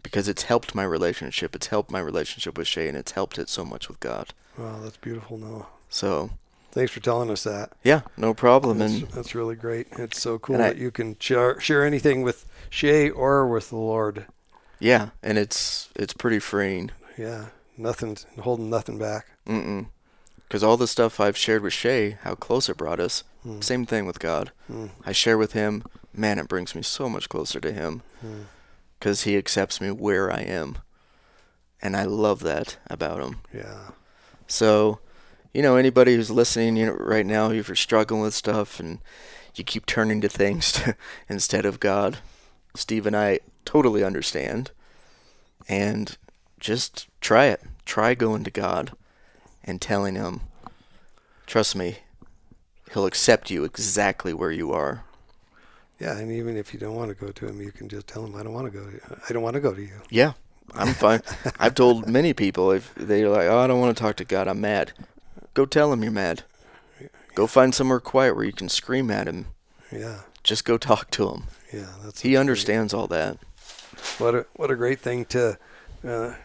because 0.04 0.28
it's 0.28 0.44
helped 0.44 0.76
my 0.76 0.84
relationship. 0.84 1.56
It's 1.56 1.68
helped 1.68 1.92
my 1.92 2.00
relationship 2.00 2.58
with 2.58 2.68
Shay 2.68 2.88
and 2.88 2.98
it's 2.98 3.14
helped 3.14 3.38
it 3.40 3.50
so 3.50 3.66
much 3.66 3.88
with 3.88 4.00
God. 4.00 4.34
Wow, 4.58 4.80
that's 4.82 4.98
beautiful, 4.98 5.38
Noah. 5.38 5.68
So, 5.90 6.32
Thanks 6.78 6.92
for 6.92 7.00
telling 7.00 7.32
us 7.32 7.44
that. 7.44 7.72
yeah, 7.84 8.02
no 8.18 8.34
problem 8.34 8.78
That's, 8.78 8.94
and 8.94 9.08
that's 9.10 9.34
really 9.34 9.56
great. 9.56 9.88
It's 9.98 10.22
so 10.22 10.38
cool 10.38 10.56
I- 10.58 10.60
that 10.60 10.78
you 10.78 10.92
can 10.92 11.18
share 11.20 11.60
share 11.60 11.84
anything 11.86 12.22
with 12.22 12.46
Shay 12.70 13.10
or 13.10 13.48
with 13.48 13.70
the 13.70 13.78
Lord. 13.78 14.26
yeah, 14.80 15.10
and 15.24 15.38
it's 15.38 15.90
it's 15.96 16.14
pretty 16.14 16.40
freeing. 16.40 16.92
Yeah, 17.18 17.46
nothing 17.78 18.18
holding 18.42 18.70
nothing 18.70 18.98
back. 19.00 19.26
Mm-mm. 19.48 19.88
Because 20.48 20.64
all 20.64 20.78
the 20.78 20.88
stuff 20.88 21.20
I've 21.20 21.36
shared 21.36 21.62
with 21.64 21.74
Shay, 21.74 22.18
how 22.22 22.36
close 22.36 22.70
it 22.70 22.78
brought 22.78 23.00
us, 23.00 23.24
Mm. 23.46 23.64
same 23.64 23.86
thing 23.86 24.06
with 24.06 24.20
God. 24.20 24.52
Mm. 24.72 24.90
I 25.06 25.12
share 25.14 25.38
with 25.38 25.54
him, 25.54 25.84
man, 26.14 26.38
it 26.40 26.48
brings 26.48 26.76
me 26.76 26.82
so 26.84 27.10
much 27.10 27.28
closer 27.30 27.60
to 27.60 27.72
him 27.72 28.02
Mm. 28.24 28.46
because 29.00 29.24
he 29.24 29.36
accepts 29.38 29.82
me 29.82 29.90
where 29.92 30.32
I 30.32 30.42
am. 30.42 30.78
And 31.82 31.96
I 31.98 32.04
love 32.04 32.42
that 32.42 32.78
about 32.90 33.22
him. 33.24 33.38
Yeah. 33.54 33.90
So, 34.48 35.00
you 35.58 35.64
know, 35.64 35.76
anybody 35.76 36.14
who's 36.14 36.30
listening 36.30 36.78
you 36.78 36.86
know, 36.86 36.94
right 36.94 37.26
now, 37.26 37.50
if 37.50 37.68
you're 37.68 37.76
struggling 37.76 38.22
with 38.22 38.36
stuff 38.36 38.80
and 38.80 39.00
you 39.56 39.64
keep 39.64 39.88
turning 39.88 40.22
to 40.22 40.30
things 40.30 40.72
to, 40.74 40.96
instead 41.30 41.66
of 41.66 41.80
God, 41.80 42.20
Steve 42.76 43.08
and 43.08 43.18
I 43.18 43.40
totally 43.66 44.04
understand. 44.04 44.70
And 45.68 46.16
just 46.60 47.08
try 47.22 47.46
it. 47.46 47.64
Try 47.86 48.14
going 48.14 48.44
to 48.44 48.52
God 48.52 48.92
and 49.64 49.82
telling 49.82 50.14
Him, 50.14 50.42
trust 51.48 51.76
me, 51.76 51.98
He'll 52.94 53.08
accept 53.08 53.50
you 53.50 53.64
exactly 53.64 54.36
where 54.36 54.52
you 54.52 54.72
are. 54.72 55.06
Yeah, 56.00 56.20
and 56.20 56.32
even 56.32 56.56
if 56.56 56.72
you 56.72 56.80
don't 56.80 56.96
want 56.96 57.10
to 57.10 57.16
go 57.16 57.32
to 57.32 57.48
him, 57.48 57.60
you 57.60 57.72
can 57.72 57.90
just 57.90 58.06
tell 58.06 58.24
him, 58.24 58.36
"I 58.36 58.44
don't 58.44 58.54
want 58.54 58.72
to 58.72 58.80
go. 58.80 58.86
To, 58.86 59.18
I 59.28 59.34
don't 59.34 59.42
want 59.42 59.56
to 59.56 59.60
go 59.60 59.74
to 59.74 59.82
you." 59.82 60.00
Yeah, 60.12 60.34
I'm 60.76 60.94
fine. 60.94 61.22
I've 61.60 61.74
told 61.74 62.08
many 62.08 62.34
people 62.34 62.72
if 62.72 62.94
they're 62.96 63.28
like, 63.28 63.48
"Oh, 63.48 63.58
I 63.58 63.66
don't 63.66 63.80
want 63.80 63.98
to 63.98 64.02
talk 64.02 64.16
to 64.18 64.24
God. 64.24 64.48
I'm 64.48 64.62
mad." 64.62 64.94
Go 65.58 65.66
tell 65.66 65.92
him 65.92 66.04
you're 66.04 66.12
mad. 66.12 66.44
Go 67.34 67.48
find 67.48 67.74
somewhere 67.74 68.00
quiet 68.00 68.36
where 68.36 68.46
you 68.46 68.52
can 68.52 68.70
scream 68.70 69.10
at 69.10 69.28
him. 69.28 69.48
Yeah, 69.92 70.20
Just 70.44 70.66
go 70.66 70.78
talk 70.78 71.10
to 71.12 71.30
him. 71.32 71.44
yeah. 71.74 71.88
That's 72.04 72.22
He 72.22 72.38
understands 72.38 72.94
all 72.94 73.08
that. 73.08 73.40
What 74.20 74.36
a 74.36 74.46
what 74.56 74.70
a 74.70 74.76
great 74.76 75.00
thing 75.00 75.26
to 75.26 75.58
uh, 76.08 76.36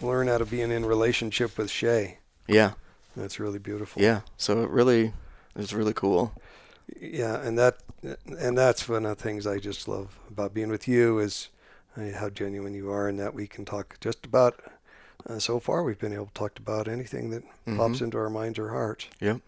learn 0.00 0.28
how 0.28 0.38
to 0.38 0.46
be 0.46 0.60
in, 0.60 0.70
in 0.70 0.86
relationship 0.86 1.58
with 1.58 1.68
Shay. 1.68 2.18
Yeah, 2.46 2.74
That's 3.16 3.40
really 3.40 3.58
beautiful. 3.58 4.00
yeah. 4.00 4.20
So 4.36 4.62
it 4.62 4.70
really 4.70 5.14
is 5.56 5.74
really 5.74 5.92
cool. 5.92 6.32
Yeah, 7.00 7.40
and 7.42 7.58
that 7.58 7.78
and 8.38 8.56
that's 8.56 8.88
one 8.88 9.04
of 9.04 9.16
the 9.16 9.20
things 9.24 9.48
I 9.48 9.58
just 9.58 9.88
love 9.88 10.16
about 10.28 10.54
being 10.54 10.68
with 10.70 10.86
you 10.86 11.18
is 11.18 11.48
uh, 11.96 12.12
how 12.20 12.28
genuine 12.30 12.74
you 12.74 12.88
are, 12.92 13.08
and 13.08 13.18
that 13.18 13.34
we 13.34 13.48
can 13.48 13.64
talk 13.64 13.98
just 14.00 14.24
about. 14.24 14.60
Uh, 15.28 15.38
so 15.38 15.60
far, 15.60 15.82
we've 15.82 15.98
been 15.98 16.12
able 16.12 16.26
to 16.26 16.32
talk 16.34 16.58
about 16.58 16.88
anything 16.88 17.30
that 17.30 17.42
pops 17.76 17.98
Mhm. 17.98 18.02
into 18.02 18.18
our 18.18 18.30
minds 18.30 18.58
or 18.58 18.70
hearts. 18.70 19.06
Yep. 19.20 19.40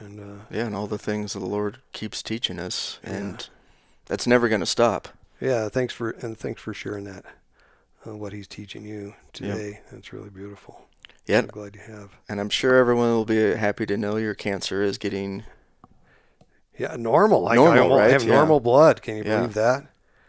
And 0.00 0.20
uh, 0.20 0.44
Yeah, 0.50 0.66
and 0.66 0.74
all 0.74 0.86
the 0.86 0.98
things 0.98 1.32
the 1.34 1.40
Lord 1.40 1.78
keeps 1.92 2.22
teaching 2.22 2.58
us, 2.58 2.98
Yeah. 3.04 3.10
and 3.12 3.48
that's 4.06 4.26
never 4.26 4.48
going 4.48 4.60
to 4.60 4.66
stop. 4.66 5.08
yeah, 5.40 5.68
thanks 5.68 5.92
for 5.94 6.10
and 6.10 6.36
thanks 6.38 6.60
for 6.62 6.72
sharing 6.74 7.04
that. 7.04 7.24
Uh, 8.06 8.16
what 8.16 8.32
he's 8.32 8.48
teaching 8.48 8.84
you 8.84 9.14
today. 9.32 9.80
That's 9.92 10.12
really 10.12 10.30
beautiful. 10.30 10.86
Yeah, 11.26 11.38
I'm 11.38 11.46
glad 11.46 11.76
you 11.76 11.82
have. 11.82 12.10
and 12.28 12.40
I'm 12.40 12.48
sure 12.50 12.74
everyone 12.76 13.10
will 13.12 13.24
be 13.24 13.54
happy 13.54 13.86
to 13.86 13.96
know 13.96 14.16
your 14.16 14.34
cancer 14.34 14.82
is 14.82 14.98
getting. 14.98 15.44
Yeah, 16.76 16.96
normal. 16.96 17.42
Like 17.42 17.56
Normal, 17.56 17.92
I 17.94 17.98
right? 18.00 18.10
have 18.10 18.24
Yeah. 18.24 18.34
normal 18.36 18.58
blood. 18.60 19.02
Can 19.02 19.16
you 19.18 19.22
Yeah. 19.24 19.36
believe 19.36 19.54
that? 19.54 19.86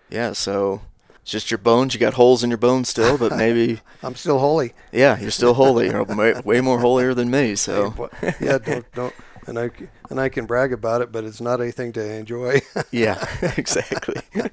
Yeah, 0.09 0.33
so 0.33 0.81
it's 1.23 1.31
just 1.31 1.49
your 1.49 1.57
bones. 1.57 1.93
You 1.93 2.01
got 2.01 2.15
holes 2.15 2.43
in 2.43 2.49
your 2.49 2.57
bones 2.57 2.89
still, 2.89 3.17
but 3.17 3.37
maybe 3.37 3.79
I'm 4.03 4.13
still 4.15 4.39
holy. 4.39 4.73
Yeah, 4.91 5.17
you're 5.17 5.31
still 5.31 5.53
holy. 5.53 5.87
You're 5.87 6.03
way, 6.03 6.33
way 6.43 6.59
more 6.59 6.79
holier 6.79 7.13
than 7.13 7.31
me. 7.31 7.55
So 7.55 8.09
yeah, 8.41 8.57
don't, 8.57 8.91
don't, 8.91 9.13
and 9.47 9.57
I 9.57 9.69
and 10.09 10.19
I 10.19 10.27
can 10.27 10.45
brag 10.45 10.73
about 10.73 11.01
it, 11.01 11.13
but 11.13 11.23
it's 11.23 11.39
not 11.39 11.61
anything 11.61 11.93
to 11.93 12.13
enjoy. 12.13 12.59
yeah, 12.91 13.25
exactly. 13.57 14.21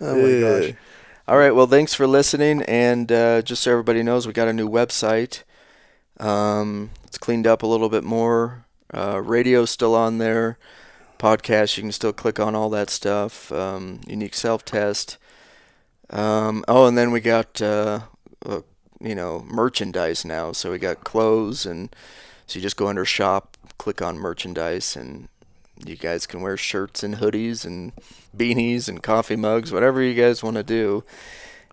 Oh 0.00 0.16
my 0.16 0.40
gosh. 0.40 0.74
All 1.28 1.38
right. 1.38 1.54
Well, 1.54 1.68
thanks 1.68 1.94
for 1.94 2.06
listening. 2.06 2.62
And 2.62 3.10
uh, 3.12 3.40
just 3.42 3.62
so 3.62 3.70
everybody 3.70 4.02
knows, 4.02 4.26
we 4.26 4.32
got 4.32 4.48
a 4.48 4.52
new 4.52 4.68
website. 4.68 5.44
Um, 6.18 6.90
it's 7.04 7.16
cleaned 7.16 7.46
up 7.46 7.62
a 7.62 7.66
little 7.66 7.88
bit 7.88 8.02
more. 8.02 8.66
Uh, 8.92 9.22
radio's 9.22 9.70
still 9.70 9.94
on 9.94 10.18
there. 10.18 10.58
Podcast, 11.18 11.76
you 11.76 11.84
can 11.84 11.92
still 11.92 12.12
click 12.12 12.40
on 12.40 12.56
all 12.56 12.68
that 12.70 12.90
stuff. 12.90 13.52
Um, 13.52 14.00
unique 14.08 14.34
self 14.34 14.64
test. 14.64 15.16
Um, 16.12 16.64
oh, 16.68 16.86
and 16.86 16.96
then 16.96 17.10
we 17.10 17.20
got 17.20 17.60
uh, 17.60 18.00
uh, 18.44 18.60
you 19.00 19.14
know 19.14 19.44
merchandise 19.48 20.24
now. 20.24 20.52
So 20.52 20.70
we 20.70 20.78
got 20.78 21.04
clothes, 21.04 21.66
and 21.66 21.94
so 22.46 22.58
you 22.58 22.62
just 22.62 22.76
go 22.76 22.88
under 22.88 23.04
shop, 23.04 23.56
click 23.78 24.02
on 24.02 24.18
merchandise, 24.18 24.94
and 24.94 25.28
you 25.84 25.96
guys 25.96 26.26
can 26.26 26.40
wear 26.40 26.56
shirts 26.56 27.02
and 27.02 27.16
hoodies 27.16 27.64
and 27.64 27.92
beanies 28.36 28.88
and 28.88 29.02
coffee 29.02 29.36
mugs, 29.36 29.72
whatever 29.72 30.02
you 30.02 30.14
guys 30.14 30.42
want 30.42 30.56
to 30.56 30.62
do, 30.62 31.02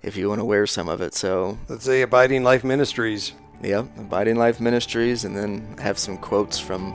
if 0.02 0.18
you 0.18 0.30
want 0.30 0.40
to 0.40 0.46
wear 0.46 0.66
some 0.66 0.90
of 0.90 1.02
it. 1.02 1.14
So 1.14 1.58
Let's 1.68 1.86
say 1.86 2.02
Abiding 2.02 2.44
Life 2.44 2.64
Ministries. 2.64 3.34
Yep, 3.62 3.98
Abiding 3.98 4.38
Life 4.38 4.62
Ministries, 4.62 5.26
and 5.26 5.36
then 5.36 5.78
have 5.80 6.00
some 6.00 6.18
quotes 6.18 6.58
from 6.58 6.94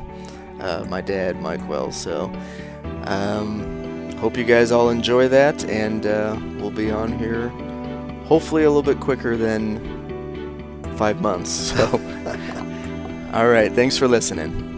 uh, 0.60 0.84
my 0.88 1.02
dad, 1.02 1.40
Mike 1.40 1.66
Wells. 1.68 1.94
So, 1.94 2.32
um, 3.04 3.83
hope 4.24 4.38
you 4.38 4.44
guys 4.44 4.72
all 4.72 4.88
enjoy 4.88 5.28
that, 5.28 5.62
and 5.66 6.06
uh, 6.06 6.34
we'll 6.56 6.70
be 6.70 6.90
on 6.90 7.12
here 7.18 7.50
hopefully 8.24 8.64
a 8.64 8.70
little 8.70 8.82
bit 8.82 8.98
quicker 8.98 9.36
than 9.36 9.78
five 10.96 11.20
months. 11.20 11.74
So, 11.76 11.84
all 13.34 13.48
right, 13.48 13.70
thanks 13.70 13.98
for 13.98 14.08
listening. 14.08 14.73